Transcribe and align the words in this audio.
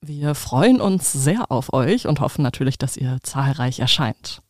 Wir 0.00 0.36
freuen 0.36 0.80
uns 0.80 1.12
sehr 1.12 1.50
auf 1.50 1.72
euch 1.72 2.06
und 2.06 2.20
hoffen 2.20 2.42
natürlich, 2.42 2.78
dass 2.78 2.96
ihr 2.96 3.18
zahlreich 3.24 3.80
erscheint. 3.80 4.42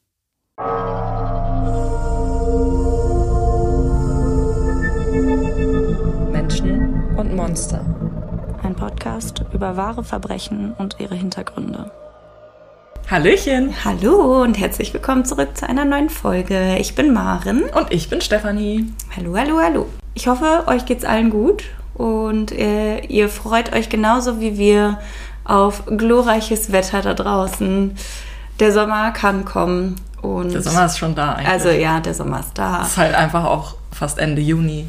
Menschen 6.31 7.17
und 7.17 7.35
Monster. 7.35 7.83
Ein 8.63 8.77
Podcast 8.77 9.43
über 9.55 9.79
wahre 9.79 10.05
Verbrechen 10.05 10.75
und 10.75 10.97
ihre 10.99 11.15
Hintergründe. 11.15 11.91
Hallöchen. 13.11 13.73
Hallo 13.87 14.43
und 14.43 14.59
herzlich 14.59 14.93
willkommen 14.93 15.25
zurück 15.25 15.57
zu 15.57 15.67
einer 15.67 15.87
neuen 15.87 16.11
Folge. 16.11 16.77
Ich 16.77 16.95
bin 16.95 17.15
Maren. 17.15 17.63
Und 17.71 17.91
ich 17.91 18.11
bin 18.11 18.21
Stefanie. 18.21 18.93
Hallo, 19.17 19.35
hallo, 19.35 19.59
hallo. 19.63 19.87
Ich 20.13 20.29
hoffe, 20.29 20.65
euch 20.67 20.85
geht's 20.85 21.07
allen 21.07 21.31
gut 21.31 21.65
und 21.95 22.53
äh, 22.53 23.01
ihr 23.07 23.29
freut 23.29 23.73
euch 23.73 23.89
genauso 23.89 24.41
wie 24.41 24.57
wir 24.57 24.99
auf 25.49 25.83
glorreiches 25.87 26.71
Wetter 26.71 27.03
da 27.03 27.15
draußen. 27.15 27.97
Der 28.61 28.73
Sommer 28.73 29.11
kann 29.13 29.45
kommen 29.45 29.97
und 30.23 30.53
Der 30.53 30.63
Sommer 30.63 30.87
ist 30.87 30.99
schon 30.99 31.15
da 31.15 31.33
eigentlich. 31.35 31.49
also 31.49 31.69
ja, 31.71 31.99
der 32.01 32.15
Sommer 32.15 32.41
ist 32.41 32.53
da. 32.55 32.83
Es 32.83 32.89
ist 32.89 32.97
halt 32.99 33.15
einfach 33.15 33.45
auch 33.45 33.75
fast 33.93 34.19
Ende 34.19 34.41
Juni. 34.43 34.87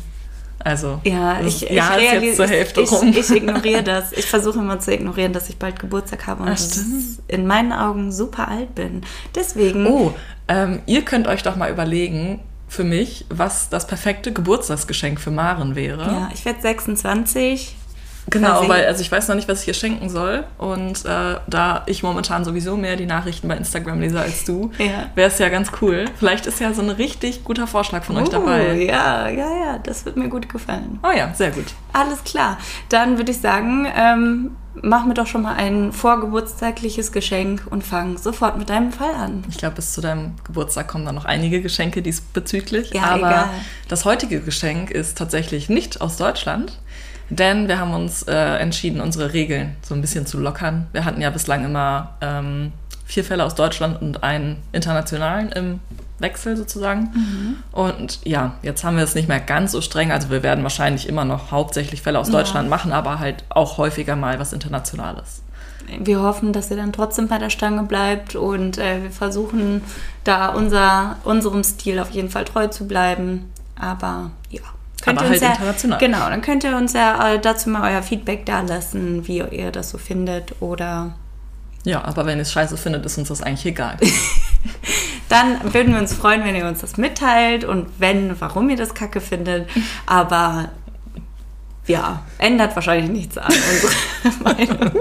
Also, 0.62 1.00
Ja, 1.06 1.40
ich, 1.40 1.64
ich, 1.64 1.72
ist 1.72 1.82
realis- 1.82 2.20
jetzt 2.22 2.36
zur 2.36 2.48
Hälfte 2.48 2.82
ich, 2.82 2.92
rum. 2.92 3.14
ich 3.16 3.30
ignoriere 3.30 3.82
das. 3.84 4.12
Ich 4.12 4.26
versuche 4.26 4.60
immer 4.60 4.78
zu 4.80 4.92
ignorieren, 4.94 5.32
dass 5.32 5.48
ich 5.50 5.58
bald 5.58 5.80
Geburtstag 5.80 6.28
habe 6.28 6.44
und 6.44 6.50
Ach, 6.50 6.58
ich 6.60 7.18
in 7.34 7.48
meinen 7.48 7.72
Augen 7.72 8.12
super 8.12 8.50
alt 8.50 8.76
bin. 8.76 9.04
Deswegen, 9.36 9.88
Oh, 9.88 10.14
ähm, 10.50 10.82
ihr 10.86 11.04
könnt 11.06 11.28
euch 11.30 11.44
doch 11.44 11.56
mal 11.56 11.72
überlegen, 11.72 12.42
für 12.68 12.84
mich, 12.84 13.26
was 13.30 13.70
das 13.70 13.88
perfekte 13.88 14.34
Geburtstagsgeschenk 14.34 15.22
für 15.22 15.32
Maren 15.32 15.76
wäre. 15.76 16.04
ja, 16.04 16.30
ich 16.34 16.44
werde 16.44 16.62
26. 16.62 17.76
Genau, 18.30 18.58
quasi- 18.60 18.70
weil 18.70 18.86
also 18.86 19.02
ich 19.02 19.12
weiß 19.12 19.28
noch 19.28 19.36
nicht, 19.36 19.48
was 19.48 19.62
ich 19.64 19.68
ihr 19.70 19.74
schenken 19.74 20.10
soll. 20.10 20.44
Und 20.58 21.06
äh, 21.06 21.36
da 21.48 21.84
ich 21.88 22.04
momentan 22.04 22.46
sowieso 22.46 22.78
mehr 22.78 22.96
die 22.96 23.06
Nachrichten 23.08 23.48
bei 23.48 23.56
Instagram 23.58 24.00
lese 24.02 24.20
als 24.20 24.44
du, 24.46 24.72
Ja. 24.78 25.10
wäre 25.16 25.30
es 25.30 25.40
ja 25.40 25.50
ganz 25.50 25.72
cool. 25.82 26.06
Vielleicht 26.18 26.46
ist 26.46 26.60
ja 26.60 26.74
so 26.74 26.82
ein 26.82 26.90
richtig 26.92 27.44
guter 27.44 27.66
Vorschlag 27.68 28.04
von 28.04 28.18
euch 28.18 28.28
Oh, 28.28 28.32
dabei. 28.32 28.74
ja, 28.84 29.28
ja, 29.30 29.50
ja, 29.66 29.78
das 29.82 30.06
wird 30.06 30.16
mir 30.18 30.30
gut 30.30 30.48
gefallen. 30.50 31.00
Oh 31.04 31.16
ja, 31.16 31.34
sehr 31.34 31.52
gut. 31.52 31.66
Alles 31.94 32.24
klar. 32.24 32.58
Dann 32.90 33.18
würde 33.18 33.32
ich 33.32 33.40
sagen, 33.40 33.88
ähm, 33.98 34.52
mach 34.82 35.06
mir 35.06 35.14
doch 35.16 35.26
schon 35.28 35.42
mal 35.42 35.56
ein 35.56 35.92
vorgeburtstagliches 35.92 37.12
Geschenk 37.12 37.64
und 37.70 37.84
fang 37.84 38.18
sofort 38.18 38.58
mit 38.58 38.70
deinem 38.70 38.92
Fall 38.92 39.14
an. 39.14 39.44
Ich 39.50 39.58
glaube, 39.58 39.76
bis 39.76 39.94
zu 39.94 40.02
deinem 40.02 40.34
Geburtstag 40.44 40.88
kommen 40.88 41.06
dann 41.06 41.16
noch 41.16 41.26
einige 41.26 41.62
Geschenke 41.62 42.02
diesbezüglich. 42.02 42.92
Ja, 42.94 43.04
Aber 43.06 43.18
egal. 43.18 43.50
das 43.88 44.06
heutige 44.06 44.40
Geschenk 44.42 44.92
ist 44.92 45.18
tatsächlich 45.18 45.70
nicht 45.70 46.00
aus 46.02 46.18
Deutschland. 46.18 46.80
Denn 47.30 47.68
wir 47.68 47.80
haben 47.80 47.94
uns 47.94 48.24
äh, 48.24 48.36
entschieden, 48.58 49.02
unsere 49.02 49.34
Regeln 49.34 49.76
so 49.82 49.94
ein 49.94 50.02
bisschen 50.02 50.26
zu 50.26 50.40
lockern. 50.40 50.88
Wir 50.94 51.06
hatten 51.06 51.22
ja 51.22 51.30
bislang 51.30 51.64
immer 51.64 52.16
ähm, 52.22 52.72
vier 53.06 53.24
Fälle 53.24 53.44
aus 53.44 53.56
Deutschland 53.56 54.02
und 54.02 54.24
einen 54.24 54.58
internationalen 54.72 55.52
im 55.52 55.80
Wechsel 56.20 56.58
sozusagen. 56.58 57.12
Mhm. 57.14 57.56
Und 57.72 58.20
ja, 58.26 58.54
jetzt 58.62 58.84
haben 58.84 58.98
wir 58.98 59.04
es 59.04 59.16
nicht 59.16 59.28
mehr 59.28 59.40
ganz 59.40 59.72
so 59.72 59.82
streng. 59.82 60.12
Also 60.12 60.30
wir 60.30 60.44
werden 60.44 60.64
wahrscheinlich 60.64 61.08
immer 61.08 61.26
noch 61.26 61.52
hauptsächlich 61.52 62.02
Fälle 62.02 62.20
aus 62.20 62.28
Ja. 62.28 62.34
Deutschland 62.34 62.70
machen, 62.70 62.92
aber 62.92 63.20
halt 63.20 63.44
auch 63.50 63.78
häufiger 63.78 64.16
mal 64.16 64.40
was 64.40 64.54
Internationales. 64.54 65.42
Wir 66.00 66.22
hoffen, 66.22 66.54
dass 66.54 66.70
ihr 66.70 66.78
dann 66.78 66.94
trotzdem 66.94 67.28
bei 67.28 67.40
der 67.40 67.50
Stange 67.50 67.84
bleibt 67.84 68.36
und 68.36 68.78
äh, 68.78 69.02
wir 69.04 69.12
versuchen 69.12 69.82
da 70.24 70.50
unser, 70.50 71.18
unserem 71.24 71.64
Stil 71.64 72.00
auf 72.00 72.12
jeden 72.12 72.30
Fall 72.30 72.46
treu 72.46 72.68
zu 72.68 72.88
bleiben. 72.88 73.52
Aber 73.80 74.32
ja. 74.52 74.62
Aber 75.08 75.24
ihr 75.24 75.30
halt 75.30 75.42
ja, 75.42 75.50
international. 75.52 76.00
Genau, 76.00 76.30
dann 76.30 76.42
könnt 76.42 76.64
ihr 76.64 76.76
uns 76.76 76.94
ja 76.94 77.34
äh, 77.34 77.40
dazu 77.40 77.70
mal 77.70 77.92
euer 77.92 78.02
Feedback 78.04 78.46
da 78.46 78.62
lassen, 78.62 79.28
wie 79.28 79.40
ihr 79.40 79.72
das 79.72 79.90
so 79.90 79.98
findet. 79.98 80.62
Oder 80.62 81.14
Ja, 81.84 82.04
aber 82.04 82.26
wenn 82.26 82.38
ihr 82.38 82.42
es 82.44 82.52
scheiße 82.52 82.78
findet, 82.78 83.06
ist 83.06 83.18
uns 83.18 83.28
das 83.30 83.42
eigentlich 83.42 83.66
egal. 83.66 83.98
dann 85.30 85.74
würden 85.74 85.94
wir 85.94 86.00
uns 86.02 86.14
freuen, 86.14 86.44
wenn 86.44 86.56
ihr 86.56 86.66
uns 86.68 86.80
das 86.82 86.98
mitteilt 86.98 87.64
und 87.64 87.88
wenn, 88.00 88.40
warum 88.42 88.70
ihr 88.70 88.76
das 88.78 88.94
kacke 88.94 89.22
findet. 89.22 89.70
Aber 90.06 90.70
ja, 91.88 92.22
ändert 92.38 92.76
wahrscheinlich 92.76 93.10
nichts 93.10 93.38
an 93.38 93.48
unserer 93.52 94.44
Meinung. 94.44 94.92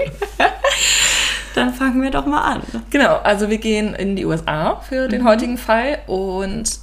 dann 1.55 1.73
fangen 1.73 2.01
wir 2.01 2.11
doch 2.11 2.25
mal 2.25 2.41
an. 2.41 2.61
Genau, 2.89 3.17
also 3.17 3.49
wir 3.49 3.57
gehen 3.57 3.93
in 3.95 4.15
die 4.15 4.25
USA 4.25 4.77
für 4.87 5.05
Mhm. 5.07 5.11
den 5.11 5.23
heutigen 5.25 5.57
Fall 5.57 5.99
und 6.07 6.79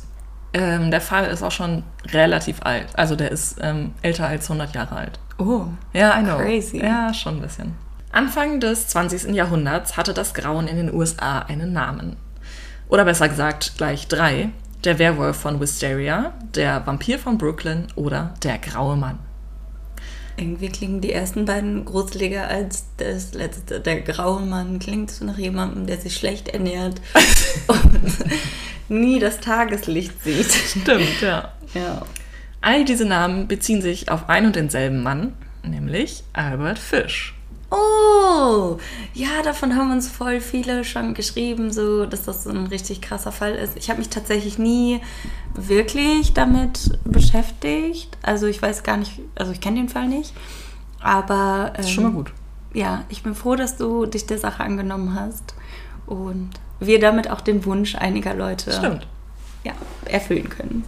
ähm, 0.57 0.91
der 0.91 1.03
Fall 1.03 1.27
ist 1.27 1.43
auch 1.43 1.53
schon 1.53 1.83
relativ 2.13 2.63
alt. 2.63 2.87
Also 2.95 3.15
der 3.15 3.31
ist 3.31 3.59
ähm, 3.61 3.93
älter 4.01 4.27
als 4.27 4.51
100 4.51 4.75
Jahre 4.75 4.97
alt. 4.97 5.21
Oh. 5.39 5.67
Ja, 5.93 6.19
I 6.19 6.23
know. 6.23 6.39
Crazy. 6.39 6.79
Ja, 6.79 7.13
schon 7.13 7.37
ein 7.37 7.43
bisschen. 7.43 7.75
Anfang 8.11 8.59
des 8.59 8.89
20. 8.89 9.35
Jahrhunderts 9.35 9.99
hatte 9.99 10.15
das 10.15 10.33
Grauen 10.33 10.67
in 10.67 10.77
den 10.77 10.95
USA 10.95 11.41
einen 11.41 11.75
Namen. 11.75 12.17
Oder 12.89 13.05
besser 13.05 13.29
gesagt 13.29 13.75
gleich 13.77 14.09
drei. 14.09 14.49
Der 14.85 14.99
Werwolf 14.99 15.37
von 15.37 15.61
Wisteria, 15.61 16.33
der 16.55 16.87
Vampir 16.87 17.19
von 17.19 17.37
Brooklyn 17.37 17.89
oder 17.95 18.33
der 18.43 18.57
Graue 18.57 18.97
Mann. 18.97 19.19
Irgendwie 20.39 20.69
klingen 20.69 21.01
die 21.01 21.13
ersten 21.13 21.45
beiden 21.45 21.85
gruseliger 21.85 22.47
als 22.47 22.87
das 22.99 23.35
letzte. 23.35 23.81
Der 23.81 24.03
graue 24.03 24.43
Mann 24.43 24.79
klingt 24.79 25.11
so 25.11 25.25
nach 25.25 25.39
jemandem, 25.39 25.87
der 25.87 25.99
sich 25.99 26.15
schlecht 26.15 26.49
ernährt 26.49 27.01
und 27.67 28.01
nie 28.89 29.19
das 29.19 29.41
Tageslicht 29.41 30.23
sieht. 30.23 30.53
Stimmt, 30.53 31.21
ja. 31.21 31.53
Ja. 31.75 32.03
All 32.63 32.85
diese 32.85 33.05
Namen 33.05 33.49
beziehen 33.49 33.83
sich 33.83 34.09
auf 34.11 34.29
ein 34.31 34.47
und 34.47 34.57
denselben 34.57 35.03
Mann, 35.03 35.35
nämlich 35.63 36.23
Albert 36.33 36.79
Fish. 36.79 37.35
Oh, 37.71 38.79
ja, 39.13 39.43
davon 39.45 39.75
haben 39.77 39.91
uns 39.91 40.09
voll 40.09 40.41
viele 40.41 40.85
schon 40.85 41.13
geschrieben, 41.15 41.73
so 41.73 42.07
dass 42.07 42.23
das 42.23 42.45
so 42.45 42.51
ein 42.51 42.69
richtig 42.69 43.03
krasser 43.03 43.33
Fall 43.33 43.55
ist. 43.57 43.77
Ich 43.77 43.91
habe 43.91 43.99
mich 43.99 44.09
tatsächlich 44.09 44.59
nie 44.59 45.01
wirklich 45.55 46.33
damit 46.33 46.99
beschäftigt. 47.05 48.17
Also 48.23 48.47
ich 48.47 48.63
weiß 48.63 48.85
gar 48.85 48.97
nicht, 48.97 49.21
also 49.35 49.51
ich 49.53 49.61
kenne 49.61 49.77
den 49.81 49.89
Fall 49.89 50.09
nicht. 50.09 50.33
Aber 51.01 51.73
Das 51.77 51.87
ist 51.87 51.93
schon 51.93 52.05
mal 52.05 52.13
gut. 52.13 52.33
ja, 52.73 53.05
ich 53.09 53.23
bin 53.23 53.35
froh, 53.35 53.57
dass 53.57 53.77
du 53.77 54.07
dich 54.07 54.27
der 54.27 54.39
Sache 54.39 54.63
angenommen 54.63 55.15
hast 55.19 55.55
und 56.07 56.51
wir 56.81 57.01
damit 57.01 57.31
auch 57.31 57.41
den 57.41 57.65
Wunsch 57.65 57.95
einiger 57.95 58.35
Leute 58.35 58.73
Stimmt. 58.73 59.07
Ja, 59.65 59.73
erfüllen 60.05 60.49
können. 60.49 60.85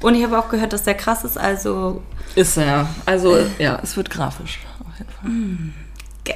Und 0.00 0.14
ich 0.14 0.22
habe 0.24 0.38
auch 0.38 0.48
gehört, 0.48 0.72
dass 0.72 0.82
der 0.82 0.94
krass 0.94 1.24
ist, 1.24 1.38
also 1.38 2.02
Ist 2.34 2.56
er. 2.56 2.88
Also, 3.06 3.38
ja, 3.58 3.78
es 3.82 3.96
wird 3.96 4.10
grafisch. 4.10 4.58
Auf 4.80 4.98
jeden 4.98 5.72
Fall. 6.24 6.32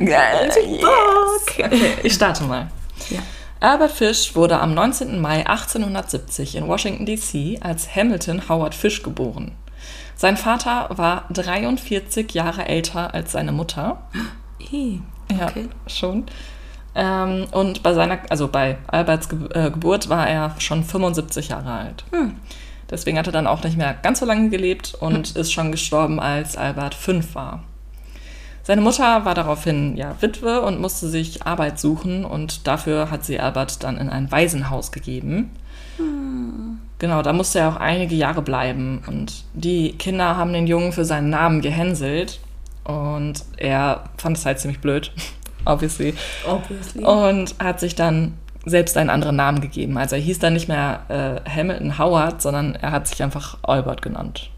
geil. 0.00 0.06
Geil. 0.06 0.50
Bock. 0.80 1.66
Okay, 1.66 1.94
ich 2.02 2.12
starte 2.14 2.44
mal. 2.44 2.68
Ja. 3.10 3.20
Albert 3.60 3.92
Fish 3.92 4.34
wurde 4.36 4.58
am 4.60 4.74
19. 4.74 5.20
Mai 5.20 5.46
1870 5.46 6.56
in 6.56 6.68
Washington, 6.68 7.06
D.C. 7.06 7.58
als 7.62 7.94
Hamilton 7.96 8.48
Howard 8.48 8.74
Fish 8.74 9.02
geboren. 9.02 9.52
Sein 10.16 10.36
Vater 10.36 10.90
war 10.96 11.24
43 11.32 12.32
Jahre 12.34 12.66
älter 12.66 13.14
als 13.14 13.32
seine 13.32 13.52
Mutter. 13.52 14.02
Ja, 14.70 15.46
Okay. 15.46 15.68
schon. 15.86 16.24
Ähm, 16.94 17.46
und 17.50 17.82
bei 17.82 17.92
seiner, 17.92 18.18
also 18.30 18.48
bei 18.48 18.78
Alberts 18.86 19.28
Ge 19.28 19.38
äh, 19.52 19.70
Geburt 19.70 20.08
war 20.08 20.28
er 20.28 20.54
schon 20.58 20.84
75 20.84 21.48
Jahre 21.48 21.72
alt. 21.72 22.04
Deswegen 22.90 23.18
hat 23.18 23.26
er 23.26 23.32
dann 23.32 23.46
auch 23.46 23.64
nicht 23.64 23.76
mehr 23.76 23.94
ganz 24.02 24.20
so 24.20 24.26
lange 24.26 24.50
gelebt 24.50 24.94
und 25.00 25.36
ist 25.36 25.52
schon 25.52 25.72
gestorben, 25.72 26.20
als 26.20 26.56
Albert 26.56 26.94
fünf 26.94 27.34
war. 27.34 27.64
Seine 28.62 28.80
Mutter 28.80 29.24
war 29.24 29.34
daraufhin 29.34 29.96
ja 29.96 30.16
Witwe 30.20 30.62
und 30.62 30.80
musste 30.80 31.08
sich 31.08 31.46
Arbeit 31.46 31.78
suchen 31.78 32.24
und 32.24 32.66
dafür 32.66 33.10
hat 33.10 33.24
sie 33.24 33.38
Albert 33.38 33.82
dann 33.82 33.98
in 33.98 34.08
ein 34.08 34.30
Waisenhaus 34.30 34.90
gegeben. 34.90 35.50
Genau, 36.98 37.22
da 37.22 37.32
musste 37.32 37.58
er 37.58 37.68
auch 37.68 37.76
einige 37.76 38.14
Jahre 38.14 38.42
bleiben 38.42 39.02
und 39.06 39.44
die 39.52 39.92
Kinder 39.92 40.36
haben 40.36 40.52
den 40.52 40.66
Jungen 40.66 40.92
für 40.92 41.04
seinen 41.04 41.30
Namen 41.30 41.60
gehänselt 41.60 42.40
und 42.84 43.44
er 43.56 44.04
fand 44.16 44.38
es 44.38 44.46
halt 44.46 44.60
ziemlich 44.60 44.80
blöd, 44.80 45.12
obviously, 45.64 46.14
Obviously. 46.46 47.04
und 47.04 47.54
hat 47.62 47.80
sich 47.80 47.94
dann 47.94 48.34
selbst 48.66 48.96
einen 48.96 49.10
anderen 49.10 49.36
Namen 49.36 49.60
gegeben. 49.60 49.98
Also 49.98 50.16
er 50.16 50.22
hieß 50.22 50.38
dann 50.38 50.54
nicht 50.54 50.68
mehr 50.68 51.02
äh, 51.46 51.50
Hamilton 51.50 51.98
Howard, 51.98 52.40
sondern 52.40 52.74
er 52.76 52.92
hat 52.92 53.06
sich 53.08 53.22
einfach 53.22 53.58
Albert 53.62 54.00
genannt. 54.02 54.50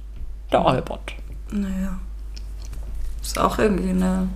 Der 0.53 0.65
Albert. 0.65 1.15
Naja. 1.51 1.99
Ist 3.23 3.39
auch 3.39 3.59
irgendwie 3.59 3.91
eine 3.91 4.29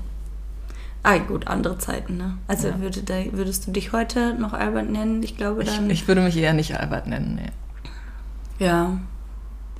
Ah, 1.02 1.17
gut, 1.17 1.46
andere 1.46 1.78
Zeiten, 1.78 2.19
ne? 2.19 2.37
Also 2.46 2.69
Ja. 2.69 2.78
würde 2.81 3.02
da, 3.02 3.14
würdest 3.32 3.67
du 3.67 3.70
dich 3.70 3.93
heute 3.93 4.34
noch 4.34 4.52
Albert 4.52 4.90
nennen? 4.90 5.22
Ich 5.22 5.37
glaube 5.37 5.62
Ich, 5.62 5.75
dann. 5.75 5.88
ich 5.88 6.06
würde 6.08 6.20
mich 6.20 6.37
eher 6.37 6.52
nicht 6.52 6.78
Albert 6.78 7.06
nennen, 7.06 7.37
nee. 7.40 8.64
ja. 8.67 8.99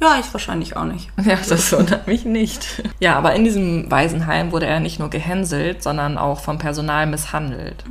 Ja, 0.00 0.17
ich 0.19 0.32
wahrscheinlich 0.32 0.76
auch 0.76 0.85
nicht. 0.85 1.11
Ja, 1.25 1.37
das 1.49 1.73
wundert 1.73 2.06
mich 2.06 2.25
nicht. 2.25 2.82
Ja, 3.00 3.17
aber 3.17 3.35
in 3.35 3.44
diesem 3.44 3.91
Waisenheim 3.91 4.50
wurde 4.50 4.67
er 4.67 4.81
nicht 4.81 4.99
nur 4.99 5.11
gehänselt, 5.11 5.82
sondern 5.82 6.17
auch 6.17 6.41
vom 6.41 6.58
Personal 6.58 7.06
misshandelt. 7.06 7.85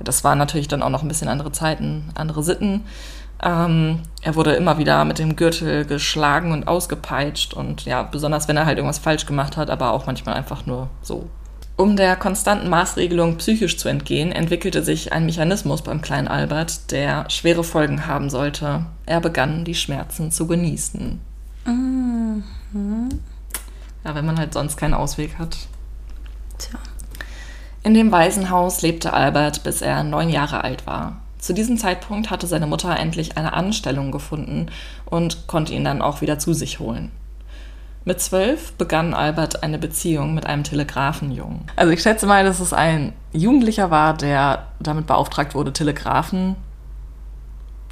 Das 0.00 0.24
waren 0.24 0.38
natürlich 0.38 0.68
dann 0.68 0.82
auch 0.82 0.90
noch 0.90 1.02
ein 1.02 1.08
bisschen 1.08 1.28
andere 1.28 1.52
Zeiten, 1.52 2.10
andere 2.14 2.42
Sitten. 2.42 2.84
Ähm, 3.42 4.00
er 4.22 4.34
wurde 4.34 4.52
immer 4.54 4.78
wieder 4.78 5.04
mit 5.04 5.18
dem 5.18 5.36
Gürtel 5.36 5.84
geschlagen 5.84 6.52
und 6.52 6.66
ausgepeitscht 6.66 7.54
und 7.54 7.84
ja, 7.84 8.02
besonders 8.02 8.48
wenn 8.48 8.56
er 8.56 8.66
halt 8.66 8.78
irgendwas 8.78 8.98
falsch 8.98 9.26
gemacht 9.26 9.56
hat, 9.56 9.70
aber 9.70 9.92
auch 9.92 10.06
manchmal 10.06 10.34
einfach 10.34 10.66
nur 10.66 10.88
so. 11.02 11.28
Um 11.76 11.94
der 11.94 12.16
konstanten 12.16 12.68
Maßregelung 12.68 13.36
psychisch 13.36 13.76
zu 13.78 13.88
entgehen, 13.88 14.32
entwickelte 14.32 14.82
sich 14.82 15.12
ein 15.12 15.26
Mechanismus 15.26 15.82
beim 15.82 16.02
kleinen 16.02 16.26
Albert, 16.26 16.90
der 16.90 17.30
schwere 17.30 17.62
Folgen 17.62 18.08
haben 18.08 18.30
sollte. 18.30 18.86
Er 19.06 19.20
begann, 19.20 19.64
die 19.64 19.76
Schmerzen 19.76 20.32
zu 20.32 20.48
genießen. 20.48 21.20
Ja, 24.04 24.14
wenn 24.14 24.26
man 24.26 24.38
halt 24.38 24.54
sonst 24.54 24.76
keinen 24.76 24.94
Ausweg 24.94 25.38
hat. 25.38 25.56
Tja. 26.58 26.78
In 27.82 27.94
dem 27.94 28.10
Waisenhaus 28.10 28.82
lebte 28.82 29.12
Albert, 29.12 29.62
bis 29.62 29.82
er 29.82 30.02
neun 30.02 30.28
Jahre 30.28 30.64
alt 30.64 30.86
war. 30.86 31.20
Zu 31.38 31.54
diesem 31.54 31.78
Zeitpunkt 31.78 32.30
hatte 32.30 32.46
seine 32.46 32.66
Mutter 32.66 32.96
endlich 32.98 33.36
eine 33.36 33.52
Anstellung 33.52 34.10
gefunden 34.10 34.70
und 35.04 35.46
konnte 35.46 35.72
ihn 35.72 35.84
dann 35.84 36.02
auch 36.02 36.20
wieder 36.20 36.38
zu 36.38 36.52
sich 36.52 36.80
holen. 36.80 37.12
Mit 38.04 38.20
zwölf 38.20 38.72
begann 38.72 39.14
Albert 39.14 39.62
eine 39.62 39.78
Beziehung 39.78 40.34
mit 40.34 40.46
einem 40.46 40.64
Telegrafenjungen. 40.64 41.64
Also 41.76 41.92
ich 41.92 42.02
schätze 42.02 42.26
mal, 42.26 42.44
dass 42.44 42.58
es 42.58 42.72
ein 42.72 43.12
Jugendlicher 43.32 43.90
war, 43.90 44.16
der 44.16 44.66
damit 44.80 45.06
beauftragt 45.06 45.54
wurde, 45.54 45.72
Telegrafen, 45.72 46.56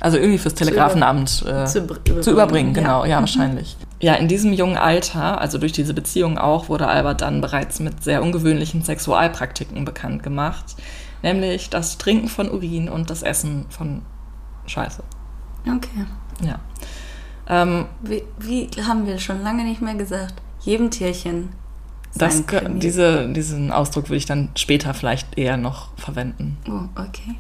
also 0.01 0.19
irgendwie 0.19 0.39
fürs 0.39 0.55
Telegrafenamt 0.55 1.45
äh, 1.47 1.65
zu 1.65 1.81
zu, 1.81 1.87
br- 1.87 1.97
überbringen, 1.97 2.33
überbringen, 2.33 2.73
genau, 2.75 3.05
ja. 3.05 3.11
ja, 3.13 3.21
wahrscheinlich. 3.21 3.77
Ja, 4.01 4.15
in 4.15 4.29
diesem 4.29 4.53
jungen 4.53 4.77
Alter, 4.77 5.41
also 5.41 5.57
durch 5.59 5.73
diese 5.73 5.95
Beziehung 5.95 6.37
auch, 6.37 6.69
wurde 6.69 6.87
Albert 6.87 7.23
dann 7.23 7.41
bereits 7.41 7.81
mit 7.81 8.05
sehr 8.05 8.23
ungewöhnlichen 8.23 8.83
Sexualpraktiken 8.83 9.85
bekannt 9.87 10.23
gemacht, 10.23 10.77
nämlich 11.23 11.71
das 11.71 11.97
Trinken 11.97 12.29
von 12.29 12.51
Urin 12.51 12.89
und 12.91 13.09
das 13.09 13.23
Essen 13.23 13.65
von 13.71 14.03
Scheiße. 14.67 15.03
Okay. 15.67 16.05
Ja. 16.43 16.59
Ähm, 17.49 17.87
Wie, 18.03 18.23
wie 18.39 18.69
haben 18.87 19.07
wir 19.07 19.19
schon 19.19 19.43
lange 19.43 19.65
nicht 19.65 19.81
mehr 19.81 19.95
gesagt? 19.95 20.35
Jedem 20.61 20.91
Tierchen. 20.91 21.51
das, 22.15 22.45
Krimi. 22.47 22.81
diese, 22.81 23.29
diesen 23.29 23.71
Ausdruck 23.73 24.09
würde 24.09 24.17
ich 24.17 24.27
dann 24.27 24.51
später 24.57 24.93
vielleicht 24.95 25.39
eher 25.39 25.57
noch 25.57 25.89
verwenden. 25.97 26.59
Oh, 26.69 27.01
okay. 27.01 27.37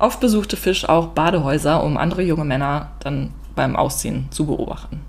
Oft 0.00 0.18
besuchte 0.18 0.56
Fisch 0.56 0.88
auch 0.88 1.08
Badehäuser, 1.08 1.84
um 1.84 1.98
andere 1.98 2.22
junge 2.22 2.46
Männer 2.46 2.92
dann 3.00 3.34
beim 3.54 3.76
Ausziehen 3.76 4.28
zu 4.30 4.46
beobachten. 4.46 5.02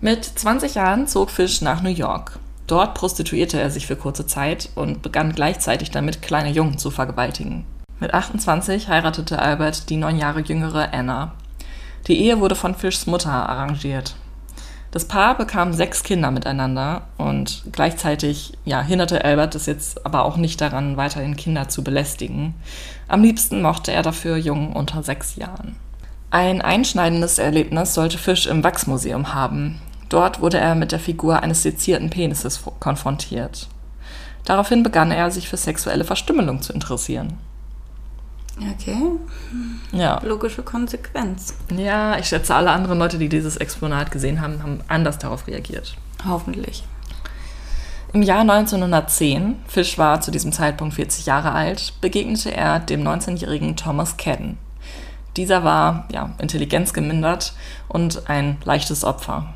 Mit 0.00 0.24
20 0.24 0.74
Jahren 0.74 1.06
zog 1.06 1.30
Fisch 1.30 1.62
nach 1.62 1.82
New 1.82 1.90
York. 1.90 2.40
Dort 2.66 2.94
prostituierte 2.94 3.60
er 3.60 3.70
sich 3.70 3.86
für 3.86 3.94
kurze 3.94 4.26
Zeit 4.26 4.70
und 4.74 5.02
begann 5.02 5.32
gleichzeitig 5.32 5.92
damit, 5.92 6.20
kleine 6.20 6.50
Jungen 6.50 6.78
zu 6.78 6.90
vergewaltigen. 6.90 7.64
Mit 8.00 8.12
28 8.12 8.88
heiratete 8.88 9.38
Albert 9.38 9.88
die 9.88 9.96
neun 9.96 10.18
Jahre 10.18 10.40
jüngere 10.40 10.92
Anna. 10.92 11.34
Die 12.08 12.18
Ehe 12.20 12.40
wurde 12.40 12.56
von 12.56 12.74
Fischs 12.74 13.06
Mutter 13.06 13.30
arrangiert. 13.30 14.16
Das 14.90 15.04
Paar 15.04 15.36
bekam 15.36 15.72
sechs 15.72 16.02
Kinder 16.02 16.32
miteinander 16.32 17.02
und 17.16 17.62
gleichzeitig 17.70 18.54
ja, 18.64 18.82
hinderte 18.82 19.24
Albert 19.24 19.54
es 19.54 19.66
jetzt 19.66 20.04
aber 20.04 20.24
auch 20.24 20.36
nicht 20.36 20.60
daran, 20.60 20.96
weiterhin 20.96 21.36
Kinder 21.36 21.68
zu 21.68 21.84
belästigen. 21.84 22.54
Am 23.06 23.22
liebsten 23.22 23.62
mochte 23.62 23.92
er 23.92 24.02
dafür 24.02 24.36
Jungen 24.36 24.72
unter 24.72 25.04
sechs 25.04 25.36
Jahren. 25.36 25.76
Ein 26.30 26.60
einschneidendes 26.60 27.38
Erlebnis 27.38 27.94
sollte 27.94 28.18
Fisch 28.18 28.46
im 28.46 28.64
Wachsmuseum 28.64 29.32
haben. 29.32 29.80
Dort 30.08 30.40
wurde 30.40 30.58
er 30.58 30.74
mit 30.74 30.90
der 30.90 31.00
Figur 31.00 31.40
eines 31.40 31.62
sezierten 31.62 32.10
Penises 32.10 32.60
konfrontiert. 32.80 33.68
Daraufhin 34.44 34.82
begann 34.82 35.12
er, 35.12 35.30
sich 35.30 35.48
für 35.48 35.56
sexuelle 35.56 36.04
Verstümmelung 36.04 36.62
zu 36.62 36.72
interessieren. 36.72 37.38
Okay. 38.60 39.00
Ja. 39.92 40.20
Logische 40.22 40.62
Konsequenz. 40.62 41.54
ja, 41.74 42.18
ich 42.18 42.26
schätze, 42.26 42.54
alle 42.54 42.70
anderen 42.70 42.98
Leute, 42.98 43.18
die 43.18 43.28
dieses 43.28 43.56
Exponat 43.56 44.10
gesehen 44.10 44.40
haben, 44.40 44.62
haben 44.62 44.80
anders 44.88 45.18
darauf 45.18 45.46
reagiert. 45.46 45.96
Hoffentlich. 46.26 46.84
Im 48.12 48.22
Jahr 48.22 48.40
1910, 48.40 49.56
Fish 49.66 49.96
war 49.96 50.20
zu 50.20 50.30
diesem 50.30 50.52
Zeitpunkt 50.52 50.94
40 50.94 51.26
Jahre 51.26 51.52
alt, 51.52 51.94
begegnete 52.00 52.52
er 52.52 52.80
dem 52.80 53.06
19-jährigen 53.06 53.76
Thomas 53.76 54.16
Cadden. 54.16 54.58
Dieser 55.36 55.62
war 55.62 56.08
ja, 56.12 56.34
intelligenzgemindert 56.38 57.54
und 57.88 58.28
ein 58.28 58.58
leichtes 58.64 59.04
Opfer. 59.04 59.54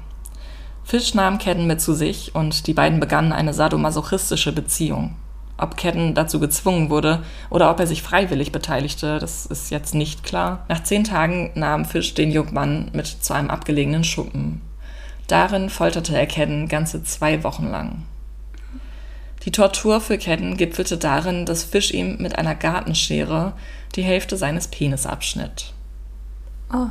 Fish 0.84 1.14
nahm 1.14 1.38
Cadden 1.38 1.66
mit 1.66 1.80
zu 1.80 1.94
sich 1.94 2.34
und 2.34 2.66
die 2.66 2.74
beiden 2.74 3.00
begannen 3.00 3.32
eine 3.32 3.54
sadomasochistische 3.54 4.52
Beziehung. 4.52 5.16
Ob 5.56 5.76
Cadden 5.76 6.14
dazu 6.14 6.40
gezwungen 6.40 6.90
wurde 6.90 7.22
oder 7.48 7.70
ob 7.70 7.78
er 7.78 7.86
sich 7.86 8.02
freiwillig 8.02 8.50
beteiligte, 8.50 9.18
das 9.18 9.46
ist 9.46 9.70
jetzt 9.70 9.94
nicht 9.94 10.24
klar. 10.24 10.64
Nach 10.68 10.82
zehn 10.82 11.04
Tagen 11.04 11.52
nahm 11.54 11.84
Fish 11.84 12.14
den 12.14 12.32
jungen 12.32 12.54
Mann 12.54 12.90
mit 12.92 13.06
zu 13.06 13.34
einem 13.34 13.50
abgelegenen 13.50 14.02
Schuppen. 14.02 14.60
Darin 15.28 15.70
folterte 15.70 16.16
er 16.16 16.26
Cadden 16.26 16.68
ganze 16.68 17.04
zwei 17.04 17.44
Wochen 17.44 17.68
lang. 17.70 18.02
Die 19.44 19.52
Tortur 19.52 20.00
für 20.00 20.18
Cadden 20.18 20.56
gipfelte 20.56 20.96
darin, 20.96 21.46
dass 21.46 21.64
Fish 21.64 21.92
ihm 21.92 22.16
mit 22.18 22.38
einer 22.38 22.54
Gartenschere 22.54 23.52
die 23.94 24.02
Hälfte 24.02 24.36
seines 24.36 24.68
Penis 24.68 25.06
abschnitt. 25.06 25.72
Oh. 26.72 26.88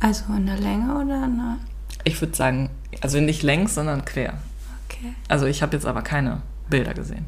Also 0.00 0.24
in 0.36 0.46
der 0.46 0.58
Länge 0.58 0.92
oder 0.92 1.24
in 1.24 1.36
der. 1.36 1.56
Ich 2.04 2.20
würde 2.20 2.36
sagen, 2.36 2.68
also 3.00 3.20
nicht 3.20 3.42
längs, 3.42 3.74
sondern 3.74 4.04
quer. 4.04 4.34
Okay. 4.86 5.14
Also 5.28 5.46
ich 5.46 5.62
habe 5.62 5.74
jetzt 5.74 5.86
aber 5.86 6.02
keine 6.02 6.42
Bilder 6.68 6.92
gesehen. 6.92 7.24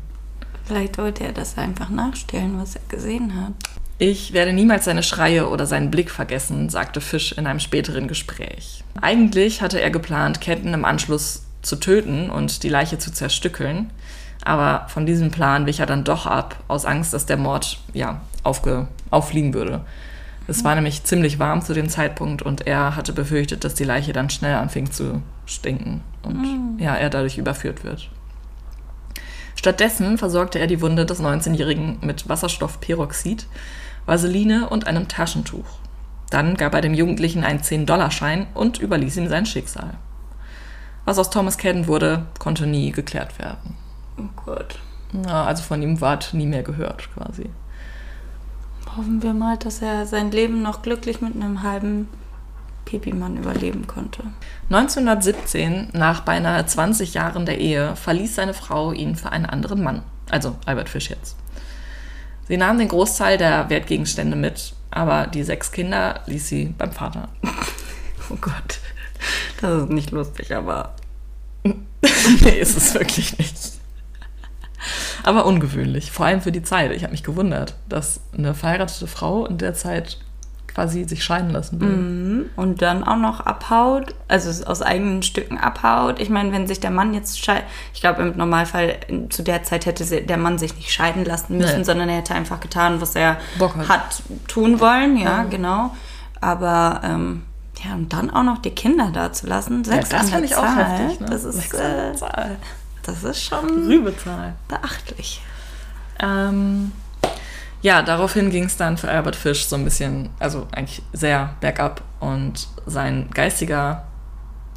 Vielleicht 0.67 0.99
wollte 0.99 1.25
er 1.25 1.33
das 1.33 1.57
einfach 1.57 1.91
nachstellen, 1.91 2.59
was 2.59 2.75
er 2.75 2.83
gesehen 2.89 3.41
hat. 3.41 3.53
Ich 3.99 4.33
werde 4.33 4.53
niemals 4.53 4.85
seine 4.85 5.03
Schreie 5.03 5.49
oder 5.49 5.65
seinen 5.65 5.91
Blick 5.91 6.11
vergessen, 6.11 6.69
sagte 6.69 7.01
Fish 7.01 7.33
in 7.33 7.47
einem 7.47 7.61
späteren 7.61 8.09
Gespräch. 8.09 8.85
Eigentlich 9.01 9.63
hatte 9.63 9.81
er 9.81 9.91
geplant, 9.91 10.41
Ketten 10.41 10.75
im 10.75 10.85
Anschluss 10.85 11.45
zu 11.63 11.77
töten 11.77 12.29
und 12.29 12.63
die 12.63 12.69
Leiche 12.69 12.99
zu 12.99 13.13
zerstückeln, 13.13 13.91
aber 14.45 14.87
von 14.89 15.07
diesem 15.07 15.31
Plan 15.31 15.67
wich 15.67 15.81
er 15.81 15.87
dann 15.87 16.05
doch 16.05 16.27
ab, 16.27 16.63
aus 16.69 16.85
Angst, 16.85 17.15
dass 17.15 17.27
der 17.27 17.39
Mord 17.39 17.79
ja 17.95 18.21
aufge 18.43 18.87
auffliegen 19.11 19.55
würde. 19.55 19.81
Es 20.49 20.63
war 20.63 20.75
nämlich 20.75 21.05
ziemlich 21.05 21.39
warm 21.39 21.63
zu 21.63 21.73
dem 21.73 21.89
Zeitpunkt 21.89 22.43
und 22.43 22.67
er 22.67 22.97
hatte 22.97 23.13
befürchtet, 23.13 23.65
dass 23.65 23.75
die 23.75 23.85
Leiche 23.85 24.13
dann 24.13 24.31
schnell 24.31 24.55
anfing 24.55 24.91
zu 24.91 25.23
stinken 25.47 26.03
und 26.23 26.79
ja, 26.79 26.95
er 26.95 27.11
dadurch 27.11 27.39
überführt 27.39 27.83
wird. 27.83 28.11
Stattdessen 29.67 30.17
versorgte 30.17 30.61
er 30.61 30.69
die 30.69 30.81
Wunde 30.81 31.07
des 31.07 31.21
19-Jährigen 31.21 31.99
mit 32.01 32.29
Wasserstoffperoxid, 32.29 33.49
Vaseline 34.05 34.69
und 34.69 34.87
einem 34.87 35.09
Taschentuch. 35.09 35.67
Dann 36.31 36.55
gab 36.55 36.73
er 36.73 36.83
dem 36.83 36.95
Jugendlichen 36.95 37.43
einen 37.43 37.59
10-Dollar-Schein 37.59 38.47
und 38.55 38.79
überließ 38.79 39.17
ihm 39.17 39.29
sein 39.29 39.45
Schicksal. 39.45 39.95
Was 41.05 41.19
aus 41.19 41.31
Thomas 41.31 41.59
Cadden 41.59 41.89
wurde, 41.89 42.27
konnte 42.39 42.69
nie 42.69 42.93
geklärt 42.93 43.41
werden. 43.41 43.75
Oh 44.17 44.29
Gott. 44.45 44.79
Ja, 45.25 45.47
also 45.47 45.65
von 45.65 45.83
ihm 45.83 46.01
ward 46.01 46.33
nie 46.33 46.47
mehr 46.47 46.63
gehört, 46.63 47.09
quasi. 47.13 47.51
Hoffen 48.97 49.21
wir 49.25 49.35
mal, 49.35 49.57
dass 49.57 49.83
er 49.83 50.07
sein 50.07 50.31
Leben 50.31 50.63
noch 50.63 50.83
glücklich 50.83 51.21
mit 51.21 51.35
einem 51.35 51.65
halben 51.65 52.07
Pipi-Mann 52.87 53.37
überleben 53.37 53.87
konnte. 53.87 54.23
1917, 54.71 55.91
nach 55.93 56.21
beinahe 56.21 56.65
20 56.65 57.13
Jahren 57.13 57.45
der 57.45 57.59
Ehe, 57.59 57.95
verließ 57.97 58.37
seine 58.37 58.55
Frau 58.55 58.93
ihn 58.93 59.17
für 59.17 59.31
einen 59.31 59.45
anderen 59.45 59.83
Mann. 59.83 60.03
Also 60.31 60.57
Albert 60.65 60.89
Fisch 60.89 61.11
jetzt. 61.11 61.37
Sie 62.49 62.57
nahm 62.57 62.79
den 62.79 62.89
Großteil 62.89 63.37
der 63.37 63.69
Wertgegenstände 63.69 64.37
mit, 64.37 64.75
aber 64.91 65.27
die 65.27 65.43
sechs 65.43 65.73
Kinder 65.73 66.21
ließ 66.27 66.49
sie 66.49 66.75
beim 66.79 66.93
Vater. 66.93 67.29
Oh 68.29 68.37
Gott. 68.41 68.81
Das 69.61 69.85
ist 69.85 69.91
nicht 69.91 70.11
lustig, 70.11 70.53
aber. 70.53 70.97
nee, 71.63 72.59
ist 72.59 72.77
es 72.77 72.93
wirklich 72.95 73.39
nicht. 73.39 73.55
Aber 75.23 75.47
ungewöhnlich, 75.47 76.11
vor 76.11 76.27
allem 76.27 76.41
für 76.41 76.51
die 76.51 76.65
Zeit. 76.65 76.91
Ich 76.91 77.05
habe 77.05 77.13
mich 77.13 77.23
gewundert, 77.23 77.77
dass 77.89 78.21
eine 78.37 78.53
verheiratete 78.55 79.07
Frau 79.07 79.47
in 79.47 79.59
der 79.59 79.75
Zeit 79.75 80.19
quasi 80.77 81.05
sich 81.05 81.25
scheiden 81.25 81.49
lassen 81.51 81.81
will. 81.81 82.51
Und 82.55 82.83
dann 82.83 83.03
auch 83.03 83.17
noch 83.17 83.41
abhaut, 83.41 84.15
also 84.29 84.51
aus 84.67 84.83
eigenen 84.83 85.23
Stücken 85.23 85.57
abhaut. 85.57 86.21
Ich 86.21 86.29
meine, 86.29 86.53
wenn 86.53 86.67
sich 86.67 86.81
der 86.81 86.91
Mann 86.91 87.15
jetzt 87.15 87.43
scheidet, 87.43 87.65
ich 87.95 88.01
glaube 88.03 88.21
im 88.23 88.37
Normalfall 88.37 88.97
zu 89.31 89.43
der 89.43 89.63
Zeit 89.63 89.87
hätte 89.87 90.05
der 90.23 90.37
Mann 90.37 90.59
sich 90.59 90.77
nicht 90.77 90.93
scheiden 90.93 91.25
lassen 91.25 91.57
müssen, 91.57 91.79
Nee. 91.79 91.85
sondern 91.85 92.11
er 92.11 92.17
hätte 92.19 92.35
einfach 92.35 92.61
getan, 92.61 93.01
was 93.01 93.15
er 93.17 93.39
hat. 93.59 93.89
hat 93.89 94.23
tun 94.49 94.79
wollen, 94.79 95.17
ja, 95.17 95.45
genau. 95.45 95.95
Aber 96.43 97.01
ähm, 97.03 97.45
ja, 97.83 97.95
und 97.95 98.13
dann 98.13 98.29
auch 98.31 98.43
noch 98.43 98.59
die 98.59 98.71
Kinder 98.71 99.09
da 99.15 99.33
zu 99.33 99.47
lassen, 99.47 99.83
sechs 99.83 100.11
das 100.11 100.27
an 100.27 100.31
der 100.31 100.45
ich 100.45 100.57
auch 100.57 100.63
Zahl, 100.63 100.85
heftig, 100.85 101.21
ne? 101.21 101.27
das 101.31 101.45
ist 101.45 101.57
Sechs 101.57 101.75
an 101.75 101.81
der 101.97 102.11
äh, 102.11 102.15
Zahl. 102.17 102.57
das 103.03 103.25
ist 103.25 103.43
schon 103.43 103.87
Rübezahl. 103.87 104.55
beachtlich. 104.69 105.41
Ähm, 106.21 106.93
ja, 107.83 108.03
daraufhin 108.03 108.51
ging 108.51 108.65
es 108.65 108.77
dann 108.77 108.97
für 108.97 109.09
Albert 109.09 109.37
Fish 109.37 109.65
so 109.67 109.77
ein 109.77 109.85
bisschen, 109.85 110.31
also 110.39 110.67
eigentlich 110.73 111.03
sehr 111.13 111.55
bergab 111.61 112.03
und 112.21 112.69
sein 112.87 113.29
geistiger, 113.33 114.05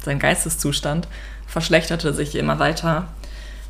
sein 0.02 0.18
Geisteszustand 0.18 1.08
verschlechterte 1.46 2.12
sich 2.14 2.36
immer 2.36 2.58
weiter. 2.58 3.08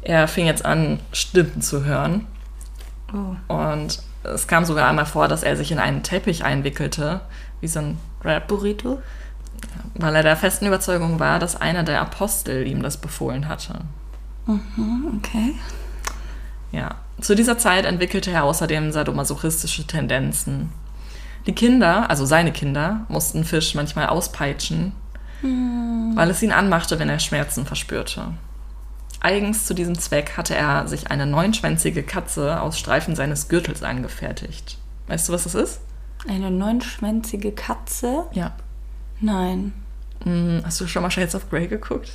Er 0.02 0.28
fing 0.28 0.46
jetzt 0.46 0.64
an, 0.64 1.00
Stimmen 1.12 1.62
zu 1.62 1.84
hören 1.84 2.26
Oh. 3.12 3.34
und 3.52 4.00
es 4.22 4.46
kam 4.46 4.64
sogar 4.64 4.88
einmal 4.88 5.06
vor, 5.06 5.26
dass 5.26 5.42
er 5.42 5.56
sich 5.56 5.72
in 5.72 5.80
einen 5.80 6.04
Teppich 6.04 6.44
einwickelte, 6.44 7.20
wie 7.60 7.66
so 7.66 7.80
ein 7.80 7.98
Rap, 8.22 8.46
Burrito? 8.46 9.00
weil 9.94 10.14
er 10.14 10.22
der 10.22 10.36
festen 10.36 10.66
Überzeugung 10.66 11.18
war, 11.20 11.38
dass 11.38 11.60
einer 11.60 11.82
der 11.82 12.00
Apostel 12.00 12.66
ihm 12.66 12.82
das 12.82 12.96
befohlen 12.96 13.48
hatte. 13.48 13.80
Okay. 14.46 15.54
Ja, 16.72 16.94
zu 17.20 17.34
dieser 17.34 17.58
Zeit 17.58 17.84
entwickelte 17.84 18.30
er 18.30 18.44
außerdem 18.44 18.92
sadomasochistische 18.92 19.86
Tendenzen. 19.86 20.70
Die 21.46 21.54
Kinder, 21.54 22.10
also 22.10 22.26
seine 22.26 22.52
Kinder, 22.52 23.06
mussten 23.08 23.44
Fisch 23.44 23.74
manchmal 23.74 24.06
auspeitschen, 24.06 24.92
weil 25.42 26.30
es 26.30 26.42
ihn 26.42 26.52
anmachte, 26.52 26.98
wenn 26.98 27.08
er 27.08 27.18
Schmerzen 27.18 27.64
verspürte. 27.64 28.34
Eigens 29.20 29.66
zu 29.66 29.74
diesem 29.74 29.98
Zweck 29.98 30.36
hatte 30.36 30.54
er 30.54 30.88
sich 30.88 31.10
eine 31.10 31.26
neunschwänzige 31.26 32.02
Katze 32.02 32.60
aus 32.60 32.78
Streifen 32.78 33.14
seines 33.14 33.48
Gürtels 33.48 33.82
angefertigt. 33.82 34.78
Weißt 35.08 35.28
du, 35.28 35.32
was 35.32 35.44
das 35.44 35.54
ist? 35.54 35.80
Eine 36.28 36.50
neunschwänzige 36.50 37.52
Katze? 37.52 38.24
Ja. 38.32 38.52
Nein. 39.20 39.72
Hm, 40.24 40.62
hast 40.64 40.80
du 40.80 40.86
schon 40.86 41.02
mal 41.02 41.10
Shades 41.10 41.34
of 41.34 41.48
Grey 41.50 41.66
geguckt? 41.66 42.12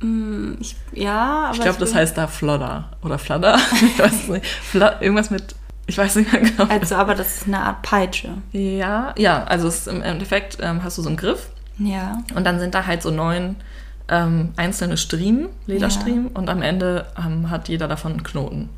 Hm, 0.00 0.56
Ich, 0.60 0.76
ja, 0.92 1.44
aber 1.46 1.54
Ich 1.54 1.60
glaube, 1.60 1.78
das 1.78 1.94
heißt 1.94 2.16
da 2.16 2.26
Flodder. 2.26 2.90
Oder 3.02 3.18
Fladder? 3.18 3.58
Ich 3.82 3.98
weiß 3.98 4.12
es 4.12 4.28
nicht. 4.28 4.46
Fla 4.46 5.00
irgendwas 5.00 5.30
mit. 5.30 5.54
Ich 5.86 5.96
weiß 5.98 6.16
nicht 6.16 6.32
mehr 6.32 6.42
genau. 6.42 6.64
Also, 6.68 6.96
aber 6.96 7.14
das 7.14 7.38
ist 7.38 7.46
eine 7.46 7.60
Art 7.60 7.82
Peitsche. 7.82 8.28
Ja, 8.52 9.14
ja, 9.16 9.44
also 9.44 9.68
es 9.68 9.78
ist 9.78 9.88
im 9.88 10.02
Endeffekt 10.02 10.58
ähm, 10.60 10.82
hast 10.84 10.98
du 10.98 11.02
so 11.02 11.08
einen 11.08 11.16
Griff 11.16 11.48
Ja. 11.78 12.18
und 12.34 12.44
dann 12.44 12.58
sind 12.60 12.74
da 12.74 12.84
halt 12.86 13.02
so 13.02 13.10
neun 13.10 13.56
ähm, 14.10 14.52
einzelne 14.56 14.96
Striemen, 14.98 15.48
Lederstriemen 15.66 16.28
und 16.28 16.48
am 16.50 16.62
Ende 16.62 17.06
ähm, 17.18 17.50
hat 17.50 17.68
jeder 17.68 17.88
davon 17.88 18.12
einen 18.12 18.22
Knoten. 18.22 18.68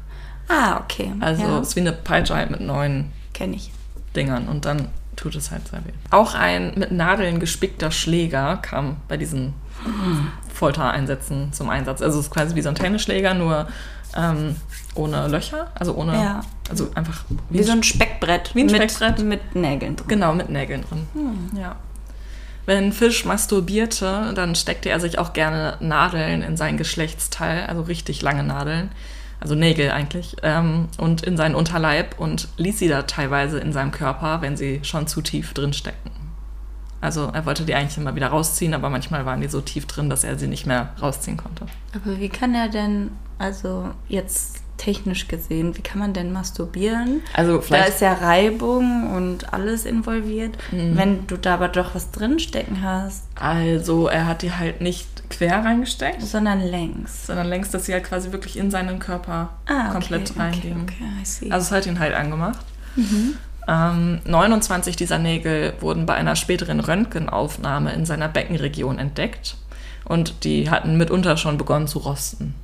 Ah, 0.49 0.79
okay. 0.79 1.13
Also 1.21 1.43
ja, 1.43 1.59
es 1.61 1.69
ist 1.69 1.77
wie 1.77 1.81
eine 1.81 1.93
Peitsche 1.93 2.35
halt 2.35 2.51
mit 2.51 2.61
neun 2.61 3.11
kenne 3.35 3.57
ich. 3.57 3.71
Dingern 4.17 4.49
und 4.49 4.65
dann 4.65 4.89
tut 5.17 5.35
es 5.37 5.51
halt 5.53 5.69
sehr 5.69 5.81
weh. 5.85 5.91
Auch 6.11 6.35
ein 6.35 6.73
mit 6.77 6.91
Nadeln 6.93 7.39
gespickter 7.41 7.91
Schläger 7.91 8.57
kam 8.57 8.97
bei 9.09 9.17
diesen 9.17 9.55
Foltereinsätzen 10.61 11.53
zum 11.55 11.71
Einsatz. 11.71 12.03
Also 12.03 12.19
es 12.21 12.27
ist 12.27 12.31
quasi 12.31 12.55
wie 12.55 12.61
so 12.61 12.69
ein 12.69 12.75
Tennisschläger, 12.75 13.33
nur 13.33 13.67
ähm, 14.15 14.57
ohne 14.95 15.27
Löcher, 15.29 15.69
also 15.75 15.95
ohne, 15.95 16.13
Ja. 16.13 16.41
also 16.69 16.91
einfach 16.95 17.25
Wie 17.49 17.63
so 17.63 17.73
ein 17.73 17.83
Speckbrett. 17.83 18.55
Wie 18.55 18.61
ein 18.61 18.67
mit, 18.67 18.77
Speckbrett. 18.77 19.25
Mit 19.25 19.55
Nägeln 19.55 19.97
drin. 19.97 20.09
Genau, 20.09 20.35
mit 20.35 20.51
Nägeln 20.51 20.85
drin. 20.87 21.07
Ja. 21.59 21.77
Wenn 22.67 22.93
Fisch 22.93 23.25
masturbierte, 23.25 24.33
dann 24.35 24.55
steckte 24.55 24.91
er 24.91 25.01
sich 25.01 25.19
auch 25.19 25.33
gerne 25.33 25.77
Nadeln 25.81 26.43
in 26.43 26.57
sein 26.59 26.77
Geschlechtsteil, 26.77 27.67
also 27.67 27.83
richtig 27.83 28.21
lange 28.21 28.43
Nadeln, 28.43 28.91
also 29.41 29.55
Nägel 29.55 29.91
eigentlich, 29.93 30.37
ähm, 30.43 30.89
und 30.99 31.23
in 31.23 31.39
seinen 31.39 31.55
Unterleib 31.55 32.21
und 32.21 32.49
ließ 32.59 32.79
sie 32.79 32.89
da 32.89 33.03
teilweise 33.03 33.59
in 33.61 33.73
seinem 33.73 33.93
Körper, 33.93 34.43
wenn 34.43 34.59
sie 34.59 34.81
schon 34.83 35.07
zu 35.07 35.23
tief 35.23 35.55
drin 35.55 35.73
steckten. 35.73 36.11
Also 37.01 37.31
er 37.33 37.47
wollte 37.47 37.65
die 37.65 37.75
eigentlich 37.75 37.97
immer 37.97 38.15
wieder 38.15 38.29
rausziehen, 38.29 38.75
aber 38.75 38.91
manchmal 38.91 39.25
waren 39.25 39.41
die 39.41 39.49
so 39.49 39.61
tief 39.61 39.87
drin, 39.87 40.11
dass 40.11 40.23
er 40.25 40.39
sie 40.39 40.47
nicht 40.49 40.67
mehr 40.67 40.91
rausziehen 41.01 41.37
konnte. 41.37 41.67
Aber 41.95 42.19
wie 42.19 42.29
kann 42.29 42.55
er 42.55 42.69
denn, 42.69 43.11
also 43.39 43.91
jetzt 44.09 44.59
technisch 44.77 45.29
gesehen, 45.29 45.77
wie 45.77 45.83
kann 45.83 45.99
man 45.99 46.15
denn 46.15 46.33
masturbieren? 46.33 47.21
Also 47.35 47.57
Da 47.57 47.63
vielleicht 47.63 47.89
ist 47.91 48.01
ja 48.01 48.15
Reibung 48.15 49.15
und 49.15 49.53
alles 49.53 49.85
involviert. 49.85 50.57
Wenn 50.71 51.27
du 51.27 51.37
da 51.37 51.55
aber 51.55 51.69
doch 51.69 51.95
was 51.95 52.11
drinstecken 52.13 52.83
hast, 52.83 53.25
also 53.35 54.09
er 54.09 54.27
hat 54.27 54.41
die 54.43 54.53
halt 54.53 54.81
nicht 54.81 55.07
quer 55.29 55.63
reingesteckt, 55.65 56.23
sondern 56.23 56.61
längs. 56.61 57.27
sondern 57.27 57.49
längst, 57.49 57.73
dass 57.75 57.87
sie 57.87 57.93
halt 57.93 58.05
quasi 58.05 58.33
wirklich 58.33 58.57
in 58.59 58.71
seinen 58.71 58.99
Körper 58.99 59.51
Ah, 59.67 59.89
okay, 59.89 59.93
komplett 59.93 60.31
okay, 60.31 60.41
reingehen. 60.41 60.81
Okay, 60.83 61.05
see. 61.25 61.51
Also 61.51 61.67
es 61.67 61.73
hat 61.73 61.87
ihn 61.87 61.99
halt 61.99 62.15
angemacht. 62.15 62.61
Ähm, 63.69 64.21
29 64.25 64.97
dieser 64.97 65.19
Nägel 65.19 65.75
wurden 65.81 66.07
bei 66.07 66.15
einer 66.15 66.37
späteren 66.37 66.81
Röntgenaufnahme 66.81 67.93
in 67.93 68.05
seiner 68.07 68.29
Beckenregion 68.29 68.99
entdeckt. 68.99 69.57
Und 70.05 70.45
die 70.45 70.71
hatten 70.71 70.97
mitunter 70.97 71.37
schon 71.37 71.59
begonnen 71.59 71.87
zu 71.87 71.99
rosten. 71.99 72.55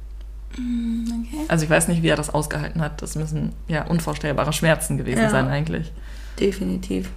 okay. 0.52 1.44
Also 1.48 1.64
ich 1.64 1.70
weiß 1.70 1.88
nicht, 1.88 2.02
wie 2.02 2.08
er 2.08 2.16
das 2.16 2.30
ausgehalten 2.34 2.80
hat. 2.80 3.02
Das 3.02 3.14
müssen 3.14 3.52
ja 3.68 3.84
unvorstellbare 3.84 4.52
Schmerzen 4.52 4.96
gewesen 4.96 5.22
Ja. 5.22 5.30
sein 5.30 5.48
eigentlich. 5.48 5.92
Definitiv. 6.40 7.10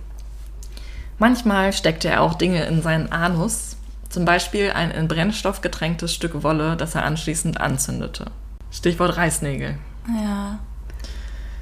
Manchmal 1.17 1.73
steckte 1.73 2.09
er 2.09 2.21
auch 2.21 2.33
Dinge 2.35 2.63
in 2.65 2.81
seinen 2.81 3.11
Anus. 3.11 3.75
Zum 4.09 4.25
Beispiel 4.25 4.71
ein 4.71 4.91
in 4.91 5.07
Brennstoff 5.07 5.61
getränktes 5.61 6.13
Stück 6.13 6.43
Wolle, 6.43 6.75
das 6.77 6.95
er 6.95 7.03
anschließend 7.05 7.59
anzündete. 7.61 8.25
Stichwort 8.71 9.17
Reißnägel. 9.17 9.75
Ja. 10.23 10.59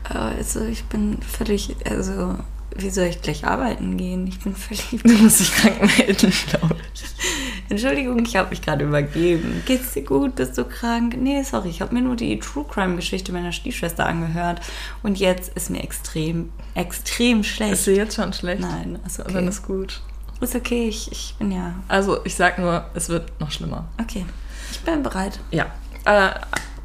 Also 0.09 0.63
ich 0.65 0.85
bin 0.85 1.21
völlig, 1.21 1.75
also 1.89 2.37
wie 2.75 2.89
soll 2.89 3.05
ich 3.05 3.21
gleich 3.21 3.45
arbeiten 3.45 3.97
gehen? 3.97 4.27
Ich 4.27 4.39
bin 4.39 4.55
völlig. 4.55 5.01
Du 5.03 5.23
musst 5.23 5.39
dich 5.39 5.51
krank 5.53 5.79
melden, 5.97 6.31
glaube 6.49 6.75
ich. 6.93 7.03
Entschuldigung, 7.69 8.23
ich 8.23 8.35
habe 8.35 8.49
mich 8.49 8.61
gerade 8.61 8.85
übergeben. 8.85 9.61
Geht's 9.65 9.93
dir 9.93 10.03
gut? 10.03 10.35
Bist 10.35 10.57
du 10.57 10.63
krank? 10.63 11.17
Nee, 11.19 11.43
sorry, 11.43 11.69
ich 11.69 11.81
habe 11.81 11.93
mir 11.93 12.01
nur 12.01 12.15
die 12.15 12.39
True 12.39 12.65
Crime 12.69 12.95
Geschichte 12.95 13.33
meiner 13.33 13.51
Stiefschwester 13.51 14.05
angehört 14.05 14.61
und 15.03 15.19
jetzt 15.19 15.53
ist 15.55 15.69
mir 15.69 15.83
extrem, 15.83 16.49
extrem 16.75 17.43
schlecht. 17.43 17.73
Ist 17.73 17.87
dir 17.87 17.95
jetzt 17.95 18.15
schon 18.15 18.31
schlecht? 18.31 18.61
Nein, 18.61 18.99
ist 19.05 19.19
okay. 19.19 19.33
Dann 19.33 19.47
ist 19.47 19.63
gut. 19.63 20.01
Ist 20.39 20.55
okay, 20.55 20.87
ich, 20.87 21.11
ich 21.11 21.35
bin 21.39 21.51
ja. 21.51 21.73
Also 21.87 22.23
ich 22.23 22.35
sag 22.35 22.59
nur, 22.59 22.85
es 22.93 23.09
wird 23.09 23.37
noch 23.39 23.51
schlimmer. 23.51 23.87
Okay, 23.99 24.25
ich 24.71 24.79
bin 24.81 25.03
bereit. 25.03 25.39
Ja. 25.51 25.65
Äh, 26.05 26.29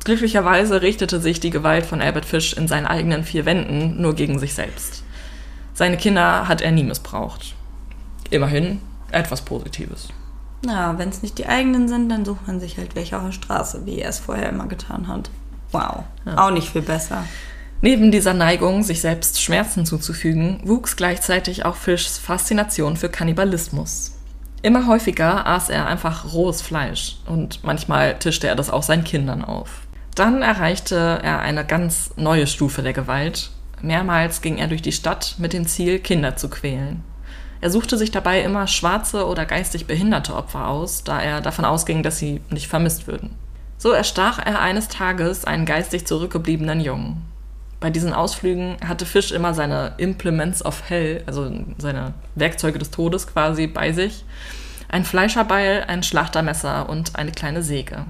glücklicherweise 0.05 0.83
richtete 0.83 1.21
sich 1.21 1.41
die 1.41 1.51
Gewalt 1.51 1.87
von 1.87 2.01
Albert 2.01 2.25
Fish 2.25 2.53
in 2.53 2.69
seinen 2.69 2.87
eigenen 2.87 3.25
vier 3.25 3.45
Wänden 3.45 4.01
nur 4.01 4.15
gegen 4.15 4.39
sich 4.39 4.55
selbst. 4.55 5.05
Seine 5.75 5.97
Kinder 5.97 6.49
hat 6.49 6.61
er 6.61 6.71
nie 6.71 6.85
missbraucht. 6.85 7.55
Immerhin 8.31 8.81
etwas 9.11 9.43
Positives. 9.43 10.09
Na, 10.65 10.97
wenn 10.99 11.09
es 11.09 11.23
nicht 11.23 11.39
die 11.39 11.47
eigenen 11.47 11.89
sind, 11.89 12.09
dann 12.09 12.25
sucht 12.25 12.47
man 12.47 12.61
sich 12.61 12.79
halt 12.79 12.95
welche 12.95 13.17
auf 13.17 13.25
der 13.25 13.33
Straße, 13.33 13.85
wie 13.85 13.99
er 13.99 14.09
es 14.09 14.21
vorher 14.21 14.49
immer 14.49 14.67
getan 14.67 15.09
hat. 15.09 15.31
Wow, 15.73 16.05
auch 16.37 16.51
nicht 16.51 16.69
viel 16.69 16.83
besser. 16.83 17.25
Neben 17.81 18.13
dieser 18.13 18.33
Neigung, 18.33 18.85
sich 18.85 19.01
selbst 19.01 19.43
Schmerzen 19.43 19.85
zuzufügen, 19.85 20.61
wuchs 20.63 20.95
gleichzeitig 20.97 21.65
auch 21.65 21.75
Fischs 21.75 22.17
Faszination 22.19 22.97
für 22.97 23.09
Kannibalismus. 23.09 24.13
Immer 24.63 24.87
häufiger 24.87 25.47
aß 25.49 25.69
er 25.69 25.89
einfach 25.89 26.33
rohes 26.33 26.63
Fleisch 26.63 27.17
und 27.27 27.65
manchmal 27.65 28.17
tischte 28.21 28.47
er 28.47 28.55
das 28.55 28.71
auch 28.71 28.85
seinen 28.85 29.03
Kindern 29.03 29.45
auf. 29.45 29.81
Dann 30.15 30.43
erreichte 30.43 31.21
er 31.23 31.41
eine 31.41 31.65
ganz 31.65 32.11
neue 32.17 32.47
Stufe 32.47 32.83
der 32.83 32.93
Gewalt. 32.93 33.51
Mehrmals 33.81 34.43
ging 34.43 34.59
er 34.59 34.69
durch 34.69 34.83
die 34.83 34.93
Stadt 34.93 35.37
mit 35.39 35.53
dem 35.53 35.67
Ziel, 35.67 35.99
Kinder 35.99 36.37
zu 36.37 36.51
quälen. 36.51 37.03
Er 37.63 37.71
suchte 37.71 37.97
sich 37.97 38.11
dabei 38.11 38.43
immer 38.43 38.67
schwarze 38.67 39.27
oder 39.27 39.47
geistig 39.47 39.87
behinderte 39.87 40.35
Opfer 40.35 40.69
aus, 40.69 41.05
da 41.05 41.21
er 41.21 41.41
davon 41.41 41.65
ausging, 41.65 42.03
dass 42.03 42.19
sie 42.19 42.41
nicht 42.51 42.69
vermisst 42.69 43.07
würden. 43.07 43.31
So 43.79 43.93
erstach 43.93 44.39
er 44.39 44.61
eines 44.61 44.89
Tages 44.89 45.45
einen 45.45 45.65
geistig 45.65 46.07
zurückgebliebenen 46.07 46.81
Jungen. 46.81 47.23
Bei 47.81 47.91
diesen 47.91 48.13
Ausflügen 48.13 48.77
hatte 48.87 49.07
Fisch 49.07 49.33
immer 49.33 49.55
seine 49.55 49.95
Implements 49.97 50.65
of 50.65 50.89
Hell, 50.89 51.23
also 51.27 51.51
seine 51.79 52.15
Werkzeuge 52.35 52.79
des 52.79 52.91
Todes 52.91 53.27
quasi 53.27 53.67
bei 53.67 53.93
sich. 53.93 54.25
Ein 54.89 55.05
Fleischerbeil, 55.05 55.85
ein 55.89 56.03
Schlachtermesser 56.03 56.89
und 56.89 57.17
eine 57.17 57.33
kleine 57.33 57.63
Säge. 57.63 58.05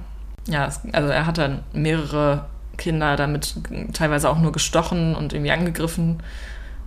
Ja, 0.47 0.65
es, 0.65 0.81
also 0.91 1.09
er 1.09 1.25
hat 1.25 1.37
dann 1.37 1.63
mehrere 1.73 2.45
Kinder 2.77 3.15
damit 3.15 3.55
teilweise 3.93 4.29
auch 4.29 4.39
nur 4.39 4.51
gestochen 4.51 5.15
und 5.15 5.33
irgendwie 5.33 5.51
angegriffen. 5.51 6.21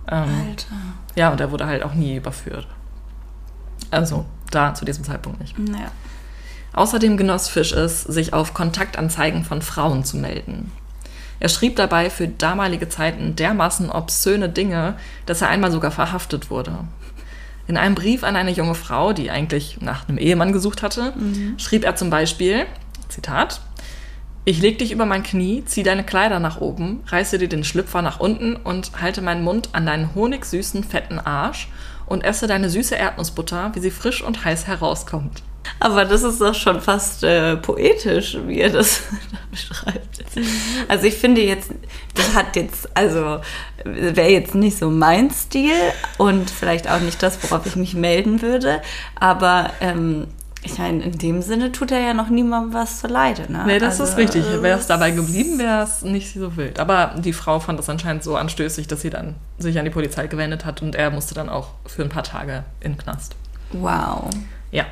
Ähm, 0.09 0.47
Alter. 0.49 0.75
ja, 1.15 1.31
und 1.31 1.39
er 1.39 1.51
wurde 1.51 1.65
halt 1.65 1.83
auch 1.83 1.93
nie 1.93 2.15
überführt. 2.15 2.67
Also, 3.91 4.25
da 4.51 4.73
zu 4.73 4.85
diesem 4.85 5.03
Zeitpunkt 5.03 5.39
nicht. 5.39 5.57
Naja. 5.57 5.91
Außerdem 6.73 7.17
genoss 7.17 7.47
Fisch 7.47 7.71
es, 7.71 8.03
sich 8.03 8.33
auf 8.33 8.53
Kontaktanzeigen 8.53 9.43
von 9.43 9.61
Frauen 9.61 10.03
zu 10.03 10.17
melden. 10.17 10.71
Er 11.39 11.49
schrieb 11.49 11.75
dabei 11.75 12.09
für 12.09 12.27
damalige 12.27 12.89
Zeiten 12.89 13.35
dermaßen 13.35 13.89
obszöne 13.89 14.49
Dinge, 14.49 14.95
dass 15.25 15.41
er 15.41 15.49
einmal 15.49 15.71
sogar 15.71 15.91
verhaftet 15.91 16.49
wurde. 16.49 16.79
In 17.67 17.77
einem 17.77 17.95
Brief 17.95 18.23
an 18.23 18.35
eine 18.35 18.51
junge 18.51 18.75
Frau, 18.75 19.13
die 19.13 19.29
eigentlich 19.29 19.79
nach 19.81 20.07
einem 20.07 20.17
Ehemann 20.17 20.53
gesucht 20.53 20.81
hatte, 20.83 21.13
schrieb 21.57 21.83
er 21.83 21.95
zum 21.95 22.09
Beispiel, 22.09 22.65
Zitat, 23.09 23.61
ich 24.45 24.61
leg 24.61 24.77
dich 24.77 24.93
über 24.93 25.05
mein 25.05 25.23
Knie, 25.23 25.63
zieh 25.65 25.83
deine 25.83 26.05
Kleider 26.05 26.39
nach 26.39 26.61
oben, 26.61 27.03
reiße 27.07 27.37
dir 27.37 27.49
den 27.49 27.65
Schlüpfer 27.65 28.01
nach 28.01 28.21
unten 28.21 28.55
und 28.55 29.01
halte 29.01 29.21
meinen 29.21 29.43
Mund 29.43 29.69
an 29.73 29.85
deinen 29.85 30.15
honigsüßen, 30.15 30.85
fetten 30.85 31.19
Arsch 31.19 31.67
und 32.05 32.23
esse 32.23 32.47
deine 32.47 32.69
süße 32.69 32.95
Erdnussbutter, 32.95 33.71
wie 33.73 33.79
sie 33.79 33.91
frisch 33.91 34.23
und 34.23 34.45
heiß 34.45 34.67
herauskommt. 34.67 35.43
Aber 35.79 36.05
das 36.05 36.23
ist 36.23 36.39
doch 36.39 36.55
schon 36.55 36.81
fast 36.81 37.23
äh, 37.23 37.57
poetisch, 37.57 38.37
wie 38.45 38.59
er 38.59 38.69
das 38.69 39.01
beschreibt. 39.51 40.23
Also 40.87 41.07
ich 41.07 41.15
finde 41.15 41.41
jetzt, 41.41 41.71
das 42.13 42.33
hat 42.33 42.55
jetzt, 42.55 42.89
also 42.95 43.41
wäre 43.83 44.29
jetzt 44.29 44.55
nicht 44.55 44.77
so 44.77 44.89
mein 44.89 45.29
Stil 45.29 45.75
und 46.17 46.49
vielleicht 46.49 46.89
auch 46.89 46.99
nicht 47.01 47.21
das, 47.21 47.43
worauf 47.43 47.65
ich 47.65 47.75
mich 47.75 47.95
melden 47.95 48.41
würde. 48.41 48.81
Aber 49.19 49.71
ähm, 49.81 50.27
ich 50.67 50.77
meine, 50.77 51.01
in 51.03 51.17
dem 51.17 51.41
Sinne 51.41 51.71
tut 51.71 51.91
er 51.91 51.99
ja 51.99 52.13
noch 52.13 52.29
niemandem 52.29 52.73
was 52.73 52.99
zu 52.99 53.07
Leide. 53.07 53.49
Ne? 53.51 53.63
Nee, 53.65 53.79
das 53.79 53.99
also, 53.99 54.11
ist 54.11 54.17
richtig. 54.17 54.45
äh, 54.45 54.61
Wäre 54.61 54.77
es 54.77 54.87
dabei 54.87 55.11
geblieben, 55.11 55.57
wäre 55.59 55.83
es 55.83 56.01
nicht 56.01 56.33
so 56.33 56.57
wild. 56.57 56.79
Aber 56.79 57.15
die 57.17 57.33
Frau 57.33 57.59
fand 57.59 57.79
das 57.79 57.89
anscheinend 57.89 58.23
so 58.23 58.35
anstößig, 58.35 58.87
dass 58.87 59.01
sie 59.01 59.09
dann 59.09 59.35
sich 59.57 59.79
an 59.79 59.85
die 59.85 59.91
Polizei 59.91 60.27
gewendet 60.27 60.65
hat 60.65 60.81
und 60.81 60.95
er 60.95 61.09
musste 61.09 61.33
dann 61.33 61.47
auch 61.47 61.69
für 61.85 62.03
ein 62.03 62.09
paar 62.09 62.23
Tage 62.23 62.63
in 62.81 62.93
den 62.93 62.97
Knast. 62.97 63.35
Wow. 63.71 64.29
Ja. 64.71 64.85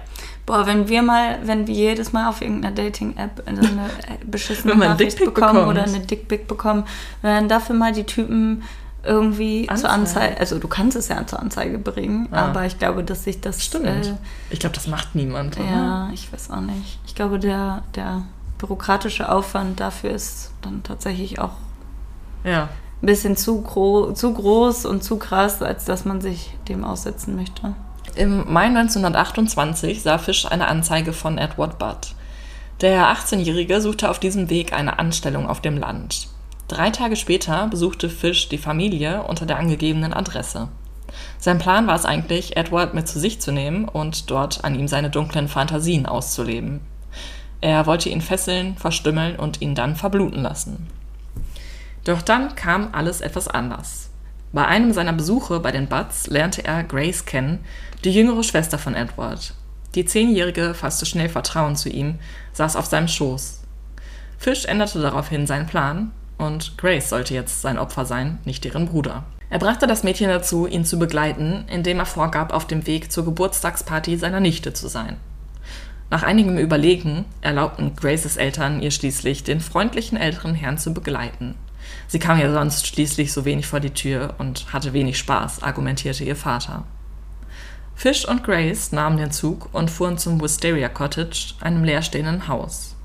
Boah, 0.45 0.65
wenn 0.65 0.87
wir 0.87 1.01
mal, 1.01 1.39
wenn 1.43 1.67
wir 1.67 1.73
jedes 1.73 2.13
Mal 2.13 2.29
auf 2.29 2.41
irgendeiner 2.41 2.73
Dating-App 2.73 3.43
eine 3.45 3.61
beschissene 4.25 4.75
Nachricht 4.75 5.19
bekommen 5.19 5.53
bekommt. 5.55 5.67
oder 5.67 5.83
eine 5.83 5.99
Dickpic 5.99 6.45
bekommen, 6.47 6.85
wenn 7.21 7.49
dafür 7.49 7.75
mal 7.75 7.91
die 7.91 8.05
Typen 8.05 8.63
irgendwie 9.05 9.67
zur 9.67 9.89
Anzeigen. 9.89 9.89
Anzeige, 10.27 10.39
also 10.39 10.59
du 10.59 10.67
kannst 10.67 10.97
es 10.97 11.07
ja 11.07 11.25
zur 11.27 11.39
Anzeige 11.39 11.77
bringen, 11.79 12.27
Ah. 12.31 12.47
aber 12.47 12.65
ich 12.65 12.77
glaube, 12.79 13.03
dass 13.03 13.23
sich 13.23 13.39
das 13.41 13.63
Stimmt. 13.63 13.85
Äh, 13.85 14.13
Ich 14.49 14.59
glaube, 14.59 14.75
das 14.75 14.87
macht 14.87 15.15
niemand. 15.15 15.57
oder? 15.59 15.65
ja, 15.69 16.09
ich 16.13 16.31
weiß 16.33 16.51
auch 16.51 16.61
nicht. 16.61 16.99
Ich 17.05 17.15
glaube, 17.15 17.39
der, 17.39 17.83
der 17.95 18.23
bürokratische 18.57 19.29
Aufwand 19.31 19.79
dafür 19.79 20.11
ist 20.11 20.51
dann 20.61 20.81
tatsächlich 20.83 21.39
auch 21.39 21.51
Ja. 22.43 22.69
ein 23.01 23.05
bisschen 23.05 23.35
zu, 23.37 23.61
gro 23.61 24.11
zu 24.13 24.33
groß 24.33 24.85
und 24.85 25.03
zu 25.03 25.17
krass, 25.17 25.61
als 25.61 25.85
dass 25.85 26.05
man 26.05 26.21
sich 26.21 26.55
dem 26.67 26.83
aussetzen 26.83 27.35
möchte. 27.35 27.73
Im 28.15 28.51
Mai 28.51 28.67
1928 28.67 30.01
sah 30.03 30.17
Fish 30.17 30.45
eine 30.45 30.67
Anzeige 30.67 31.11
von 31.13 31.37
Edward 31.37 31.77
Budd. 31.79 32.15
Der 32.81 33.07
18-Jährige 33.11 33.81
suchte 33.81 34.09
auf 34.09 34.19
diesem 34.19 34.49
Weg 34.49 34.73
eine 34.73 34.99
Anstellung 34.99 35.47
auf 35.47 35.59
dem 35.61 35.77
Land. 35.77 36.27
Drei 36.67 36.89
Tage 36.89 37.15
später 37.15 37.67
besuchte 37.67 38.09
Fish 38.09 38.49
die 38.49 38.57
Familie 38.57 39.21
unter 39.23 39.45
der 39.45 39.57
angegebenen 39.57 40.13
Adresse. 40.13 40.69
Sein 41.37 41.59
Plan 41.59 41.85
war 41.85 41.95
es 41.95 42.05
eigentlich, 42.05 42.57
Edward 42.57 42.95
mit 42.95 43.07
zu 43.07 43.19
sich 43.19 43.39
zu 43.39 43.51
nehmen 43.51 43.87
und 43.87 44.31
dort 44.31 44.63
an 44.63 44.73
ihm 44.73 44.87
seine 44.87 45.11
dunklen 45.11 45.47
Fantasien 45.47 46.07
auszuleben. 46.07 46.81
Er 47.61 47.85
wollte 47.85 48.09
ihn 48.09 48.21
fesseln, 48.21 48.77
verstümmeln 48.77 49.35
und 49.35 49.61
ihn 49.61 49.75
dann 49.75 49.95
verbluten 49.95 50.41
lassen. 50.41 50.87
Doch 52.03 52.23
dann 52.23 52.55
kam 52.55 52.89
alles 52.93 53.21
etwas 53.21 53.47
anders. 53.47 54.09
Bei 54.51 54.65
einem 54.65 54.91
seiner 54.91 55.13
Besuche 55.13 55.59
bei 55.59 55.71
den 55.71 55.87
Butts 55.87 56.27
lernte 56.27 56.63
er 56.65 56.83
Grace 56.83 57.25
kennen, 57.25 57.63
die 58.03 58.11
jüngere 58.11 58.43
Schwester 58.43 58.79
von 58.79 58.95
Edward. 58.95 59.53
Die 59.93 60.05
Zehnjährige 60.05 60.73
fasste 60.73 61.05
schnell 61.05 61.29
Vertrauen 61.29 61.75
zu 61.75 61.89
ihm, 61.89 62.19
saß 62.53 62.75
auf 62.75 62.85
seinem 62.85 63.07
Schoß. 63.07 63.61
Fish 64.37 64.65
änderte 64.65 65.01
daraufhin 65.01 65.47
seinen 65.47 65.67
Plan 65.67 66.11
und 66.37 66.77
Grace 66.77 67.09
sollte 67.09 67.33
jetzt 67.33 67.61
sein 67.61 67.77
Opfer 67.77 68.05
sein, 68.05 68.39
nicht 68.45 68.63
deren 68.63 68.87
Bruder. 68.87 69.23
Er 69.49 69.59
brachte 69.59 69.87
das 69.87 70.03
Mädchen 70.03 70.29
dazu, 70.29 70.67
ihn 70.67 70.85
zu 70.85 70.97
begleiten, 70.99 71.65
indem 71.69 71.99
er 71.99 72.05
vorgab, 72.05 72.53
auf 72.53 72.67
dem 72.67 72.87
Weg 72.87 73.11
zur 73.11 73.25
Geburtstagsparty 73.25 74.17
seiner 74.17 74.39
Nichte 74.39 74.73
zu 74.73 74.87
sein. 74.87 75.17
Nach 76.09 76.23
einigem 76.23 76.57
Überlegen 76.57 77.25
erlaubten 77.41 77.95
Graces 77.95 78.37
Eltern 78.37 78.81
ihr 78.81 78.91
schließlich, 78.91 79.43
den 79.43 79.59
freundlichen 79.59 80.17
älteren 80.17 80.55
Herrn 80.55 80.77
zu 80.77 80.93
begleiten. 80.93 81.55
Sie 82.07 82.19
kam 82.19 82.39
ja 82.39 82.51
sonst 82.51 82.87
schließlich 82.87 83.31
so 83.33 83.45
wenig 83.45 83.67
vor 83.67 83.79
die 83.79 83.91
Tür 83.91 84.35
und 84.37 84.71
hatte 84.73 84.93
wenig 84.93 85.17
Spaß, 85.17 85.63
argumentierte 85.63 86.23
ihr 86.23 86.35
Vater. 86.35 86.83
Fish 87.95 88.25
und 88.25 88.43
Grace 88.43 88.91
nahmen 88.91 89.17
den 89.17 89.31
Zug 89.31 89.69
und 89.73 89.89
fuhren 89.89 90.17
zum 90.17 90.41
Wisteria 90.41 90.89
Cottage, 90.89 91.53
einem 91.61 91.83
leerstehenden 91.83 92.47
Haus. 92.47 92.95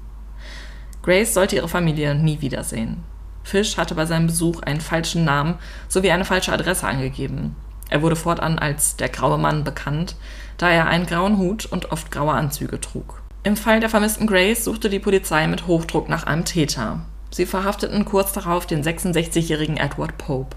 Grace 1.02 1.32
sollte 1.32 1.56
ihre 1.56 1.68
Familie 1.68 2.14
nie 2.14 2.40
wiedersehen. 2.40 3.04
Fish 3.42 3.76
hatte 3.76 3.94
bei 3.94 4.06
seinem 4.06 4.26
Besuch 4.26 4.62
einen 4.62 4.80
falschen 4.80 5.24
Namen 5.24 5.54
sowie 5.88 6.10
eine 6.10 6.24
falsche 6.24 6.52
Adresse 6.52 6.86
angegeben. 6.86 7.56
Er 7.88 8.02
wurde 8.02 8.16
fortan 8.16 8.58
als 8.58 8.96
der 8.96 9.08
graue 9.08 9.38
Mann 9.38 9.64
bekannt, 9.64 10.16
da 10.58 10.70
er 10.70 10.86
einen 10.86 11.06
grauen 11.06 11.38
Hut 11.38 11.66
und 11.66 11.90
oft 11.90 12.10
graue 12.10 12.32
Anzüge 12.32 12.80
trug. 12.80 13.22
Im 13.42 13.56
Fall 13.56 13.80
der 13.80 13.88
vermissten 13.88 14.26
Grace 14.26 14.64
suchte 14.64 14.90
die 14.90 14.98
Polizei 14.98 15.46
mit 15.46 15.66
Hochdruck 15.66 16.08
nach 16.08 16.24
einem 16.24 16.44
Täter. 16.44 17.00
Sie 17.30 17.46
verhafteten 17.46 18.04
kurz 18.04 18.32
darauf 18.32 18.66
den 18.66 18.82
66-jährigen 18.82 19.76
Edward 19.76 20.18
Pope. 20.18 20.56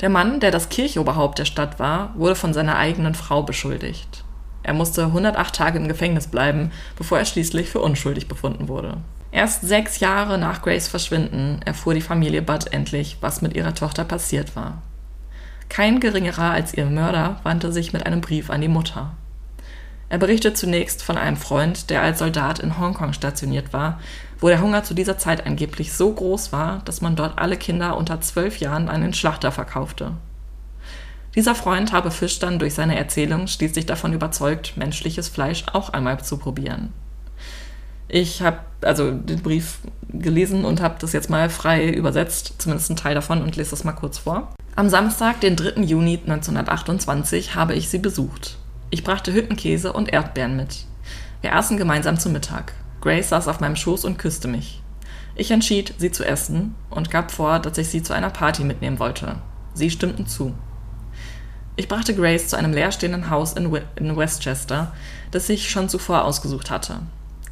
Der 0.00 0.10
Mann, 0.10 0.40
der 0.40 0.50
das 0.50 0.68
Kirchoberhaupt 0.68 1.38
der 1.38 1.44
Stadt 1.44 1.78
war, 1.78 2.12
wurde 2.16 2.34
von 2.34 2.52
seiner 2.52 2.76
eigenen 2.76 3.14
Frau 3.14 3.42
beschuldigt. 3.42 4.24
Er 4.62 4.74
musste 4.74 5.04
108 5.04 5.54
Tage 5.54 5.78
im 5.78 5.88
Gefängnis 5.88 6.26
bleiben, 6.26 6.72
bevor 6.96 7.18
er 7.18 7.24
schließlich 7.24 7.68
für 7.68 7.80
unschuldig 7.80 8.28
befunden 8.28 8.68
wurde. 8.68 8.98
Erst 9.34 9.62
sechs 9.62 9.98
Jahre 9.98 10.38
nach 10.38 10.62
Grace 10.62 10.86
Verschwinden 10.86 11.60
erfuhr 11.64 11.92
die 11.92 12.00
Familie 12.00 12.40
Budd 12.40 12.72
endlich, 12.72 13.16
was 13.20 13.42
mit 13.42 13.56
ihrer 13.56 13.74
Tochter 13.74 14.04
passiert 14.04 14.54
war. 14.54 14.80
Kein 15.68 15.98
geringerer 15.98 16.52
als 16.52 16.72
ihr 16.72 16.86
Mörder 16.86 17.40
wandte 17.42 17.72
sich 17.72 17.92
mit 17.92 18.06
einem 18.06 18.20
Brief 18.20 18.48
an 18.48 18.60
die 18.60 18.68
Mutter. 18.68 19.10
Er 20.08 20.18
berichtet 20.18 20.56
zunächst 20.56 21.02
von 21.02 21.18
einem 21.18 21.36
Freund, 21.36 21.90
der 21.90 22.00
als 22.00 22.20
Soldat 22.20 22.60
in 22.60 22.78
Hongkong 22.78 23.12
stationiert 23.12 23.72
war, 23.72 23.98
wo 24.38 24.46
der 24.46 24.60
Hunger 24.60 24.84
zu 24.84 24.94
dieser 24.94 25.18
Zeit 25.18 25.44
angeblich 25.44 25.92
so 25.92 26.12
groß 26.12 26.52
war, 26.52 26.82
dass 26.84 27.00
man 27.00 27.16
dort 27.16 27.36
alle 27.36 27.56
Kinder 27.56 27.96
unter 27.96 28.20
zwölf 28.20 28.60
Jahren 28.60 28.88
an 28.88 29.00
den 29.00 29.14
Schlachter 29.14 29.50
verkaufte. 29.50 30.12
Dieser 31.34 31.56
Freund 31.56 31.92
habe 31.92 32.12
Fisch 32.12 32.38
dann 32.38 32.60
durch 32.60 32.74
seine 32.74 32.96
Erzählung 32.96 33.48
schließlich 33.48 33.86
davon 33.86 34.12
überzeugt, 34.12 34.76
menschliches 34.76 35.26
Fleisch 35.26 35.64
auch 35.72 35.88
einmal 35.88 36.22
zu 36.22 36.38
probieren. 36.38 36.92
Ich 38.08 38.42
habe 38.42 38.58
also 38.82 39.10
den 39.10 39.42
Brief 39.42 39.78
gelesen 40.08 40.64
und 40.64 40.80
habe 40.80 40.96
das 41.00 41.12
jetzt 41.12 41.30
mal 41.30 41.48
frei 41.50 41.88
übersetzt, 41.90 42.54
zumindest 42.58 42.90
einen 42.90 42.96
Teil 42.96 43.14
davon, 43.14 43.42
und 43.42 43.56
lese 43.56 43.70
das 43.70 43.84
mal 43.84 43.92
kurz 43.92 44.18
vor. 44.18 44.54
Am 44.76 44.88
Samstag, 44.88 45.40
den 45.40 45.56
3. 45.56 45.82
Juni 45.82 46.20
1928, 46.24 47.54
habe 47.54 47.74
ich 47.74 47.88
sie 47.88 47.98
besucht. 47.98 48.58
Ich 48.90 49.04
brachte 49.04 49.32
Hüttenkäse 49.32 49.92
und 49.92 50.12
Erdbeeren 50.12 50.56
mit. 50.56 50.86
Wir 51.40 51.54
aßen 51.54 51.76
gemeinsam 51.76 52.18
zu 52.18 52.28
Mittag. 52.28 52.72
Grace 53.00 53.28
saß 53.28 53.48
auf 53.48 53.60
meinem 53.60 53.76
Schoß 53.76 54.04
und 54.04 54.18
küsste 54.18 54.48
mich. 54.48 54.82
Ich 55.36 55.50
entschied, 55.50 55.94
sie 55.98 56.12
zu 56.12 56.24
essen 56.24 56.74
und 56.90 57.10
gab 57.10 57.30
vor, 57.30 57.58
dass 57.58 57.76
ich 57.76 57.88
sie 57.88 58.02
zu 58.02 58.12
einer 58.12 58.30
Party 58.30 58.62
mitnehmen 58.64 58.98
wollte. 58.98 59.36
Sie 59.74 59.90
stimmten 59.90 60.26
zu. 60.26 60.54
Ich 61.76 61.88
brachte 61.88 62.14
Grace 62.14 62.48
zu 62.48 62.56
einem 62.56 62.72
leerstehenden 62.72 63.30
Haus 63.30 63.52
in, 63.54 63.72
We 63.72 63.82
in 63.96 64.16
Westchester, 64.16 64.92
das 65.32 65.48
ich 65.48 65.68
schon 65.68 65.88
zuvor 65.88 66.24
ausgesucht 66.24 66.70
hatte. 66.70 67.00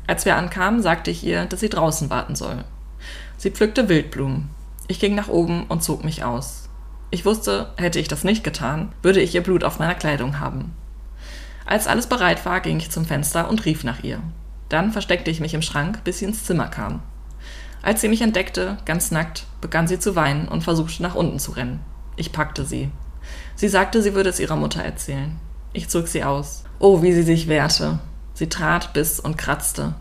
Als 0.07 0.25
wir 0.25 0.37
ankamen, 0.37 0.83
sagte 0.83 1.11
ich 1.11 1.25
ihr, 1.25 1.45
dass 1.47 1.61
sie 1.61 1.69
draußen 1.69 2.11
warten 2.11 2.35
soll. 2.35 2.65
Sie 3.37 3.51
pflückte 3.51 3.89
Wildblumen. 3.89 4.51
Ich 4.89 5.01
ging 5.01 5.15
nach 5.15 5.29
oben 5.29 5.65
und 5.65 5.83
zog 5.83 6.05
mich 6.05 6.25
aus. 6.25 6.69
Ich 7.11 7.25
wusste, 7.25 7.73
hätte 7.77 7.99
ich 7.99 8.09
das 8.09 8.25
nicht 8.25 8.43
getan, 8.43 8.93
würde 9.03 9.21
ich 9.21 9.35
ihr 9.35 9.43
Blut 9.43 9.65
auf 9.65 9.79
meiner 9.79 9.95
Kleidung 9.95 10.41
haben. 10.41 10.75
Als 11.65 11.87
alles 11.87 12.07
bereit 12.07 12.45
war, 12.45 12.61
ging 12.61 12.79
ich 12.79 12.91
zum 12.91 13.05
Fenster 13.05 13.49
und 13.49 13.65
rief 13.65 13.85
nach 13.85 14.03
ihr. 14.03 14.21
Dann 14.69 14.93
versteckte 14.93 15.31
ich 15.31 15.41
mich 15.41 15.55
im 15.55 15.63
Schrank, 15.63 16.03
bis 16.05 16.19
sie 16.19 16.25
ins 16.25 16.45
Zimmer 16.45 16.69
kam. 16.69 17.03
Als 17.83 18.01
sie 18.01 18.09
mich 18.09 18.23
entdeckte, 18.23 18.79
ganz 18.85 19.11
nackt, 19.11 19.45
begann 19.61 19.89
sie 19.89 19.99
zu 19.99 20.17
weinen 20.17 20.49
und 20.49 20.63
versuchte 20.63 21.03
nach 21.03 21.15
unten 21.15 21.39
zu 21.39 21.53
rennen. 21.53 21.81
Ich 22.17 22.33
packte 22.33 22.65
sie. 22.65 22.91
Sie 23.55 23.69
sagte, 23.69 24.03
sie 24.03 24.15
würde 24.15 24.31
es 24.31 24.41
ihrer 24.41 24.57
Mutter 24.57 24.83
erzählen. 24.83 25.37
Ich 25.73 25.89
zog 25.89 26.09
sie 26.09 26.25
aus. 26.25 26.65
Oh, 26.79 27.03
wie 27.03 27.13
sie 27.13 27.23
sich 27.23 27.49
wehrte. 27.49 27.99
Sie 28.43 28.49
trat, 28.49 28.93
biss 28.93 29.21
und 29.21 29.39
kratzte. 29.39 29.95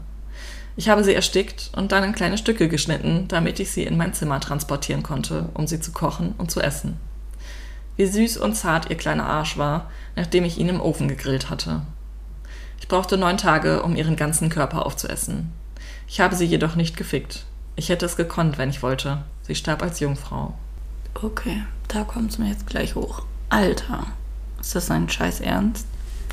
Ich 0.76 0.90
habe 0.90 1.04
sie 1.04 1.14
erstickt 1.14 1.70
und 1.76 1.92
dann 1.92 2.04
in 2.04 2.16
kleine 2.16 2.40
Stücke 2.40 2.70
geschnitten, 2.70 3.28
damit 3.28 3.60
ich 3.60 3.70
sie 3.70 3.84
in 3.84 3.98
mein 3.98 4.16
Zimmer 4.16 4.40
transportieren 4.40 5.04
konnte, 5.04 5.50
um 5.54 5.68
sie 5.68 5.80
zu 5.80 5.92
kochen 5.92 6.34
und 6.40 6.50
zu 6.50 6.60
essen. 6.60 6.98
Wie 7.98 8.08
süß 8.08 8.38
und 8.38 8.56
zart 8.56 8.90
ihr 8.90 8.98
kleiner 8.98 9.28
Arsch 9.28 9.60
war, 9.60 9.92
nachdem 10.16 10.44
ich 10.44 10.58
ihn 10.58 10.70
im 10.70 10.82
Ofen 10.82 11.08
gegrillt 11.08 11.52
hatte. 11.52 11.84
Ich 12.80 12.88
brauchte 12.88 13.16
neun 13.16 13.38
Tage, 13.38 13.84
um 13.84 13.96
ihren 13.96 14.16
ganzen 14.16 14.50
Körper 14.50 14.88
aufzuessen. 14.88 15.52
Ich 16.08 16.20
habe 16.20 16.36
sie 16.36 16.46
jedoch 16.46 16.76
nicht 16.76 16.98
gefickt. 16.98 17.46
Ich 17.76 17.90
hätte 17.90 18.08
es 18.08 18.18
gekonnt, 18.18 18.58
wenn 18.58 18.72
ich 18.72 18.82
wollte. 18.82 19.20
Sie 19.44 19.54
starb 19.54 19.84
als 19.84 20.00
Jungfrau. 20.00 20.56
Okay, 21.14 21.62
da 21.90 22.04
kommt 22.06 22.32
es 22.32 22.40
mir 22.40 22.50
jetzt 22.50 22.66
gleich 22.66 22.96
hoch. 22.96 23.22
Alter, 23.50 24.08
ist 24.60 24.74
das 24.74 24.90
ein 24.90 25.10
Scheiß 25.10 25.42
Ernst? 25.42 25.86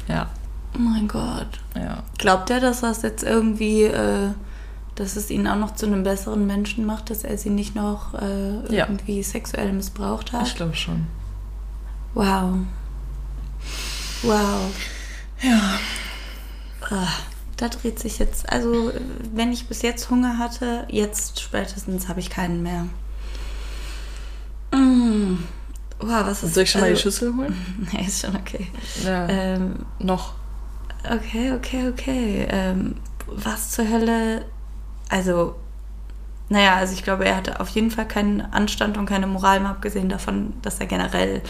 Ja, 0.09 0.31
mein 0.77 1.09
Gott. 1.09 1.61
ja. 1.77 2.03
Glaubt 2.19 2.51
er, 2.51 2.61
dass 2.61 2.81
das 2.81 3.03
jetzt 3.03 3.23
irgendwie, 3.23 3.85
äh, 3.85 4.31
dass 4.97 5.17
es 5.17 5.31
ihn 5.31 5.47
auch 5.47 5.57
noch 5.57 5.75
zu 5.75 5.87
einem 5.87 6.03
besseren 6.03 6.47
Menschen 6.47 6.85
macht, 6.85 7.11
dass 7.11 7.23
er 7.25 7.39
sie 7.39 7.51
nicht 7.51 7.75
noch 7.75 8.15
äh, 8.15 8.75
Ja. 8.75 8.87
irgendwie 8.87 9.23
sexuell 9.23 9.73
missbraucht 9.73 10.33
hat? 10.33 10.47
Ich 10.47 10.55
glaube 10.57 10.75
schon. 10.77 11.07
Wow. 12.15 12.55
Wow. 14.23 14.73
Ja. 15.41 15.79
Ah, 16.91 17.07
da 17.57 17.69
dreht 17.69 17.99
sich 17.99 18.19
jetzt, 18.19 18.51
also 18.51 18.91
wenn 19.35 19.53
ich 19.53 19.67
bis 19.69 19.83
jetzt 19.83 20.11
Hunger 20.11 20.39
hatte, 20.39 20.87
jetzt 20.89 21.41
spätestens 21.41 22.09
habe 22.09 22.19
ich 22.21 22.31
keinen 22.31 22.63
mehr. 22.63 22.87
Mm. 24.73 25.39
Wow, 26.01 26.27
was 26.27 26.43
ist 26.43 26.55
Soll 26.55 26.63
ich 26.65 26.71
schon 26.71 26.81
mal 26.81 26.87
die 26.89 26.93
also- 26.93 27.03
Schüssel 27.03 27.35
holen? 27.37 27.55
Nee, 27.93 28.07
ist 28.07 28.21
schon 28.25 28.37
okay. 28.37 28.67
Ja. 29.05 29.29
Ähm, 29.29 29.75
Noch. 29.99 30.35
Okay, 31.05 31.53
okay, 31.53 31.89
okay. 31.89 32.47
Ähm, 32.51 32.97
was 33.27 33.71
zur 33.71 33.89
Hölle? 33.89 34.45
Also, 35.09 35.57
naja, 36.49 36.77
also 36.77 36.95
ich 36.95 37.05
glaube, 37.05 37.25
er 37.25 37.37
hatte 37.37 37.61
auf 37.61 37.69
jeden 37.69 37.91
Fall 37.91 38.09
keinen 38.09 38.41
Anstand 38.41 38.97
und 38.97 39.07
keine 39.07 39.27
Moral, 39.27 39.61
mal 39.61 39.71
abgesehen 39.71 40.09
davon, 40.09 40.55
dass 40.63 40.81
er 40.81 40.87
generell 40.87 41.43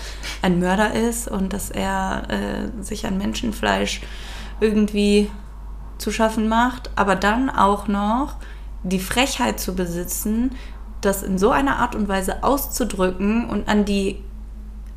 ein 0.42 0.58
Mörder 0.58 0.92
ist 0.94 1.28
und 1.28 1.52
dass 1.52 1.70
er 1.70 2.24
äh, 2.28 2.82
sich 2.82 3.06
an 3.06 3.18
Menschenfleisch 3.18 4.00
irgendwie 4.60 5.30
zu 5.98 6.10
schaffen 6.10 6.48
macht, 6.48 6.90
aber 6.96 7.16
dann 7.16 7.50
auch 7.50 7.88
noch 7.88 8.36
die 8.82 9.00
Frechheit 9.00 9.60
zu 9.60 9.74
besitzen, 9.74 10.52
das 11.00 11.22
in 11.22 11.38
so 11.38 11.50
einer 11.50 11.76
Art 11.76 11.94
und 11.94 12.08
Weise 12.08 12.42
auszudrücken 12.42 13.48
und 13.48 13.68
an 13.68 13.84
die 13.84 14.22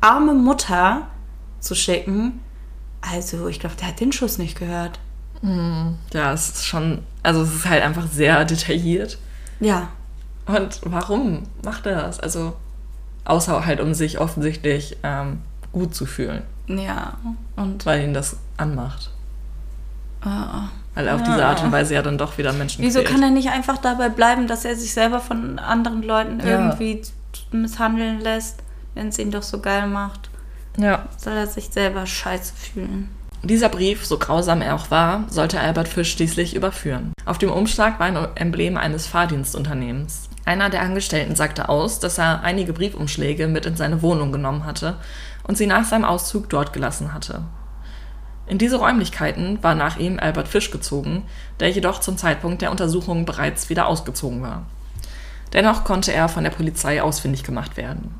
arme 0.00 0.34
Mutter 0.34 1.08
zu 1.60 1.74
schicken. 1.74 2.40
Also, 3.02 3.48
ich 3.48 3.60
glaube, 3.60 3.74
der 3.76 3.88
hat 3.88 4.00
den 4.00 4.12
Schuss 4.12 4.38
nicht 4.38 4.58
gehört. 4.58 4.98
Ja, 6.12 6.32
es 6.32 6.48
ist 6.50 6.66
schon, 6.66 7.00
also 7.24 7.42
es 7.42 7.52
ist 7.52 7.68
halt 7.68 7.82
einfach 7.82 8.06
sehr 8.06 8.44
detailliert. 8.44 9.18
Ja. 9.58 9.88
Und 10.46 10.80
warum 10.84 11.42
macht 11.64 11.84
er 11.86 11.96
das? 12.02 12.20
Also, 12.20 12.54
außer 13.24 13.66
halt, 13.66 13.80
um 13.80 13.92
sich 13.92 14.20
offensichtlich 14.20 14.96
ähm, 15.02 15.40
gut 15.72 15.94
zu 15.96 16.06
fühlen, 16.06 16.42
Ja. 16.68 17.14
Und 17.56 17.84
weil 17.86 18.04
ihn 18.04 18.14
das 18.14 18.36
anmacht. 18.56 19.10
äh, 20.24 20.28
Weil 20.94 21.08
er 21.08 21.14
auf 21.16 21.22
Ja. 21.22 21.26
diese 21.26 21.44
Art 21.46 21.62
und 21.64 21.72
Weise 21.72 21.94
ja 21.94 22.02
dann 22.02 22.18
doch 22.18 22.38
wieder 22.38 22.52
Menschen 22.52 22.84
wieso 22.84 23.00
quält. 23.00 23.10
kann 23.12 23.22
er 23.24 23.30
nicht 23.30 23.48
einfach 23.50 23.78
dabei 23.78 24.10
bleiben, 24.10 24.46
dass 24.46 24.64
er 24.64 24.76
sich 24.76 24.92
selber 24.92 25.18
von 25.20 25.58
anderen 25.58 26.02
Leuten 26.04 26.38
Ja. 26.38 26.46
irgendwie 26.46 27.02
misshandeln 27.50 28.20
lässt, 28.20 28.60
wenn 28.94 29.08
es 29.08 29.18
ihn 29.18 29.30
doch 29.32 29.42
so 29.42 29.58
geil 29.60 29.88
macht? 29.88 30.30
Ja. 30.76 31.06
Soll 31.16 31.34
er 31.34 31.46
sich 31.46 31.68
selber 31.70 32.06
scheiße 32.06 32.54
fühlen? 32.54 33.10
Dieser 33.44 33.68
Brief, 33.68 34.06
so 34.06 34.18
grausam 34.18 34.62
er 34.62 34.76
auch 34.76 34.90
war, 34.92 35.24
sollte 35.28 35.58
Albert 35.58 35.88
Fisch 35.88 36.12
schließlich 36.12 36.54
überführen. 36.54 37.12
Auf 37.26 37.38
dem 37.38 37.50
Umschlag 37.50 37.98
war 37.98 38.06
ein 38.06 38.28
Emblem 38.36 38.76
eines 38.76 39.06
Fahrdienstunternehmens. 39.08 40.28
Einer 40.44 40.70
der 40.70 40.82
Angestellten 40.82 41.34
sagte 41.34 41.68
aus, 41.68 41.98
dass 41.98 42.18
er 42.18 42.42
einige 42.42 42.72
Briefumschläge 42.72 43.48
mit 43.48 43.66
in 43.66 43.76
seine 43.76 44.00
Wohnung 44.00 44.30
genommen 44.30 44.64
hatte 44.64 44.96
und 45.42 45.58
sie 45.58 45.66
nach 45.66 45.84
seinem 45.84 46.04
Auszug 46.04 46.48
dort 46.50 46.72
gelassen 46.72 47.12
hatte. 47.12 47.42
In 48.46 48.58
diese 48.58 48.76
Räumlichkeiten 48.76 49.62
war 49.62 49.74
nach 49.74 49.98
ihm 49.98 50.18
Albert 50.20 50.48
Fisch 50.48 50.70
gezogen, 50.70 51.24
der 51.58 51.70
jedoch 51.70 52.00
zum 52.00 52.16
Zeitpunkt 52.16 52.62
der 52.62 52.70
Untersuchung 52.70 53.24
bereits 53.24 53.70
wieder 53.70 53.86
ausgezogen 53.86 54.42
war. 54.42 54.66
Dennoch 55.52 55.84
konnte 55.84 56.12
er 56.12 56.28
von 56.28 56.44
der 56.44 56.50
Polizei 56.50 57.02
ausfindig 57.02 57.44
gemacht 57.44 57.76
werden. 57.76 58.14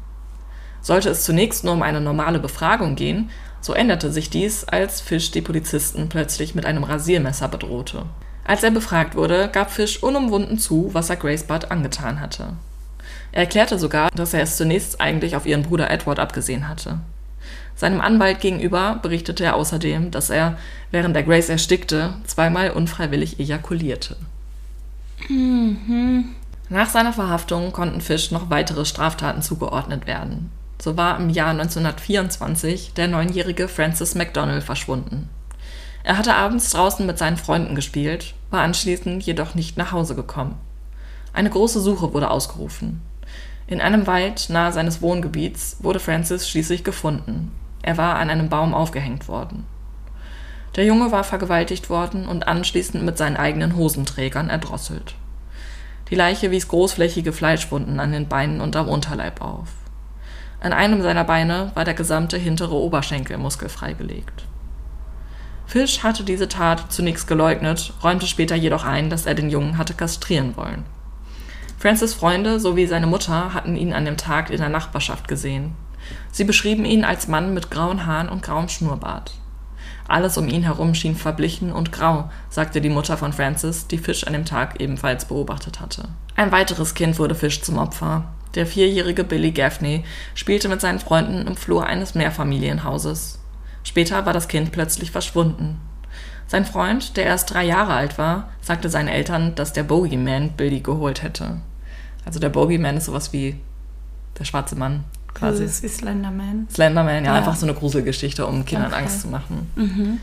Sollte 0.82 1.08
es 1.10 1.24
zunächst 1.24 1.64
nur 1.64 1.72
um 1.72 1.82
eine 1.82 2.00
normale 2.00 2.40
Befragung 2.40 2.96
gehen, 2.96 3.30
so 3.60 3.72
änderte 3.72 4.10
sich 4.10 4.28
dies, 4.28 4.64
als 4.64 5.00
Fisch 5.00 5.30
die 5.30 5.40
Polizisten 5.40 6.08
plötzlich 6.08 6.54
mit 6.54 6.66
einem 6.66 6.82
Rasiermesser 6.82 7.48
bedrohte. 7.48 8.04
Als 8.44 8.64
er 8.64 8.72
befragt 8.72 9.14
wurde, 9.14 9.48
gab 9.52 9.70
Fisch 9.70 10.02
unumwunden 10.02 10.58
zu, 10.58 10.90
was 10.92 11.08
er 11.08 11.16
Grace 11.16 11.44
Budd 11.44 11.70
angetan 11.70 12.20
hatte. 12.20 12.54
Er 13.30 13.42
erklärte 13.42 13.78
sogar, 13.78 14.10
dass 14.14 14.34
er 14.34 14.42
es 14.42 14.56
zunächst 14.56 15.00
eigentlich 15.00 15.36
auf 15.36 15.46
ihren 15.46 15.62
Bruder 15.62 15.90
Edward 15.90 16.18
abgesehen 16.18 16.68
hatte. 16.68 16.98
Seinem 17.76 18.00
Anwalt 18.00 18.40
gegenüber 18.40 18.98
berichtete 19.00 19.44
er 19.44 19.54
außerdem, 19.54 20.10
dass 20.10 20.28
er, 20.28 20.58
während 20.90 21.16
er 21.16 21.22
Grace 21.22 21.48
erstickte, 21.48 22.14
zweimal 22.26 22.70
unfreiwillig 22.70 23.38
ejakulierte. 23.40 24.16
Nach 26.68 26.88
seiner 26.90 27.12
Verhaftung 27.12 27.72
konnten 27.72 28.00
Fish 28.00 28.32
noch 28.32 28.50
weitere 28.50 28.84
Straftaten 28.84 29.40
zugeordnet 29.40 30.06
werden. 30.06 30.50
So 30.82 30.96
war 30.96 31.16
im 31.20 31.30
Jahr 31.30 31.50
1924 31.50 32.94
der 32.94 33.06
neunjährige 33.06 33.68
Francis 33.68 34.16
McDonnell 34.16 34.62
verschwunden. 34.62 35.30
Er 36.02 36.18
hatte 36.18 36.34
abends 36.34 36.70
draußen 36.70 37.06
mit 37.06 37.18
seinen 37.18 37.36
Freunden 37.36 37.76
gespielt, 37.76 38.34
war 38.50 38.62
anschließend 38.62 39.22
jedoch 39.22 39.54
nicht 39.54 39.76
nach 39.76 39.92
Hause 39.92 40.16
gekommen. 40.16 40.56
Eine 41.32 41.50
große 41.50 41.78
Suche 41.78 42.12
wurde 42.12 42.32
ausgerufen. 42.32 43.00
In 43.68 43.80
einem 43.80 44.08
Wald 44.08 44.50
nahe 44.50 44.72
seines 44.72 45.00
Wohngebiets 45.00 45.76
wurde 45.82 46.00
Francis 46.00 46.50
schließlich 46.50 46.82
gefunden. 46.82 47.52
Er 47.82 47.96
war 47.96 48.16
an 48.16 48.28
einem 48.28 48.48
Baum 48.48 48.74
aufgehängt 48.74 49.28
worden. 49.28 49.64
Der 50.74 50.84
Junge 50.84 51.12
war 51.12 51.22
vergewaltigt 51.22 51.90
worden 51.90 52.26
und 52.26 52.48
anschließend 52.48 53.04
mit 53.04 53.16
seinen 53.16 53.36
eigenen 53.36 53.76
Hosenträgern 53.76 54.50
erdrosselt. 54.50 55.14
Die 56.10 56.16
Leiche 56.16 56.50
wies 56.50 56.66
großflächige 56.66 57.32
Fleischwunden 57.32 58.00
an 58.00 58.10
den 58.10 58.26
Beinen 58.26 58.60
und 58.60 58.74
am 58.74 58.88
Unterleib 58.88 59.40
auf. 59.40 59.68
An 60.62 60.72
einem 60.72 61.02
seiner 61.02 61.24
Beine 61.24 61.72
war 61.74 61.84
der 61.84 61.94
gesamte 61.94 62.38
hintere 62.38 62.74
Oberschenkelmuskel 62.74 63.68
freigelegt. 63.68 64.44
Fish 65.66 66.04
hatte 66.04 66.22
diese 66.22 66.48
Tat 66.48 66.92
zunächst 66.92 67.26
geleugnet, 67.26 67.92
räumte 68.04 68.28
später 68.28 68.54
jedoch 68.54 68.84
ein, 68.84 69.10
dass 69.10 69.26
er 69.26 69.34
den 69.34 69.50
Jungen 69.50 69.76
hatte 69.76 69.94
kastrieren 69.94 70.56
wollen. 70.56 70.84
Francis 71.80 72.14
Freunde 72.14 72.60
sowie 72.60 72.86
seine 72.86 73.08
Mutter 73.08 73.54
hatten 73.54 73.74
ihn 73.74 73.92
an 73.92 74.04
dem 74.04 74.16
Tag 74.16 74.50
in 74.50 74.58
der 74.58 74.68
Nachbarschaft 74.68 75.26
gesehen. 75.26 75.74
Sie 76.30 76.44
beschrieben 76.44 76.84
ihn 76.84 77.04
als 77.04 77.26
Mann 77.26 77.54
mit 77.54 77.72
grauen 77.72 78.06
Haaren 78.06 78.28
und 78.28 78.44
grauem 78.44 78.68
Schnurrbart. 78.68 79.32
Alles 80.06 80.38
um 80.38 80.46
ihn 80.46 80.62
herum 80.62 80.94
schien 80.94 81.16
verblichen 81.16 81.72
und 81.72 81.90
grau, 81.90 82.30
sagte 82.50 82.80
die 82.80 82.88
Mutter 82.88 83.16
von 83.16 83.32
Francis, 83.32 83.88
die 83.88 83.98
Fish 83.98 84.24
an 84.24 84.32
dem 84.32 84.44
Tag 84.44 84.80
ebenfalls 84.80 85.24
beobachtet 85.24 85.80
hatte. 85.80 86.08
Ein 86.36 86.52
weiteres 86.52 86.94
Kind 86.94 87.18
wurde 87.18 87.34
Fish 87.34 87.62
zum 87.62 87.78
Opfer. 87.78 88.26
Der 88.54 88.66
vierjährige 88.66 89.24
Billy 89.24 89.50
Gaffney 89.52 90.04
spielte 90.34 90.68
mit 90.68 90.80
seinen 90.80 90.98
Freunden 90.98 91.46
im 91.46 91.56
Flur 91.56 91.86
eines 91.86 92.14
Mehrfamilienhauses. 92.14 93.38
Später 93.84 94.26
war 94.26 94.32
das 94.32 94.48
Kind 94.48 94.72
plötzlich 94.72 95.10
verschwunden. 95.10 95.80
Sein 96.46 96.66
Freund, 96.66 97.16
der 97.16 97.24
erst 97.24 97.52
drei 97.52 97.64
Jahre 97.64 97.94
alt 97.94 98.18
war, 98.18 98.50
sagte 98.60 98.90
seinen 98.90 99.08
Eltern, 99.08 99.54
dass 99.54 99.72
der 99.72 99.84
Bogeyman 99.84 100.50
Billy 100.50 100.80
geholt 100.80 101.22
hätte. 101.22 101.60
Also 102.26 102.38
der 102.38 102.50
Bogeyman 102.50 102.96
ist 102.98 103.06
sowas 103.06 103.32
wie 103.32 103.58
der 104.38 104.44
schwarze 104.44 104.76
Mann 104.76 105.04
quasi. 105.34 105.62
Das 105.62 105.72
ist 105.72 105.82
wie 105.82 105.88
Slenderman. 105.88 106.68
Slenderman, 106.70 107.24
ja, 107.24 107.32
Ja. 107.32 107.38
einfach 107.38 107.56
so 107.56 107.64
eine 107.64 107.74
Gruselgeschichte, 107.74 108.46
um 108.46 108.64
Kindern 108.66 108.92
Okay. 108.92 109.00
Angst 109.02 109.22
zu 109.22 109.28
machen. 109.28 110.20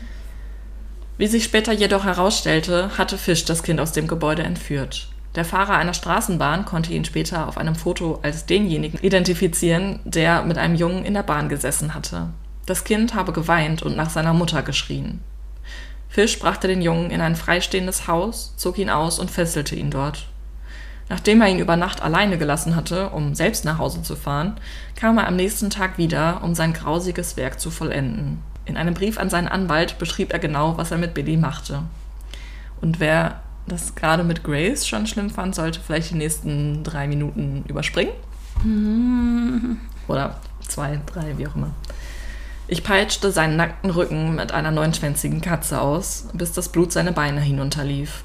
Wie 1.18 1.26
sich 1.26 1.44
später 1.44 1.72
jedoch 1.72 2.04
herausstellte, 2.04 2.96
hatte 2.96 3.18
Fish 3.18 3.44
das 3.44 3.62
Kind 3.62 3.80
aus 3.80 3.92
dem 3.92 4.06
Gebäude 4.06 4.42
entführt. 4.44 5.09
Der 5.36 5.44
Fahrer 5.44 5.76
einer 5.76 5.94
Straßenbahn 5.94 6.64
konnte 6.64 6.92
ihn 6.92 7.04
später 7.04 7.46
auf 7.46 7.56
einem 7.56 7.76
Foto 7.76 8.18
als 8.22 8.46
denjenigen 8.46 8.98
identifizieren, 9.00 10.00
der 10.04 10.42
mit 10.42 10.58
einem 10.58 10.74
Jungen 10.74 11.04
in 11.04 11.14
der 11.14 11.22
Bahn 11.22 11.48
gesessen 11.48 11.94
hatte. 11.94 12.30
Das 12.66 12.84
Kind 12.84 13.14
habe 13.14 13.32
geweint 13.32 13.82
und 13.82 13.96
nach 13.96 14.10
seiner 14.10 14.34
Mutter 14.34 14.62
geschrien. 14.62 15.20
Fish 16.08 16.40
brachte 16.40 16.66
den 16.66 16.82
Jungen 16.82 17.10
in 17.10 17.20
ein 17.20 17.36
freistehendes 17.36 18.08
Haus, 18.08 18.54
zog 18.56 18.78
ihn 18.78 18.90
aus 18.90 19.20
und 19.20 19.30
fesselte 19.30 19.76
ihn 19.76 19.90
dort. 19.90 20.26
Nachdem 21.08 21.40
er 21.40 21.48
ihn 21.48 21.60
über 21.60 21.76
Nacht 21.76 22.02
alleine 22.02 22.36
gelassen 22.36 22.74
hatte, 22.74 23.10
um 23.10 23.34
selbst 23.34 23.64
nach 23.64 23.78
Hause 23.78 24.02
zu 24.02 24.16
fahren, 24.16 24.56
kam 24.96 25.18
er 25.18 25.28
am 25.28 25.36
nächsten 25.36 25.70
Tag 25.70 25.98
wieder, 25.98 26.42
um 26.42 26.54
sein 26.56 26.72
grausiges 26.72 27.36
Werk 27.36 27.60
zu 27.60 27.70
vollenden. 27.70 28.42
In 28.64 28.76
einem 28.76 28.94
Brief 28.94 29.18
an 29.18 29.30
seinen 29.30 29.48
Anwalt 29.48 29.98
beschrieb 29.98 30.32
er 30.32 30.38
genau, 30.40 30.76
was 30.76 30.90
er 30.90 30.98
mit 30.98 31.14
Billy 31.14 31.36
machte. 31.36 31.82
Und 32.80 33.00
wer 33.00 33.40
das 33.70 33.94
gerade 33.94 34.24
mit 34.24 34.44
Grace 34.44 34.86
schon 34.86 35.06
schlimm 35.06 35.30
fand, 35.30 35.54
sollte 35.54 35.80
vielleicht 35.80 36.10
die 36.10 36.16
nächsten 36.16 36.82
drei 36.84 37.06
Minuten 37.06 37.64
überspringen. 37.68 38.12
Oder 40.08 40.36
zwei, 40.66 41.00
drei, 41.06 41.38
wie 41.38 41.46
auch 41.46 41.56
immer. 41.56 41.70
Ich 42.68 42.84
peitschte 42.84 43.32
seinen 43.32 43.56
nackten 43.56 43.90
Rücken 43.90 44.34
mit 44.36 44.52
einer 44.52 44.70
neunschwänzigen 44.70 45.40
Katze 45.40 45.80
aus, 45.80 46.28
bis 46.32 46.52
das 46.52 46.68
Blut 46.68 46.92
seine 46.92 47.12
Beine 47.12 47.40
hinunterlief. 47.40 48.24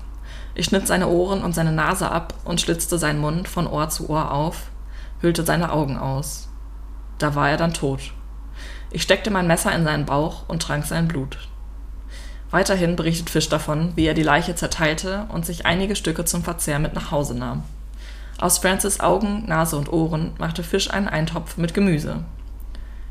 Ich 0.53 0.65
schnitt 0.67 0.88
seine 0.88 1.08
Ohren 1.08 1.43
und 1.43 1.53
seine 1.53 1.71
Nase 1.71 2.12
ab 2.12 2.34
und 2.45 2.62
schlitzte 2.62 2.97
seinen 2.97 3.19
Mund 3.19 3.47
von 3.47 3.67
Ohr 3.67 3.89
zu 3.89 4.10
Ohr 4.10 4.31
auf, 4.31 4.69
hüllte 5.21 5.43
seine 5.43 5.71
Augen 5.71 5.97
aus. 5.97 6.47
Da 7.17 7.36
war 7.36 7.49
er 7.49 7.58
dann 7.58 7.73
tot. 7.73 8.13
Ich 8.91 9.01
steckte 9.01 9.31
mein 9.31 9.47
Messer 9.47 9.73
in 9.73 9.84
seinen 9.84 10.05
Bauch 10.05 10.47
und 10.47 10.62
trank 10.62 10.86
sein 10.86 11.08
Blut. 11.08 11.38
Weiterhin 12.56 12.96
berichtet 12.96 13.30
Fisch 13.30 13.50
davon, 13.50 13.91
wie 13.98 14.06
er 14.06 14.13
die 14.13 14.24
Leiche 14.24 14.56
zerteilte 14.56 15.26
und 15.28 15.46
sich 15.46 15.65
einige 15.65 15.94
Stücke 15.94 16.24
zum 16.24 16.41
Verzehr 16.41 16.80
mit 16.80 16.94
nach 16.94 17.12
Hause 17.12 17.38
nahm. 17.38 17.63
Aus 18.39 18.60
Francis 18.60 19.02
Augen, 19.02 19.44
Nase 19.46 19.76
und 19.76 19.91
Ohren 19.91 20.32
machte 20.38 20.63
Fisch 20.63 20.89
einen 20.89 21.10
Eintopf 21.10 21.58
mit 21.58 21.74
Gemüse. 21.74 22.24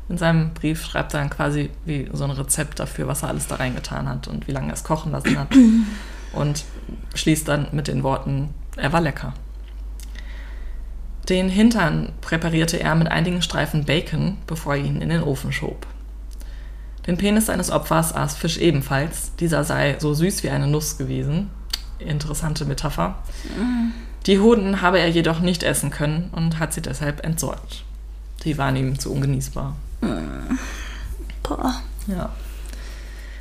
In 0.09 0.17
seinem 0.17 0.55
Brief 0.55 0.83
schreibt 0.83 1.13
er 1.13 1.19
dann 1.19 1.29
quasi 1.29 1.69
wie 1.85 2.09
so 2.11 2.23
ein 2.23 2.31
Rezept 2.31 2.79
dafür, 2.79 3.05
was 3.05 3.21
er 3.21 3.29
alles 3.29 3.45
da 3.45 3.57
reingetan 3.57 4.09
hat 4.09 4.27
und 4.27 4.47
wie 4.47 4.51
lange 4.51 4.69
er 4.69 4.73
es 4.73 4.83
kochen 4.83 5.11
lassen 5.11 5.37
hat. 5.37 5.49
Und 6.33 6.65
schließt 7.13 7.47
dann 7.47 7.67
mit 7.71 7.87
den 7.87 8.01
Worten, 8.01 8.49
er 8.77 8.93
war 8.93 8.99
lecker. 8.99 9.35
Den 11.29 11.49
Hintern 11.49 12.13
präparierte 12.19 12.79
er 12.79 12.95
mit 12.95 13.09
einigen 13.09 13.43
Streifen 13.43 13.85
Bacon, 13.85 14.37
bevor 14.47 14.73
er 14.73 14.83
ihn 14.83 15.01
in 15.01 15.09
den 15.09 15.21
Ofen 15.21 15.53
schob. 15.53 15.85
Den 17.07 17.17
Penis 17.17 17.47
seines 17.47 17.71
Opfers 17.71 18.13
aß 18.13 18.35
Fisch 18.35 18.57
ebenfalls. 18.57 19.31
Dieser 19.39 19.63
sei 19.63 19.97
so 19.99 20.13
süß 20.13 20.43
wie 20.43 20.49
eine 20.49 20.67
Nuss 20.67 20.97
gewesen. 20.97 21.49
Interessante 21.99 22.65
Metapher. 22.65 23.15
Die 24.25 24.39
Hoden 24.39 24.81
habe 24.81 24.99
er 24.99 25.09
jedoch 25.09 25.39
nicht 25.39 25.63
essen 25.63 25.91
können 25.91 26.29
und 26.31 26.59
hat 26.59 26.73
sie 26.73 26.81
deshalb 26.81 27.23
entsorgt. 27.23 27.83
Die 28.43 28.57
waren 28.57 28.75
ihm 28.75 28.97
zu 28.97 29.11
ungenießbar. 29.11 29.75
Boah. 31.43 31.81
Ja. 32.07 32.29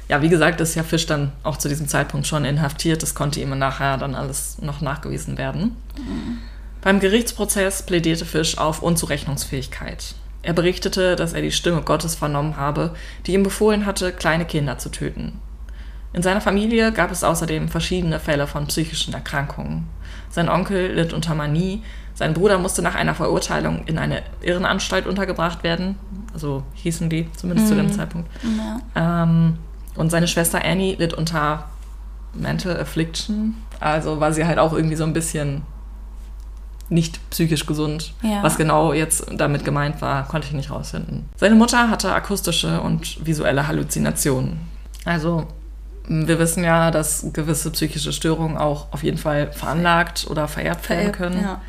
ja, 0.08 0.22
wie 0.22 0.28
gesagt, 0.28 0.60
ist 0.60 0.74
ja 0.74 0.82
Fisch 0.82 1.06
dann 1.06 1.32
auch 1.42 1.58
zu 1.58 1.68
diesem 1.68 1.88
Zeitpunkt 1.88 2.26
schon 2.26 2.44
inhaftiert. 2.44 3.02
Das 3.02 3.14
konnte 3.14 3.40
ihm 3.40 3.58
nachher 3.58 3.98
dann 3.98 4.14
alles 4.14 4.58
noch 4.60 4.80
nachgewiesen 4.80 5.36
werden. 5.36 5.76
Mhm. 5.98 6.38
Beim 6.80 7.00
Gerichtsprozess 7.00 7.82
plädierte 7.82 8.26
Fisch 8.26 8.58
auf 8.58 8.82
Unzurechnungsfähigkeit. 8.82 10.14
Er 10.44 10.52
berichtete, 10.52 11.16
dass 11.16 11.32
er 11.32 11.42
die 11.42 11.52
Stimme 11.52 11.82
Gottes 11.82 12.14
vernommen 12.14 12.56
habe, 12.56 12.94
die 13.26 13.32
ihm 13.32 13.42
befohlen 13.42 13.86
hatte, 13.86 14.12
kleine 14.12 14.44
Kinder 14.44 14.78
zu 14.78 14.90
töten. 14.90 15.40
In 16.12 16.22
seiner 16.22 16.40
Familie 16.40 16.92
gab 16.92 17.10
es 17.10 17.24
außerdem 17.24 17.68
verschiedene 17.68 18.20
Fälle 18.20 18.46
von 18.46 18.66
psychischen 18.66 19.14
Erkrankungen. 19.14 19.88
Sein 20.30 20.48
Onkel 20.48 20.92
litt 20.92 21.12
unter 21.12 21.34
Manie, 21.34 21.82
sein 22.14 22.34
Bruder 22.34 22.58
musste 22.58 22.80
nach 22.82 22.94
einer 22.94 23.14
Verurteilung 23.14 23.82
in 23.86 23.98
eine 23.98 24.22
Irrenanstalt 24.40 25.06
untergebracht 25.06 25.64
werden. 25.64 25.96
So 26.34 26.62
hießen 26.74 27.10
die 27.10 27.28
zumindest 27.32 27.66
mhm. 27.66 27.70
zu 27.70 27.76
dem 27.76 27.86
mhm. 27.86 27.92
Zeitpunkt. 27.92 28.30
Ja. 28.96 29.22
Ähm, 29.24 29.58
und 29.96 30.10
seine 30.10 30.28
Schwester 30.28 30.64
Annie 30.64 30.94
litt 30.94 31.14
unter 31.14 31.68
Mental 32.32 32.78
Affliction. 32.78 33.56
Also 33.80 34.20
war 34.20 34.32
sie 34.32 34.46
halt 34.46 34.58
auch 34.58 34.72
irgendwie 34.72 34.96
so 34.96 35.04
ein 35.04 35.12
bisschen 35.12 35.62
nicht 36.88 37.30
psychisch 37.30 37.66
gesund. 37.66 38.12
Ja. 38.22 38.42
Was 38.42 38.56
genau 38.56 38.92
jetzt 38.92 39.26
damit 39.36 39.64
gemeint 39.64 40.02
war, 40.02 40.26
konnte 40.28 40.48
ich 40.48 40.54
nicht 40.54 40.70
rausfinden. 40.70 41.28
Seine 41.36 41.54
Mutter 41.54 41.90
hatte 41.90 42.12
akustische 42.12 42.80
und 42.80 43.24
visuelle 43.24 43.66
Halluzinationen. 43.66 44.60
Also 45.04 45.46
wir 46.06 46.38
wissen 46.38 46.64
ja, 46.64 46.90
dass 46.90 47.26
gewisse 47.32 47.70
psychische 47.70 48.12
Störungen 48.12 48.58
auch 48.58 48.92
auf 48.92 49.02
jeden 49.02 49.18
Fall 49.18 49.52
veranlagt 49.52 50.26
oder 50.28 50.48
vererbt 50.48 50.88
werden 50.90 51.12
können. 51.12 51.42
Ja. 51.42 51.60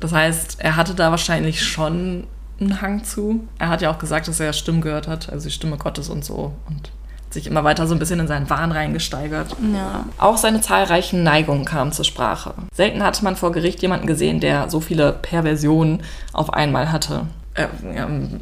Das 0.00 0.12
heißt, 0.12 0.60
er 0.60 0.76
hatte 0.76 0.94
da 0.94 1.10
wahrscheinlich 1.10 1.62
schon 1.64 2.26
einen 2.60 2.80
Hang 2.80 3.04
zu. 3.04 3.46
Er 3.58 3.68
hat 3.68 3.82
ja 3.82 3.90
auch 3.90 3.98
gesagt, 3.98 4.28
dass 4.28 4.40
er 4.40 4.52
Stimmen 4.52 4.80
gehört 4.80 5.06
hat, 5.06 5.30
also 5.30 5.48
die 5.48 5.54
Stimme 5.54 5.76
Gottes 5.76 6.08
und 6.08 6.24
so. 6.24 6.54
Und 6.68 6.90
sich 7.30 7.46
immer 7.46 7.64
weiter 7.64 7.86
so 7.86 7.94
ein 7.94 7.98
bisschen 7.98 8.20
in 8.20 8.26
seinen 8.26 8.48
Wahn 8.48 8.72
reingesteigert. 8.72 9.56
Ja. 9.74 10.04
Auch 10.18 10.38
seine 10.38 10.60
zahlreichen 10.60 11.22
Neigungen 11.22 11.64
kamen 11.64 11.92
zur 11.92 12.04
Sprache. 12.04 12.54
Selten 12.74 13.02
hatte 13.02 13.24
man 13.24 13.36
vor 13.36 13.52
Gericht 13.52 13.82
jemanden 13.82 14.06
gesehen, 14.06 14.40
der 14.40 14.70
so 14.70 14.80
viele 14.80 15.12
Perversionen 15.12 16.02
auf 16.32 16.52
einmal 16.52 16.90
hatte. 16.92 17.26
Er 17.54 17.68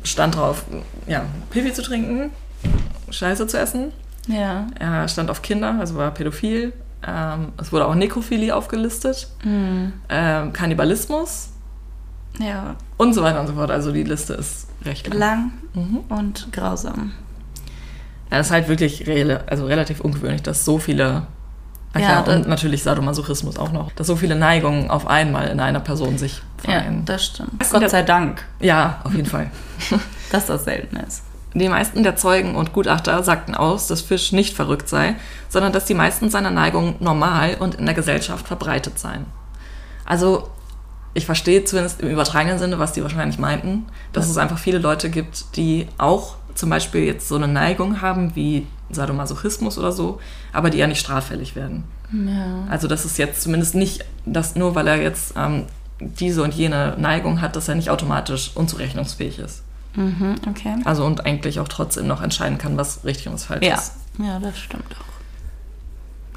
stand 0.02 0.36
drauf, 0.36 0.64
ja, 1.06 1.22
Pipi 1.50 1.72
zu 1.72 1.82
trinken, 1.82 2.30
Scheiße 3.10 3.46
zu 3.46 3.58
essen. 3.58 3.92
Ja. 4.28 4.66
Er 4.78 5.08
stand 5.08 5.30
auf 5.30 5.42
Kinder, 5.42 5.76
also 5.78 5.94
war 5.94 6.10
pädophil. 6.10 6.72
Ähm, 7.06 7.52
es 7.60 7.72
wurde 7.72 7.86
auch 7.86 7.94
Nekrophilie 7.94 8.54
aufgelistet. 8.54 9.28
Mhm. 9.44 9.92
Ähm, 10.08 10.52
Kannibalismus. 10.52 11.50
Ja. 12.38 12.76
Und 12.96 13.14
so 13.14 13.22
weiter 13.22 13.40
und 13.40 13.46
so 13.46 13.54
fort. 13.54 13.70
Also 13.70 13.92
die 13.92 14.02
Liste 14.02 14.34
ist 14.34 14.68
recht 14.84 15.06
lang. 15.08 15.18
Lang 15.18 15.52
mhm. 15.74 15.98
und 16.08 16.52
grausam. 16.52 17.12
Ja, 18.30 18.38
das 18.38 18.46
ist 18.46 18.52
halt 18.52 18.68
wirklich 18.68 19.06
re 19.06 19.42
also 19.46 19.66
relativ 19.66 20.00
ungewöhnlich, 20.00 20.42
dass 20.42 20.64
so 20.64 20.78
viele, 20.78 21.26
ja, 21.94 22.22
klar, 22.22 22.28
und 22.28 22.48
natürlich 22.48 22.82
Sadomasochismus 22.82 23.58
auch 23.58 23.72
noch, 23.72 23.92
dass 23.92 24.06
so 24.06 24.16
viele 24.16 24.34
Neigungen 24.34 24.90
auf 24.90 25.06
einmal 25.06 25.48
in 25.48 25.60
einer 25.60 25.80
Person 25.80 26.18
sich 26.18 26.42
vereinen. 26.58 26.98
Ja, 26.98 27.14
das 27.14 27.26
stimmt. 27.26 27.70
Gott 27.70 27.90
sei 27.90 28.02
Dank. 28.02 28.44
Ja, 28.60 29.00
auf 29.04 29.14
jeden 29.14 29.28
Fall. 29.28 29.50
dass 30.30 30.46
das 30.46 30.64
selten 30.64 30.96
ist. 30.96 31.22
Die 31.54 31.68
meisten 31.70 32.02
der 32.02 32.16
Zeugen 32.16 32.54
und 32.54 32.74
Gutachter 32.74 33.22
sagten 33.22 33.54
aus, 33.54 33.86
dass 33.86 34.02
Fisch 34.02 34.32
nicht 34.32 34.54
verrückt 34.54 34.90
sei, 34.90 35.14
sondern 35.48 35.72
dass 35.72 35.86
die 35.86 35.94
meisten 35.94 36.28
seiner 36.28 36.50
Neigungen 36.50 36.96
normal 37.00 37.56
und 37.58 37.76
in 37.76 37.86
der 37.86 37.94
Gesellschaft 37.94 38.46
verbreitet 38.46 38.98
seien. 38.98 39.24
Also 40.04 40.50
ich 41.14 41.24
verstehe 41.24 41.64
zumindest 41.64 42.02
im 42.02 42.10
übertragenen 42.10 42.58
Sinne, 42.58 42.78
was 42.78 42.92
die 42.92 43.02
wahrscheinlich 43.02 43.38
meinten, 43.38 43.86
dass 44.12 44.28
es 44.28 44.36
einfach 44.36 44.58
viele 44.58 44.76
Leute 44.76 45.08
gibt, 45.08 45.56
die 45.56 45.88
auch 45.96 46.36
zum 46.56 46.70
Beispiel 46.70 47.04
jetzt 47.04 47.28
so 47.28 47.36
eine 47.36 47.48
Neigung 47.48 48.00
haben 48.00 48.34
wie 48.34 48.66
Sadomasochismus 48.90 49.78
oder 49.78 49.92
so, 49.92 50.20
aber 50.52 50.70
die 50.70 50.78
ja 50.78 50.86
nicht 50.86 51.00
straffällig 51.00 51.56
werden. 51.56 51.84
Ja. 52.12 52.66
Also 52.70 52.88
das 52.88 53.04
ist 53.04 53.18
jetzt 53.18 53.42
zumindest 53.42 53.74
nicht, 53.74 54.04
dass 54.24 54.56
nur 54.56 54.74
weil 54.74 54.86
er 54.86 55.00
jetzt 55.00 55.34
ähm, 55.36 55.64
diese 56.00 56.42
und 56.42 56.54
jene 56.54 56.94
Neigung 56.98 57.40
hat, 57.40 57.56
dass 57.56 57.68
er 57.68 57.74
nicht 57.74 57.90
automatisch 57.90 58.52
unzurechnungsfähig 58.54 59.38
ist. 59.38 59.62
Mhm, 59.94 60.36
okay. 60.48 60.76
Also 60.84 61.04
und 61.04 61.24
eigentlich 61.24 61.58
auch 61.58 61.68
trotzdem 61.68 62.06
noch 62.06 62.22
entscheiden 62.22 62.58
kann, 62.58 62.76
was 62.76 63.04
richtig 63.04 63.28
und 63.28 63.34
was 63.34 63.44
falsch 63.44 63.66
ja. 63.66 63.74
ist. 63.74 63.94
Ja, 64.18 64.38
das 64.38 64.58
stimmt 64.58 64.94
auch. 65.00 65.06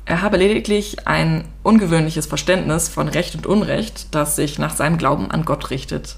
Er 0.05 0.23
habe 0.23 0.38
lediglich 0.38 1.08
ein 1.08 1.45
ungewöhnliches 1.62 2.25
Verständnis 2.25 2.89
von 2.89 3.08
Recht 3.10 3.36
und 3.36 3.45
Unrecht, 3.45 4.08
das 4.15 4.36
sich 4.36 4.58
nach 4.58 4.75
seinem 4.75 4.97
Glauben 4.97 5.29
an 5.29 5.45
Gott 5.45 5.69
richtet. 5.69 6.15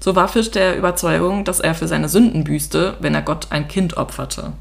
So 0.00 0.14
war 0.14 0.28
Fisch 0.28 0.50
der 0.50 0.76
Überzeugung, 0.76 1.44
dass 1.44 1.60
er 1.60 1.74
für 1.74 1.88
seine 1.88 2.08
Sünden 2.08 2.44
büßte, 2.44 2.96
wenn 3.00 3.14
er 3.14 3.22
Gott 3.22 3.48
ein 3.50 3.68
Kind 3.68 3.96
opferte. 3.96 4.52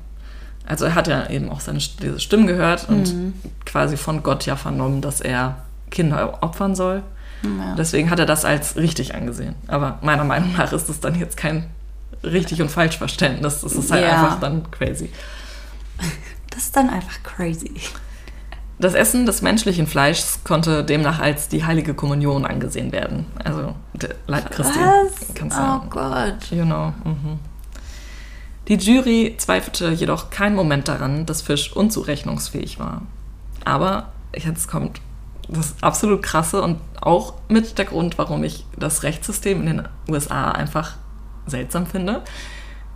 Also 0.66 0.86
er 0.86 0.96
hat 0.96 1.08
ja 1.08 1.30
eben 1.30 1.50
auch 1.50 1.62
seine, 1.62 1.80
diese 1.80 2.20
Stimmen 2.20 2.48
gehört 2.48 2.90
und 2.90 3.14
mhm. 3.14 3.34
quasi 3.66 3.96
von 3.98 4.24
Gott 4.24 4.46
ja 4.46 4.56
vernommen, 4.56 5.02
dass 5.02 5.22
er 5.22 5.58
Kinder 5.90 6.40
opfern 6.42 6.76
soll. 6.76 7.04
Ja. 7.44 7.76
Deswegen 7.76 8.10
hat 8.10 8.20
er 8.20 8.26
das 8.26 8.46
als 8.46 8.76
richtig 8.76 9.16
angesehen. 9.16 9.56
Aber 9.68 10.00
meiner 10.02 10.24
Meinung 10.24 10.54
nach 10.58 10.74
ist 10.74 10.90
es 10.90 11.00
dann 11.00 11.18
jetzt 11.20 11.38
kein 11.38 11.70
richtig 12.24 12.62
und 12.62 12.70
falsch 12.70 12.98
Verständnis. 12.98 13.62
Das 13.62 13.74
ist 13.74 13.92
halt 13.92 14.04
ja. 14.04 14.10
einfach 14.12 14.40
dann 14.40 14.70
crazy. 14.72 15.12
Das 16.50 16.64
ist 16.64 16.76
dann 16.76 16.90
einfach 16.90 17.22
crazy. 17.24 17.74
Das 18.80 18.94
Essen 18.94 19.26
des 19.26 19.42
menschlichen 19.42 19.88
Fleischs 19.88 20.42
konnte 20.44 20.84
demnach 20.84 21.20
als 21.20 21.48
die 21.48 21.66
heilige 21.66 21.96
Kommunion 21.96 22.46
angesehen 22.46 22.92
werden. 22.92 23.26
Also 23.44 23.74
der 23.94 24.16
Leib 24.28 24.52
Christi. 24.52 24.80
Was? 24.80 25.58
Oh 25.58 25.88
Gott. 25.90 26.52
You 26.52 26.64
know. 26.64 26.94
Mhm. 27.04 27.40
Die 28.68 28.76
Jury 28.76 29.36
zweifelte 29.38 29.90
jedoch 29.90 30.30
keinen 30.30 30.56
Moment 30.56 30.88
daran, 30.88 31.26
dass 31.26 31.42
Fisch 31.42 31.74
unzurechnungsfähig 31.74 32.80
war. 32.80 33.02
Aber 33.66 34.12
jetzt 34.36 34.68
kommt 34.68 35.02
das 35.48 35.76
absolut 35.82 36.22
krasse 36.22 36.62
und 36.62 36.78
auch 37.02 37.36
mit 37.48 37.78
der 37.78 37.86
Grund, 37.86 38.18
warum 38.18 38.44
ich 38.44 38.66
das 38.78 39.04
Rechtssystem 39.04 39.62
in 39.62 39.66
den 39.68 39.88
USA 40.10 40.52
einfach 40.52 40.96
seltsam 41.46 41.88
finde. 41.88 42.22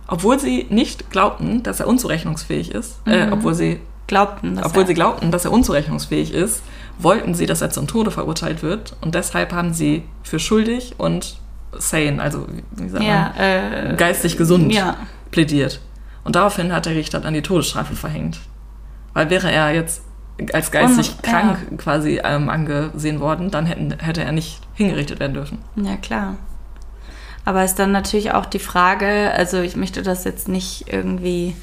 Obwohl 0.06 0.38
sie 0.38 0.66
nicht 0.68 1.10
glaubten, 1.10 1.62
dass 1.62 1.80
er 1.80 1.88
unzurechnungsfähig 1.88 2.70
ist, 2.70 3.00
äh, 3.06 3.26
mhm. 3.26 3.32
äh, 3.32 3.32
obwohl 3.32 3.54
sie 3.54 3.80
glaubten, 4.12 4.60
obwohl 4.62 4.86
sie 4.86 4.92
glaubten, 4.92 5.30
dass 5.30 5.46
er 5.46 5.52
unzurechnungsfähig 5.52 6.34
ist, 6.34 6.62
wollten 6.98 7.34
sie, 7.34 7.46
dass 7.46 7.62
er 7.62 7.70
zum 7.70 7.86
Tode 7.86 8.10
verurteilt 8.10 8.62
wird 8.62 8.94
und 9.00 9.14
deshalb 9.14 9.54
haben 9.54 9.72
sie 9.72 10.02
für 10.22 10.38
schuldig 10.38 10.94
und 10.98 11.38
sane, 11.78 12.20
also 12.20 12.46
wie 12.72 12.90
sagt 12.90 13.02
ja, 13.02 13.32
man, 13.34 13.92
äh, 13.92 13.94
geistig 13.96 14.36
gesund 14.36 14.70
ja. 14.70 14.96
plädiert. 15.30 15.80
Und 16.24 16.36
daraufhin 16.36 16.74
hat 16.74 16.84
der 16.84 16.94
Richter 16.94 17.20
dann 17.20 17.32
die 17.32 17.40
Todesstrafe 17.40 17.96
verhängt. 17.96 18.38
Weil 19.14 19.30
wäre 19.30 19.50
er 19.50 19.74
jetzt 19.74 20.02
als 20.52 20.70
geistig 20.70 21.12
und, 21.12 21.22
krank 21.22 21.58
ja. 21.70 21.76
quasi 21.78 22.20
ähm, 22.22 22.50
angesehen 22.50 23.18
worden, 23.18 23.50
dann 23.50 23.64
hätten, 23.64 23.98
hätte 23.98 24.22
er 24.22 24.32
nicht 24.32 24.60
hingerichtet 24.74 25.20
werden 25.20 25.32
dürfen. 25.32 25.58
Ja, 25.76 25.96
klar. 25.96 26.36
Aber 27.46 27.64
ist 27.64 27.78
dann 27.78 27.92
natürlich 27.92 28.32
auch 28.32 28.44
die 28.44 28.58
Frage, 28.58 29.32
also 29.34 29.60
ich 29.62 29.74
möchte 29.74 30.02
das 30.02 30.24
jetzt 30.24 30.48
nicht 30.48 30.92
irgendwie 30.92 31.56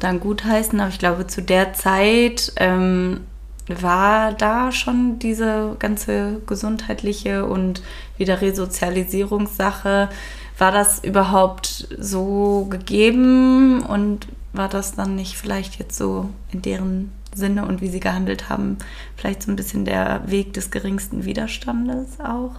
dann 0.00 0.20
gutheißen, 0.20 0.78
aber 0.80 0.90
ich 0.90 0.98
glaube, 0.98 1.26
zu 1.26 1.42
der 1.42 1.72
Zeit 1.72 2.52
ähm, 2.56 3.20
war 3.68 4.32
da 4.32 4.72
schon 4.72 5.18
diese 5.18 5.76
ganze 5.78 6.40
gesundheitliche 6.46 7.44
und 7.44 7.82
wieder 8.16 8.40
Resozialisierungssache. 8.40 10.08
War 10.56 10.72
das 10.72 11.04
überhaupt 11.04 11.88
so 11.98 12.66
gegeben 12.70 13.82
und 13.82 14.26
war 14.52 14.68
das 14.68 14.94
dann 14.94 15.14
nicht 15.14 15.36
vielleicht 15.36 15.78
jetzt 15.78 15.96
so 15.96 16.30
in 16.50 16.62
deren 16.62 17.12
Sinne 17.34 17.66
und 17.66 17.80
wie 17.80 17.88
sie 17.88 18.00
gehandelt 18.00 18.48
haben, 18.48 18.78
vielleicht 19.16 19.42
so 19.42 19.52
ein 19.52 19.56
bisschen 19.56 19.84
der 19.84 20.22
Weg 20.26 20.54
des 20.54 20.70
geringsten 20.70 21.24
Widerstandes 21.24 22.18
auch? 22.20 22.52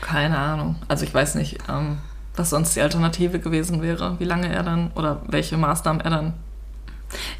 Keine 0.00 0.38
Ahnung. 0.38 0.76
Also 0.88 1.04
ich 1.04 1.12
weiß 1.12 1.34
nicht, 1.34 1.58
ähm, 1.68 1.98
was 2.36 2.50
sonst 2.50 2.76
die 2.76 2.80
Alternative 2.80 3.38
gewesen 3.40 3.82
wäre, 3.82 4.18
wie 4.18 4.24
lange 4.24 4.52
er 4.52 4.62
dann 4.62 4.90
oder 4.94 5.22
welche 5.26 5.56
Maßnahmen 5.56 6.00
er 6.00 6.10
dann 6.10 6.34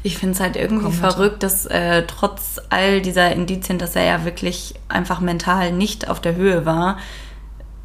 ich 0.03 0.17
finde 0.17 0.35
es 0.35 0.39
halt 0.39 0.55
irgendwie 0.55 0.91
verrückt, 0.91 1.43
dass 1.43 1.65
äh, 1.65 2.03
trotz 2.07 2.59
all 2.69 3.01
dieser 3.01 3.31
Indizien, 3.31 3.77
dass 3.77 3.95
er 3.95 4.03
ja 4.03 4.25
wirklich 4.25 4.75
einfach 4.87 5.19
mental 5.19 5.71
nicht 5.71 6.09
auf 6.09 6.19
der 6.19 6.35
Höhe 6.35 6.65
war, 6.65 6.97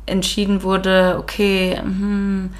entschieden 0.06 0.62
wurde, 0.62 1.16
okay, 1.18 1.76
hm, 1.80 2.50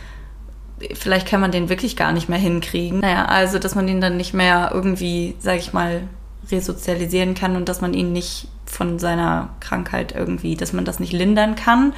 vielleicht 0.95 1.29
kann 1.29 1.41
man 1.41 1.53
den 1.53 1.69
wirklich 1.69 1.97
gar 1.97 2.13
nicht 2.13 2.29
mehr 2.29 2.39
hinkriegen. 2.39 3.01
Naja, 3.01 3.27
also 3.27 3.59
dass 3.59 3.75
man 3.75 3.89
ihn 3.89 4.01
dann 4.01 4.17
nicht 4.17 4.35
mehr 4.35 4.71
irgendwie, 4.73 5.35
sag 5.41 5.59
ich 5.59 5.73
mal, 5.73 6.03
resozialisieren 6.51 7.35
kann 7.35 7.57
und 7.57 7.69
dass 7.69 7.81
man 7.81 7.95
ihn 7.95 8.13
nicht 8.13 8.49
von 8.65 8.99
seiner 8.99 9.51
Krankheit 9.61 10.13
irgendwie, 10.13 10.57
dass 10.57 10.73
man 10.73 10.85
das 10.85 11.01
nicht 11.01 11.13
lindern 11.13 11.55
kann. 11.55 11.93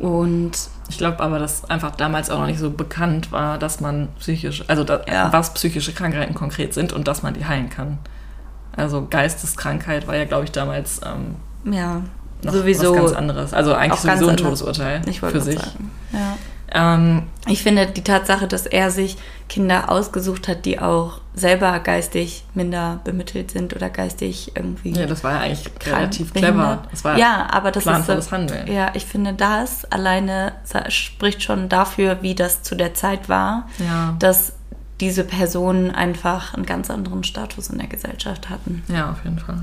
Und 0.00 0.52
ich 0.88 0.96
glaube 0.96 1.20
aber, 1.20 1.38
dass 1.38 1.68
einfach 1.68 1.94
damals 1.94 2.30
auch 2.30 2.38
noch 2.38 2.46
nicht 2.46 2.58
so 2.58 2.70
bekannt 2.70 3.32
war, 3.32 3.58
dass 3.58 3.80
man 3.80 4.08
psychisch, 4.18 4.64
also 4.66 4.82
da, 4.82 5.02
ja. 5.06 5.30
was 5.30 5.52
psychische 5.52 5.92
Krankheiten 5.92 6.34
konkret 6.34 6.72
sind 6.72 6.94
und 6.94 7.06
dass 7.06 7.22
man 7.22 7.34
die 7.34 7.44
heilen 7.44 7.68
kann. 7.68 7.98
Also 8.74 9.06
Geisteskrankheit 9.08 10.06
war 10.06 10.16
ja, 10.16 10.24
glaube 10.24 10.44
ich, 10.44 10.52
damals 10.52 11.00
ähm, 11.04 11.36
ja, 11.70 12.00
noch 12.42 12.52
sowieso 12.54 12.94
was 12.94 12.98
ganz 12.98 13.12
anderes. 13.12 13.52
Also 13.52 13.74
eigentlich 13.74 14.00
sowieso 14.00 14.28
ein 14.28 14.36
Todesurteil 14.38 15.02
für 15.02 15.40
sich. 15.40 15.60
Ja. 16.12 16.38
Ähm, 16.72 17.24
Ich 17.46 17.62
finde 17.62 17.86
die 17.86 18.04
Tatsache, 18.04 18.46
dass 18.46 18.66
er 18.66 18.90
sich 18.90 19.16
Kinder 19.48 19.90
ausgesucht 19.90 20.46
hat, 20.48 20.64
die 20.64 20.78
auch 20.78 21.20
selber 21.34 21.78
geistig 21.80 22.44
minder 22.54 23.00
bemittelt 23.04 23.50
sind 23.50 23.74
oder 23.74 23.88
geistig 23.90 24.52
irgendwie. 24.54 24.92
ja, 24.92 25.06
das 25.06 25.24
war 25.24 25.32
ja 25.32 25.40
eigentlich 25.40 25.68
relativ 25.86 26.32
clever. 26.34 26.82
Das 26.90 27.02
war 27.04 27.16
ja, 27.18 27.48
aber 27.50 27.70
das 27.72 27.86
ist 27.86 28.06
so, 28.06 28.30
Handeln. 28.30 28.70
Ja, 28.72 28.90
ich 28.94 29.06
finde, 29.06 29.32
das 29.32 29.84
alleine 29.86 30.52
spricht 30.88 31.42
schon 31.42 31.68
dafür, 31.68 32.18
wie 32.22 32.34
das 32.34 32.62
zu 32.62 32.74
der 32.74 32.94
Zeit 32.94 33.28
war, 33.28 33.68
Ja. 33.78 34.14
dass 34.18 34.52
diese 35.00 35.24
Personen 35.24 35.90
einfach 35.90 36.52
einen 36.54 36.66
ganz 36.66 36.90
anderen 36.90 37.24
Status 37.24 37.70
in 37.70 37.78
der 37.78 37.86
Gesellschaft 37.88 38.50
hatten. 38.50 38.82
Ja, 38.88 39.10
auf 39.10 39.24
jeden 39.24 39.38
Fall. 39.38 39.62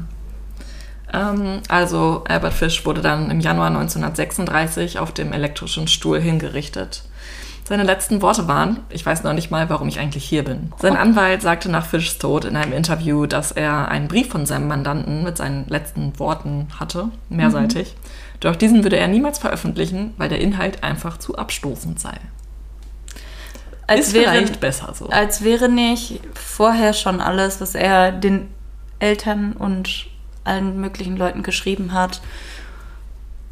Ähm, 1.13 1.61
also 1.69 2.23
Albert 2.27 2.53
Fish 2.53 2.85
wurde 2.85 3.01
dann 3.01 3.31
im 3.31 3.39
Januar 3.39 3.67
1936 3.67 4.99
auf 4.99 5.11
dem 5.11 5.33
elektrischen 5.33 5.87
Stuhl 5.87 6.19
hingerichtet. 6.19 7.03
Seine 7.67 7.83
letzten 7.83 8.21
Worte 8.21 8.47
waren, 8.47 8.79
ich 8.89 9.05
weiß 9.05 9.23
noch 9.23 9.33
nicht 9.33 9.51
mal, 9.51 9.69
warum 9.69 9.89
ich 9.89 9.99
eigentlich 9.99 10.23
hier 10.23 10.45
bin. 10.45 10.71
Sein 10.79 10.95
Anwalt 10.95 11.41
sagte 11.41 11.69
nach 11.69 11.85
Fischs 11.85 12.17
Tod 12.17 12.45
in 12.45 12.55
einem 12.55 12.71
Interview, 12.71 13.25
dass 13.25 13.51
er 13.51 13.89
einen 13.89 14.07
Brief 14.07 14.29
von 14.29 14.45
seinem 14.45 14.69
Mandanten 14.69 15.21
mit 15.23 15.35
seinen 15.35 15.67
letzten 15.67 16.17
Worten 16.17 16.67
hatte, 16.79 17.09
mehrseitig. 17.27 17.95
Doch 18.39 18.55
diesen 18.55 18.83
würde 18.83 18.95
er 18.95 19.09
niemals 19.09 19.39
veröffentlichen, 19.39 20.13
weil 20.17 20.29
der 20.29 20.39
Inhalt 20.39 20.81
einfach 20.81 21.17
zu 21.17 21.35
abstoßend 21.35 21.99
sei. 21.99 22.13
Als 23.85 24.07
Ist 24.07 24.13
wäre, 24.13 24.31
vielleicht 24.31 24.59
besser 24.61 24.93
so. 24.93 25.09
als 25.09 25.43
wäre 25.43 25.67
nicht 25.67 26.21
vorher 26.35 26.93
schon 26.93 27.19
alles, 27.19 27.59
was 27.59 27.75
er 27.75 28.13
den 28.13 28.47
Eltern 28.99 29.53
und 29.53 30.07
allen 30.47 30.79
möglichen 30.79 31.17
Leuten 31.17 31.43
geschrieben 31.43 31.93
hat, 31.93 32.21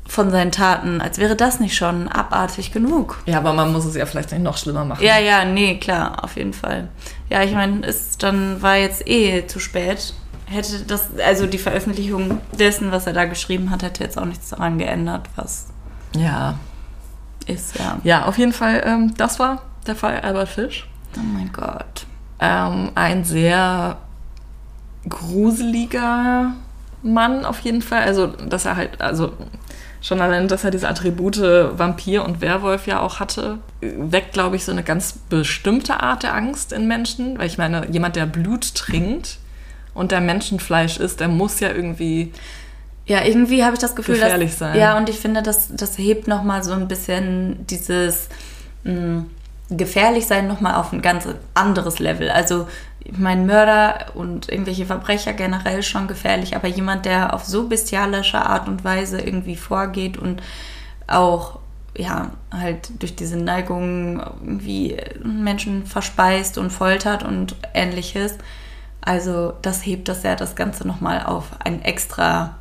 von 0.08 0.30
seinen 0.30 0.52
Taten, 0.52 1.02
als 1.02 1.18
wäre 1.18 1.36
das 1.36 1.60
nicht 1.60 1.76
schon 1.76 2.08
abartig 2.08 2.72
genug. 2.72 3.22
Ja, 3.26 3.40
aber 3.40 3.54
man 3.54 3.74
muss 3.74 3.86
es 3.86 3.96
ja 3.96 4.06
vielleicht 4.06 4.32
nicht 4.32 4.44
noch 4.44 4.58
schlimmer 4.58 4.86
machen. 4.86 5.04
Ja, 5.04 5.18
ja, 5.18 5.46
nee, 5.46 5.78
klar, 5.80 6.24
auf 6.24 6.36
jeden 6.38 6.54
Fall. 6.54 6.90
Ja, 7.30 7.44
ich 7.44 7.54
meine, 7.54 7.86
es 7.86 8.18
dann 8.18 8.62
war 8.62 8.76
jetzt 8.78 9.08
eh 9.08 9.48
zu 9.48 9.60
spät. 9.60 10.14
Hätte 10.46 10.84
das, 10.86 11.08
also 11.26 11.48
die 11.48 11.58
Veröffentlichung 11.58 12.40
dessen, 12.58 12.92
was 12.92 13.08
er 13.08 13.14
da 13.14 13.26
geschrieben 13.26 13.72
hat, 13.72 13.82
hätte 13.82 14.04
jetzt 14.04 14.18
auch 14.18 14.26
nichts 14.26 14.50
daran 14.50 14.78
geändert, 14.78 15.28
was 15.36 15.68
ja. 16.16 16.60
ist, 17.48 17.80
ja. 17.80 17.98
Ja, 18.04 18.26
auf 18.26 18.38
jeden 18.38 18.54
Fall, 18.54 18.84
ähm, 18.86 19.16
das 19.18 19.40
war 19.40 19.64
der 19.88 19.96
Fall 19.96 20.20
Albert 20.20 20.50
Fish. 20.50 20.88
Oh 21.18 21.22
mein 21.22 21.52
Gott. 21.52 22.06
Ähm, 22.40 22.92
ein 22.94 23.24
sehr 23.24 23.98
gruseliger 25.10 26.54
Mann 27.14 27.46
auf 27.46 27.60
jeden 27.60 27.82
Fall. 27.82 28.04
Also, 28.04 28.28
dass 28.28 28.66
er 28.66 28.76
halt, 28.76 29.00
also 29.02 29.32
schon 30.02 30.22
allein, 30.22 30.48
dass 30.48 30.64
er 30.64 30.72
diese 30.72 30.88
Attribute 30.90 31.40
Vampir 31.40 32.26
und 32.26 32.42
Werwolf 32.42 32.86
ja 32.88 33.00
auch 33.00 33.20
hatte, 33.20 33.60
weckt, 33.82 34.34
glaube 34.34 34.56
ich, 34.56 34.66
so 34.66 34.72
eine 34.72 34.84
ganz 34.84 35.14
bestimmte 35.30 36.02
Art 36.02 36.24
der 36.24 36.36
Angst 36.36 36.74
in 36.74 36.88
Menschen. 36.88 37.38
Weil 37.40 37.48
ich 37.48 37.58
meine, 37.58 37.88
jemand, 37.90 38.16
der 38.16 38.26
Blut 38.26 38.76
trinkt 38.76 39.38
und 39.94 40.12
der 40.12 40.22
Menschenfleisch 40.22 40.98
isst, 40.98 41.22
der 41.22 41.28
muss 41.28 41.60
ja 41.60 41.70
irgendwie 41.72 42.32
Ja, 43.08 43.24
irgendwie 43.24 43.64
habe 43.64 43.74
ich 43.76 43.80
das 43.80 43.96
Gefühl, 43.96 44.16
Gefährlich 44.16 44.52
dass, 44.52 44.60
sein. 44.60 44.80
Ja, 44.80 44.98
und 44.98 45.10
ich 45.10 45.20
finde, 45.20 45.42
das, 45.42 45.70
das 45.76 45.98
hebt 45.98 46.28
nochmal 46.28 46.64
so 46.64 46.74
ein 46.74 46.88
bisschen 46.88 47.66
dieses 47.68 48.30
mh, 48.84 49.26
gefährlich 49.70 50.28
sein 50.28 50.48
nochmal 50.48 50.76
auf 50.76 50.92
ein 50.94 51.02
ganz 51.02 51.28
anderes 51.56 52.00
Level. 52.00 52.30
Also 52.30 52.68
ich 53.06 53.18
meine, 53.20 53.46
Mörder 53.46 54.08
und 54.16 54.50
irgendwelche 54.50 54.86
Verbrecher 54.86 55.34
generell 55.34 55.84
schon 55.84 56.08
gefährlich, 56.08 56.56
aber 56.56 56.68
jemand, 56.68 57.06
der 57.06 57.34
auf 57.34 57.46
so 57.46 57.68
bestialische 57.68 58.40
Art 58.44 58.68
und 58.68 58.84
Weise 58.84 59.22
irgendwie 59.22 59.56
vorgeht 59.56 60.18
und 60.18 60.42
auch 61.08 61.60
ja, 61.98 62.32
halt 62.52 62.90
durch 63.02 63.16
diese 63.16 63.38
Neigung 63.38 64.20
irgendwie 64.42 64.98
Menschen 65.24 65.86
verspeist 65.86 66.58
und 66.58 66.72
foltert 66.72 67.24
und 67.24 67.56
ähnliches. 67.74 68.36
Also 69.02 69.54
das 69.62 69.86
hebt 69.86 70.10
das 70.10 70.24
ja 70.24 70.36
das 70.36 70.56
Ganze 70.56 70.86
nochmal 70.86 71.24
auf 71.24 71.52
ein 71.64 71.82
extra 71.84 72.56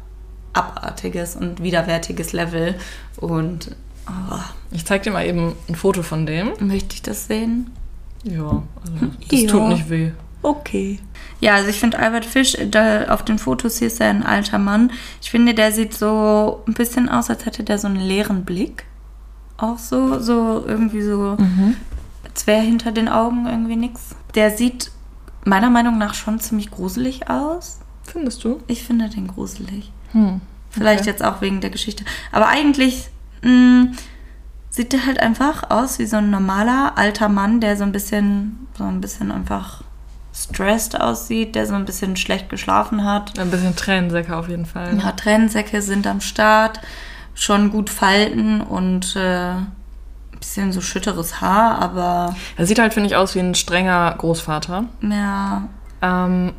abartiges 0.53 1.35
und 1.37 1.63
widerwärtiges 1.63 2.33
Level. 2.33 2.77
Und 3.17 3.75
oh, 4.07 4.39
Ich 4.71 4.85
zeig 4.85 5.03
dir 5.03 5.11
mal 5.11 5.27
eben 5.27 5.55
ein 5.69 5.75
Foto 5.75 6.03
von 6.03 6.27
dem. 6.27 6.53
möchte 6.61 6.95
ich 6.95 7.03
das 7.03 7.27
sehen? 7.27 7.71
Ja, 8.23 8.63
also 8.83 9.07
das 9.31 9.41
Ja. 9.41 9.49
tut 9.51 9.69
nicht 9.69 9.91
weh. 9.91 10.13
Okay. 10.45 10.99
Ja, 11.41 11.55
also 11.55 11.71
ich 11.71 11.81
finde 11.81 11.99
Albert 11.99 12.27
Fisch, 12.27 12.55
da 12.71 13.07
auf 13.07 13.25
den 13.25 13.39
Fotos 13.39 13.79
hier 13.79 13.87
ist 13.89 13.99
er 14.01 14.11
ein 14.11 14.23
alter 14.23 14.59
Mann. 14.59 14.93
Ich 15.23 15.31
finde, 15.31 15.55
der 15.55 15.73
sieht 15.73 15.95
so 15.95 16.63
ein 16.69 16.75
bisschen 16.75 17.09
aus, 17.09 17.31
als 17.31 17.47
hätte 17.47 17.65
der 17.65 17.79
so 17.79 17.87
einen 17.89 17.97
leeren 18.01 18.45
Blick. 18.45 18.85
Auch 19.57 19.79
so, 19.79 20.19
so 20.21 20.63
irgendwie 20.67 21.01
so, 21.03 21.39
als 22.25 22.47
wäre 22.47 22.61
hinter 22.61 22.93
den 22.93 23.09
Augen 23.09 23.47
irgendwie 23.47 23.77
nichts. 23.77 24.15
Der 24.35 24.51
sieht 24.51 24.91
meiner 25.45 25.71
Meinung 25.71 25.97
nach 25.97 26.13
schon 26.15 26.39
ziemlich 26.41 26.71
gruselig 26.71 27.31
aus. 27.31 27.79
Findest 28.03 28.45
du? 28.45 28.61
Ich 28.67 28.85
finde 28.85 29.09
den 29.09 29.29
gruselig. 29.29 29.93
Hm. 30.13 30.41
Vielleicht 30.71 31.03
Okay. 31.03 31.11
jetzt 31.11 31.25
auch 31.25 31.41
wegen 31.41 31.61
der 31.63 31.71
Geschichte. 31.71 32.05
Aber 32.33 32.49
eigentlich 32.49 33.09
mh, 33.43 33.93
sieht 34.69 34.93
der 34.93 35.07
halt 35.07 35.21
einfach 35.21 35.71
aus 35.71 35.99
wie 35.99 36.07
so 36.07 36.17
ein 36.17 36.31
normaler 36.31 36.93
alter 36.97 37.29
Mann, 37.31 37.61
der 37.61 37.77
so 37.79 37.85
ein 37.85 37.93
bisschen, 37.93 38.67
so 38.77 38.85
ein 38.85 39.01
bisschen 39.01 39.31
einfach 39.31 39.83
stressed 40.35 41.01
aussieht, 41.01 41.55
der 41.55 41.67
so 41.67 41.75
ein 41.75 41.85
bisschen 41.85 42.17
schlecht 42.17 42.49
geschlafen 42.49 43.05
hat. 43.05 43.39
Ein 43.39 43.51
bisschen 43.51 43.77
Tränensäcke 43.77 44.37
auf 44.37 44.49
jeden 44.49 44.67
Fall. 44.67 44.99
Ja, 44.99 45.13
Tränensäcke 45.13 45.81
sind 45.81 46.07
am 46.07 46.21
Start, 46.21 46.81
schon 47.35 47.71
gut 47.71 47.89
Falten 47.89 48.61
und 48.61 49.15
äh, 49.17 49.51
ein 49.53 49.67
bisschen 50.39 50.73
so 50.73 50.81
schütteres 50.81 51.41
Haar, 51.41 51.79
aber 51.81 52.35
Er 52.57 52.67
sieht 52.67 52.79
halt, 52.81 52.93
finde 52.95 53.09
ich, 53.09 53.17
aus 53.17 53.35
wie 53.35 53.41
ein 53.41 53.55
strenger 53.55 54.15
Großvater. 54.19 54.85
ja, 55.03 55.63
Ähm, 56.03 56.53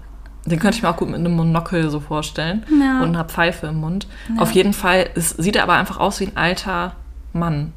den 0.45 0.59
könnte 0.59 0.77
ich 0.77 0.83
mir 0.83 0.89
auch 0.89 0.97
gut 0.97 1.09
mit 1.09 1.19
einem 1.19 1.35
Monokel 1.35 1.89
so 1.89 1.99
vorstellen. 1.99 2.65
Ja. 2.79 2.99
Und 3.01 3.09
einer 3.09 3.25
Pfeife 3.25 3.67
im 3.67 3.79
Mund. 3.81 4.07
Auf 4.38 4.51
jeden 4.51 4.73
Fall 4.73 5.09
ist, 5.15 5.41
sieht 5.41 5.55
er 5.55 5.63
aber 5.63 5.73
einfach 5.73 5.97
aus 5.97 6.19
wie 6.19 6.27
ein 6.27 6.38
alter 6.38 6.93
Mann. 7.33 7.73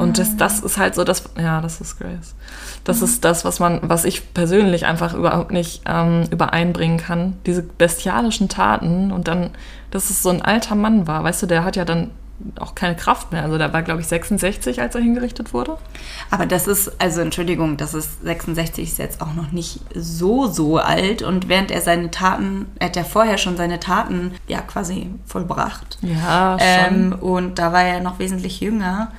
Und 0.00 0.18
das, 0.18 0.36
das 0.36 0.60
ist 0.60 0.78
halt 0.78 0.94
so 0.94 1.04
das, 1.04 1.24
ja, 1.38 1.60
das 1.60 1.80
ist 1.80 1.98
Grace. 1.98 2.34
Das 2.84 3.02
ist 3.02 3.24
das, 3.24 3.44
was 3.44 3.60
man, 3.60 3.80
was 3.82 4.04
ich 4.04 4.32
persönlich 4.34 4.86
einfach 4.86 5.14
überhaupt 5.14 5.52
nicht 5.52 5.82
ähm, 5.86 6.24
übereinbringen 6.30 6.98
kann. 6.98 7.36
Diese 7.46 7.62
bestialischen 7.62 8.48
Taten 8.48 9.12
und 9.12 9.28
dann, 9.28 9.50
dass 9.90 10.10
es 10.10 10.22
so 10.22 10.30
ein 10.30 10.42
alter 10.42 10.74
Mann 10.74 11.06
war. 11.06 11.22
Weißt 11.22 11.42
du, 11.42 11.46
der 11.46 11.64
hat 11.64 11.76
ja 11.76 11.84
dann 11.84 12.10
auch 12.58 12.74
keine 12.74 12.96
Kraft 12.96 13.32
mehr. 13.32 13.42
Also 13.42 13.58
der 13.58 13.72
war, 13.72 13.82
glaube 13.82 14.00
ich, 14.00 14.06
66, 14.06 14.80
als 14.80 14.94
er 14.94 15.00
hingerichtet 15.00 15.52
wurde. 15.52 15.76
Aber 16.30 16.46
das 16.46 16.66
ist, 16.66 17.00
also 17.00 17.20
Entschuldigung, 17.20 17.76
das 17.76 17.94
ist 17.94 18.22
66 18.22 18.88
ist 18.88 18.98
jetzt 18.98 19.20
auch 19.20 19.34
noch 19.34 19.52
nicht 19.52 19.80
so, 19.94 20.46
so 20.46 20.78
alt. 20.78 21.22
Und 21.22 21.48
während 21.48 21.70
er 21.70 21.80
seine 21.80 22.10
Taten, 22.10 22.66
er 22.78 22.86
hat 22.88 22.96
ja 22.96 23.04
vorher 23.04 23.38
schon 23.38 23.56
seine 23.56 23.80
Taten 23.80 24.32
ja 24.48 24.60
quasi 24.60 25.10
vollbracht. 25.26 25.98
Ja, 26.02 26.56
Ähm, 26.58 27.14
und 27.20 27.58
da 27.58 27.72
war 27.72 27.82
er 27.82 28.00
noch 28.00 28.18
wesentlich 28.18 28.60
jünger. 28.60 29.12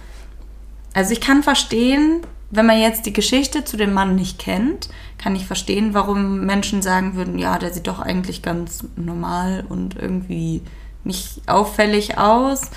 Also 0.94 1.14
ich 1.14 1.22
kann 1.22 1.44
verstehen, 1.44 2.22
wenn 2.50 2.66
man 2.66 2.80
jetzt 2.80 3.06
die 3.06 3.14
Geschichte 3.14 3.64
zu 3.64 3.78
dem 3.78 3.94
Mann 3.94 4.16
nicht 4.16 4.38
kennt, 4.40 4.90
kann 5.18 5.36
ich 5.36 5.46
verstehen, 5.46 5.94
warum 5.94 6.46
Menschen 6.46 6.82
sagen 6.82 7.16
würden, 7.16 7.40
ja, 7.40 7.58
der 7.58 7.72
sieht 7.74 7.88
doch 7.88 8.00
eigentlich 8.00 8.42
ganz 8.42 8.84
normal 8.96 9.64
und 9.70 9.96
irgendwie 9.96 10.62
nicht 11.04 11.42
auffällig 11.48 12.18
aus. 12.18 12.70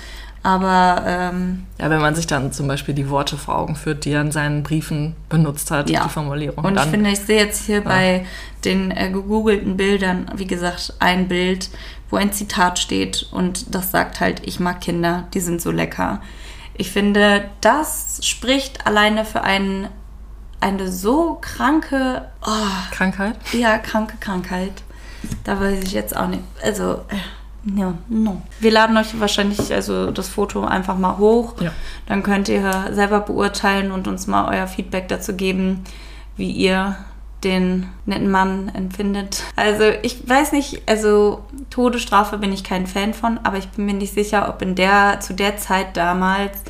Aber 0.43 1.03
ähm, 1.07 1.63
Ja, 1.79 1.89
wenn 1.89 1.99
man 2.01 2.13
sich 2.13 2.27
dann 2.27 2.51
zum 2.51 2.67
Beispiel 2.67 2.93
die 2.93 3.09
Worte 3.09 3.35
vor 3.35 3.57
Augen 3.57 3.75
führt, 3.75 4.05
die 4.05 4.11
er 4.11 4.21
in 4.21 4.31
seinen 4.31 4.61
Briefen 4.61 5.15
benutzt 5.27 5.71
hat, 5.71 5.89
Ja. 5.89 6.03
die 6.03 6.09
Formulierung. 6.09 6.63
Und 6.63 6.75
ich 6.75 6.79
dann, 6.81 6.91
finde, 6.91 7.09
ich 7.09 7.19
sehe 7.19 7.39
jetzt 7.43 7.65
hier 7.65 7.81
bei 7.81 8.25
den 8.63 8.91
äh, 8.91 9.09
gegoogelten 9.09 9.75
Bildern, 9.75 10.29
wie 10.35 10.45
gesagt, 10.45 10.93
ein 10.99 11.27
Bild, 11.27 11.71
wo 12.11 12.17
ein 12.17 12.31
Zitat 12.31 12.77
steht 12.77 13.27
und 13.31 13.73
das 13.73 13.89
sagt 13.89 14.19
halt, 14.19 14.43
ich 14.45 14.59
mag 14.59 14.81
Kinder, 14.81 15.27
die 15.33 15.39
sind 15.39 15.61
so 15.61 15.71
lecker. 15.71 16.21
Ich 16.77 16.91
finde, 16.91 17.49
das 17.61 18.19
spricht 18.21 18.85
alleine 18.85 19.25
für 19.25 19.41
einen, 19.41 19.87
eine 20.59 20.91
so 20.91 21.37
kranke, 21.39 22.29
oh, 22.45 22.91
Krankheit. 22.91 23.35
ja, 23.53 23.77
kranke 23.77 24.17
Krankheit. 24.19 24.83
Da 25.43 25.59
weiß 25.59 25.83
ich 25.83 25.93
jetzt 25.93 26.15
auch 26.15 26.27
nicht. 26.27 26.43
Also, 26.61 27.01
äh, 27.07 27.77
ja, 27.77 27.95
no. 28.09 28.41
Wir 28.59 28.71
laden 28.71 28.95
euch 28.97 29.19
wahrscheinlich 29.19 29.73
also 29.73 30.11
das 30.11 30.27
Foto 30.27 30.65
einfach 30.65 30.97
mal 30.97 31.17
hoch. 31.17 31.59
Ja. 31.61 31.71
Dann 32.05 32.21
könnt 32.21 32.47
ihr 32.47 32.89
selber 32.91 33.21
beurteilen 33.21 33.91
und 33.91 34.07
uns 34.07 34.27
mal 34.27 34.53
euer 34.53 34.67
Feedback 34.67 35.07
dazu 35.07 35.35
geben, 35.35 35.83
wie 36.37 36.51
ihr 36.51 36.97
den 37.45 37.87
netten 38.05 38.29
Mann 38.29 38.69
empfindet. 38.73 39.43
Also 39.55 39.83
ich 40.01 40.27
weiß 40.27 40.51
nicht, 40.51 40.81
also 40.87 41.45
Todesstrafe 41.69 42.37
bin 42.37 42.51
ich 42.51 42.63
kein 42.63 42.87
Fan 42.87 43.13
von, 43.13 43.39
aber 43.43 43.57
ich 43.57 43.69
bin 43.69 43.85
mir 43.85 43.93
nicht 43.93 44.13
sicher, 44.13 44.49
ob 44.49 44.61
in 44.61 44.75
der 44.75 45.19
zu 45.21 45.33
der 45.33 45.57
Zeit 45.57 45.95
damals 45.95 46.63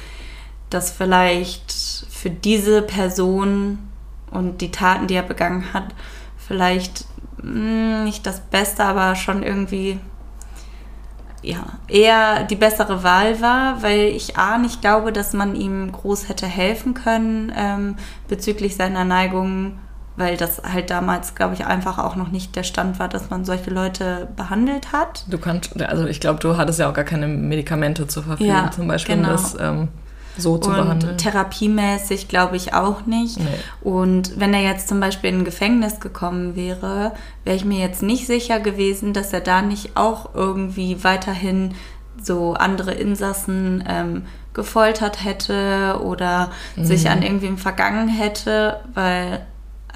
das 0.69 0.91
vielleicht 0.91 1.71
für 2.09 2.30
diese 2.30 2.82
Person 2.82 3.80
und 4.30 4.61
die 4.61 4.71
Taten, 4.71 5.07
die 5.07 5.15
er 5.15 5.23
begangen 5.23 5.73
hat, 5.73 5.95
vielleicht 6.38 7.05
mh, 7.41 8.03
nicht 8.03 8.28
das 8.28 8.41
Beste, 8.41 8.84
aber 8.84 9.15
schon 9.15 9.41
irgendwie 9.43 9.99
ja, 11.41 11.63
eher 11.88 12.43
die 12.43 12.55
bessere 12.55 13.03
Wahl 13.03 13.39
war, 13.39 13.84
weil 13.84 14.07
ich 14.07 14.36
A 14.36 14.57
nicht 14.57 14.82
glaube, 14.82 15.13
dass 15.13 15.34
man 15.34 15.55
ihm 15.55 15.91
groß 15.91 16.28
hätte 16.28 16.47
helfen 16.47 16.95
können 16.95 17.53
ähm, 17.55 17.95
bezüglich 18.28 18.76
seiner 18.76 19.05
Neigung, 19.05 19.78
weil 20.18 20.38
das 20.38 20.61
halt 20.63 20.89
damals, 20.89 21.36
glaube 21.36 21.53
ich, 21.55 21.66
einfach 21.66 21.97
auch 21.99 22.16
noch 22.16 22.30
nicht 22.30 22.55
der 22.55 22.63
Stand 22.63 22.99
war, 22.99 23.07
dass 23.09 23.30
man 23.30 23.43
solche 23.45 23.70
Leute 23.70 24.28
behandelt 24.36 24.91
hat. 24.93 25.26
Du 25.30 25.38
kannst, 25.38 25.82
also 25.82 26.05
ich 26.05 26.20
glaube, 26.20 26.39
du 26.39 26.57
hattest 26.57 26.80
ja 26.80 26.89
auch 26.89 26.93
gar 26.93 27.03
keine 27.05 27.28
Medikamente 27.28 28.07
zur 28.07 28.24
Verfügung, 28.24 28.53
Ja, 28.53 28.72
zum 28.72 28.88
Beispiel, 28.88 29.16
genau. 29.16 29.30
um 29.30 29.34
das 29.36 29.57
ähm, 29.59 29.88
so 30.38 30.57
zu 30.57 30.70
und 30.70 30.76
behandeln. 30.76 31.18
therapiemäßig 31.18 32.28
glaube 32.28 32.55
ich 32.57 32.74
auch 32.74 33.05
nicht. 33.05 33.39
Nee. 33.39 33.45
Und 33.82 34.39
wenn 34.39 34.53
er 34.53 34.61
jetzt 34.61 34.88
zum 34.89 34.99
Beispiel 34.99 35.30
in 35.30 35.39
ein 35.39 35.45
Gefängnis 35.45 35.99
gekommen 35.99 36.55
wäre, 36.55 37.13
wäre 37.43 37.55
ich 37.55 37.63
mir 37.66 37.80
jetzt 37.80 38.03
nicht 38.03 38.28
sicher 38.28 38.59
gewesen, 38.59 39.13
dass 39.13 39.32
er 39.34 39.39
da 39.41 39.61
nicht 39.61 39.95
auch 39.95 40.34
irgendwie 40.34 41.03
weiterhin 41.03 41.74
so 42.22 42.53
andere 42.53 42.91
Insassen 42.91 43.84
ähm, 43.88 44.24
gefoltert 44.53 45.24
hätte 45.24 45.99
oder 46.01 46.49
sich 46.78 47.09
an 47.09 47.22
irgendwem 47.22 47.57
vergangen 47.57 48.07
hätte, 48.07 48.80
weil, 48.93 49.45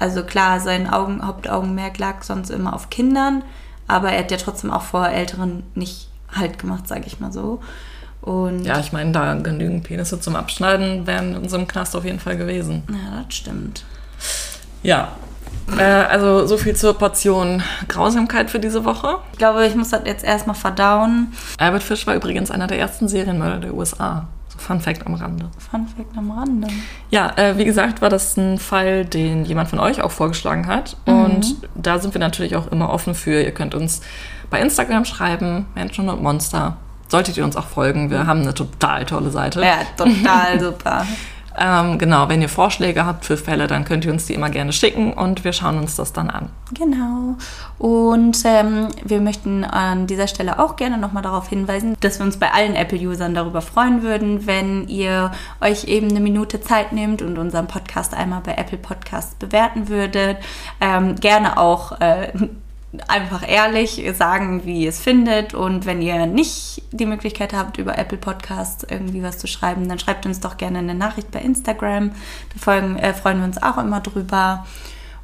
also 0.00 0.24
klar, 0.24 0.60
sein 0.60 0.88
Augen, 0.88 1.24
Hauptaugenmerk 1.24 1.98
lag 1.98 2.22
sonst 2.22 2.50
immer 2.50 2.74
auf 2.74 2.88
Kindern, 2.90 3.44
aber 3.86 4.10
er 4.10 4.20
hat 4.20 4.30
ja 4.30 4.38
trotzdem 4.38 4.72
auch 4.72 4.82
vor 4.82 5.08
Älteren 5.08 5.62
nicht 5.74 6.08
halt 6.34 6.58
gemacht, 6.58 6.88
sage 6.88 7.04
ich 7.06 7.20
mal 7.20 7.32
so. 7.32 7.60
Und 8.22 8.64
Ja, 8.64 8.80
ich 8.80 8.92
meine, 8.92 9.12
da 9.12 9.34
genügend 9.34 9.84
Penisse 9.84 10.18
zum 10.18 10.36
Abschneiden 10.36 11.06
wären 11.06 11.34
in 11.34 11.42
unserem 11.42 11.66
Knast 11.66 11.94
auf 11.94 12.04
jeden 12.04 12.18
Fall 12.18 12.36
gewesen. 12.36 12.82
ja, 12.88 13.22
das 13.26 13.34
stimmt. 13.34 13.84
Ja. 14.82 15.08
Äh, 15.76 15.82
also 15.82 16.46
so 16.46 16.56
viel 16.56 16.74
zur 16.74 16.94
Portion 16.94 17.62
Grausamkeit 17.88 18.50
für 18.50 18.58
diese 18.58 18.84
Woche. 18.84 19.18
Ich 19.32 19.38
glaube, 19.38 19.66
ich 19.66 19.74
muss 19.74 19.90
das 19.90 20.02
jetzt 20.04 20.24
erstmal 20.24 20.56
verdauen. 20.56 21.32
Albert 21.58 21.82
Fish 21.82 22.06
war 22.06 22.14
übrigens 22.14 22.50
einer 22.50 22.66
der 22.66 22.78
ersten 22.78 23.06
Serienmörder 23.06 23.58
der 23.58 23.74
USA. 23.74 24.26
Fun 24.60 24.80
Fact 24.80 25.06
am 25.06 25.14
Rande. 25.14 25.48
Fun 25.70 25.86
Fact 25.88 26.16
am 26.16 26.30
Rande. 26.30 26.68
Ja, 27.10 27.32
äh, 27.36 27.56
wie 27.56 27.64
gesagt, 27.64 28.02
war 28.02 28.10
das 28.10 28.36
ein 28.36 28.58
Fall, 28.58 29.04
den 29.04 29.44
jemand 29.44 29.70
von 29.70 29.80
euch 29.80 30.02
auch 30.02 30.10
vorgeschlagen 30.10 30.66
hat. 30.66 30.96
Und 31.06 31.56
da 31.74 31.98
sind 31.98 32.14
wir 32.14 32.20
natürlich 32.20 32.56
auch 32.56 32.66
immer 32.68 32.90
offen 32.90 33.14
für. 33.14 33.42
Ihr 33.42 33.52
könnt 33.52 33.74
uns 33.74 34.02
bei 34.50 34.60
Instagram 34.60 35.04
schreiben, 35.04 35.66
Menschen 35.74 36.08
und 36.08 36.22
Monster. 36.22 36.76
Solltet 37.08 37.36
ihr 37.36 37.44
uns 37.44 37.56
auch 37.56 37.66
folgen. 37.66 38.10
Wir 38.10 38.26
haben 38.26 38.42
eine 38.42 38.54
total 38.54 39.04
tolle 39.04 39.30
Seite. 39.30 39.60
Ja, 39.62 39.78
total 39.96 40.60
super. 40.60 41.06
Ähm, 41.62 41.98
genau, 41.98 42.30
wenn 42.30 42.40
ihr 42.40 42.48
Vorschläge 42.48 43.04
habt 43.04 43.26
für 43.26 43.36
Fälle, 43.36 43.66
dann 43.66 43.84
könnt 43.84 44.06
ihr 44.06 44.12
uns 44.12 44.24
die 44.24 44.32
immer 44.32 44.48
gerne 44.48 44.72
schicken 44.72 45.12
und 45.12 45.44
wir 45.44 45.52
schauen 45.52 45.76
uns 45.76 45.94
das 45.94 46.14
dann 46.14 46.30
an. 46.30 46.48
Genau. 46.72 47.36
Und 47.78 48.38
ähm, 48.44 48.88
wir 49.04 49.20
möchten 49.20 49.64
an 49.64 50.06
dieser 50.06 50.26
Stelle 50.26 50.58
auch 50.58 50.76
gerne 50.76 50.96
nochmal 50.96 51.22
darauf 51.22 51.48
hinweisen, 51.48 51.96
dass 52.00 52.18
wir 52.18 52.24
uns 52.24 52.38
bei 52.38 52.50
allen 52.50 52.74
Apple-Usern 52.74 53.34
darüber 53.34 53.60
freuen 53.60 54.02
würden, 54.02 54.46
wenn 54.46 54.88
ihr 54.88 55.32
euch 55.60 55.84
eben 55.84 56.08
eine 56.08 56.20
Minute 56.20 56.62
Zeit 56.62 56.92
nehmt 56.92 57.20
und 57.20 57.36
unseren 57.36 57.66
Podcast 57.66 58.14
einmal 58.14 58.40
bei 58.40 58.54
Apple 58.54 58.78
Podcasts 58.78 59.34
bewerten 59.34 59.88
würdet. 59.88 60.38
Ähm, 60.80 61.16
gerne 61.16 61.58
auch 61.58 62.00
äh, 62.00 62.32
einfach 63.06 63.48
ehrlich 63.48 64.02
sagen, 64.16 64.64
wie 64.64 64.82
ihr 64.82 64.88
es 64.88 65.00
findet. 65.00 65.54
Und 65.54 65.86
wenn 65.86 66.02
ihr 66.02 66.26
nicht 66.26 66.82
die 66.90 67.06
Möglichkeit 67.06 67.52
habt, 67.52 67.78
über 67.78 67.96
Apple 67.96 68.18
Podcasts 68.18 68.84
irgendwie 68.88 69.22
was 69.22 69.38
zu 69.38 69.46
schreiben, 69.46 69.88
dann 69.88 69.98
schreibt 69.98 70.26
uns 70.26 70.40
doch 70.40 70.56
gerne 70.56 70.78
eine 70.78 70.94
Nachricht 70.94 71.30
bei 71.30 71.40
Instagram. 71.40 72.10
Da 72.10 72.58
folgen, 72.58 72.96
äh, 72.96 73.14
freuen 73.14 73.38
wir 73.38 73.44
uns 73.44 73.62
auch 73.62 73.78
immer 73.78 74.00
drüber. 74.00 74.66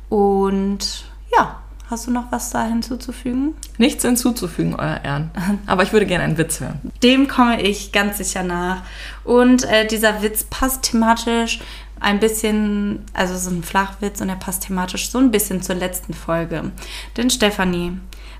Und 0.09 1.07
ja, 1.37 1.61
hast 1.91 2.07
du 2.07 2.13
noch 2.13 2.31
was 2.31 2.51
da 2.51 2.65
hinzuzufügen? 2.65 3.55
Nichts 3.79 4.05
hinzuzufügen, 4.05 4.77
euer 4.77 5.01
Ehren. 5.03 5.31
Aber 5.67 5.83
ich 5.83 5.93
würde 5.93 6.07
gerne 6.07 6.25
einen 6.25 6.39
Witz 6.39 6.61
hören. 6.61 6.93
Dem 7.03 7.27
komme 7.27 7.61
ich 7.61 7.91
ganz 7.91 8.19
sicher 8.19 8.45
nach. 8.45 8.83
Und 9.25 9.65
äh, 9.65 9.87
dieser 9.87 10.23
Witz 10.23 10.45
passt 10.45 10.83
thematisch 10.83 11.61
ein 12.01 12.21
bisschen, 12.21 13.05
also 13.13 13.35
ist 13.35 13.47
ein 13.47 13.63
Flachwitz 13.63 14.21
und 14.21 14.29
er 14.29 14.37
passt 14.37 14.67
thematisch 14.67 15.11
so 15.11 15.19
ein 15.19 15.31
bisschen 15.31 15.63
zur 15.63 15.77
letzten 15.77 16.15
Folge. 16.15 16.73
Denn 17.17 17.31
Stefanie, 17.31 17.93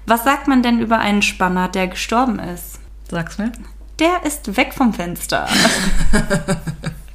was 0.07 0.25
sagt 0.25 0.49
man 0.49 0.63
denn 0.63 0.81
über 0.81 0.99
einen 0.99 1.23
Spanner, 1.23 1.69
der 1.69 1.89
gestorben 1.89 2.39
ist? 2.39 2.79
Sag's 3.11 3.39
mir. 3.39 3.53
Der 3.99 4.25
ist 4.25 4.57
weg 4.57 4.75
vom 4.75 4.93
Fenster. 4.93 5.49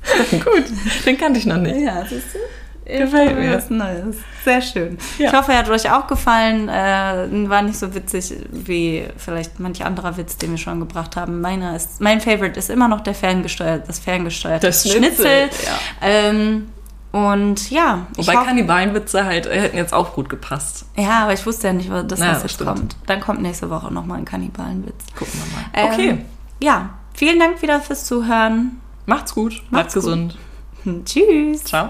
Gut, 0.31 0.65
den 1.05 1.17
kannte 1.17 1.39
ich 1.39 1.45
noch 1.45 1.57
nicht. 1.57 1.77
Ja, 1.77 2.05
siehst 2.05 2.33
du? 2.33 2.39
Gefällt 2.85 3.37
mir. 3.37 3.55
Was 3.55 3.69
Neues. 3.69 4.17
Sehr 4.43 4.61
schön. 4.61 4.97
Ja. 5.17 5.27
Ich 5.29 5.33
hoffe, 5.33 5.51
er 5.53 5.59
hat 5.59 5.69
euch 5.69 5.89
auch 5.91 6.07
gefallen. 6.07 6.67
Äh, 6.67 7.49
war 7.49 7.61
nicht 7.61 7.77
so 7.77 7.93
witzig 7.93 8.33
wie 8.51 9.05
vielleicht 9.17 9.59
manch 9.59 9.85
anderer 9.85 10.17
Witz, 10.17 10.37
den 10.37 10.51
wir 10.51 10.57
schon 10.57 10.79
gebracht 10.79 11.15
haben. 11.15 11.41
Meiner 11.41 11.75
ist, 11.75 12.01
mein 12.01 12.19
Favorite 12.21 12.57
ist 12.59 12.69
immer 12.69 12.87
noch 12.87 13.01
der 13.01 13.13
ferngesteuerte, 13.13 13.85
das 13.87 13.99
ferngesteuerte 13.99 14.67
Das 14.67 14.89
Schnitzel, 14.89 15.49
ja. 15.65 15.79
Ähm, 16.01 16.69
und 17.11 17.69
ja, 17.69 18.07
Wobei 18.15 18.33
Kannibalenwitze 18.33 19.25
halt 19.25 19.45
äh, 19.45 19.61
hätten 19.61 19.77
jetzt 19.77 19.93
auch 19.93 20.13
gut 20.13 20.29
gepasst. 20.29 20.85
ja, 20.97 21.23
aber 21.23 21.33
ich 21.33 21.45
wusste 21.45 21.67
ja 21.67 21.73
nicht, 21.73 21.89
dass 21.91 22.07
das 22.19 22.43
jetzt 22.43 22.53
stimmt. 22.53 22.69
kommt. 22.69 22.95
Dann 23.05 23.19
kommt 23.19 23.41
nächste 23.41 23.69
Woche 23.69 23.93
nochmal 23.93 24.17
ein 24.19 24.25
Kannibalenwitz. 24.25 25.05
Gucken 25.17 25.33
wir 25.73 25.83
mal. 25.85 25.93
Ähm, 25.93 25.93
Okay, 25.93 26.25
Ja, 26.63 26.89
vielen 27.13 27.37
Dank 27.39 27.61
wieder 27.61 27.79
fürs 27.81 28.05
Zuhören. 28.05 28.79
macht's 29.05 29.33
gut. 29.35 29.61
Macht's 29.69 29.93
gut. 29.93 30.03
gesund. 30.03 30.37
Tschüss. 31.05 31.65
Ciao. 31.65 31.89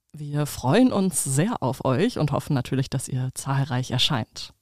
Wir 0.13 0.45
freuen 0.45 0.91
uns 0.91 1.23
sehr 1.23 1.63
auf 1.63 1.85
euch 1.85 2.19
und 2.19 2.31
hoffen 2.31 2.53
natürlich, 2.53 2.89
dass 2.89 3.07
ihr 3.07 3.29
zahlreich 3.33 3.91
erscheint. 3.91 4.53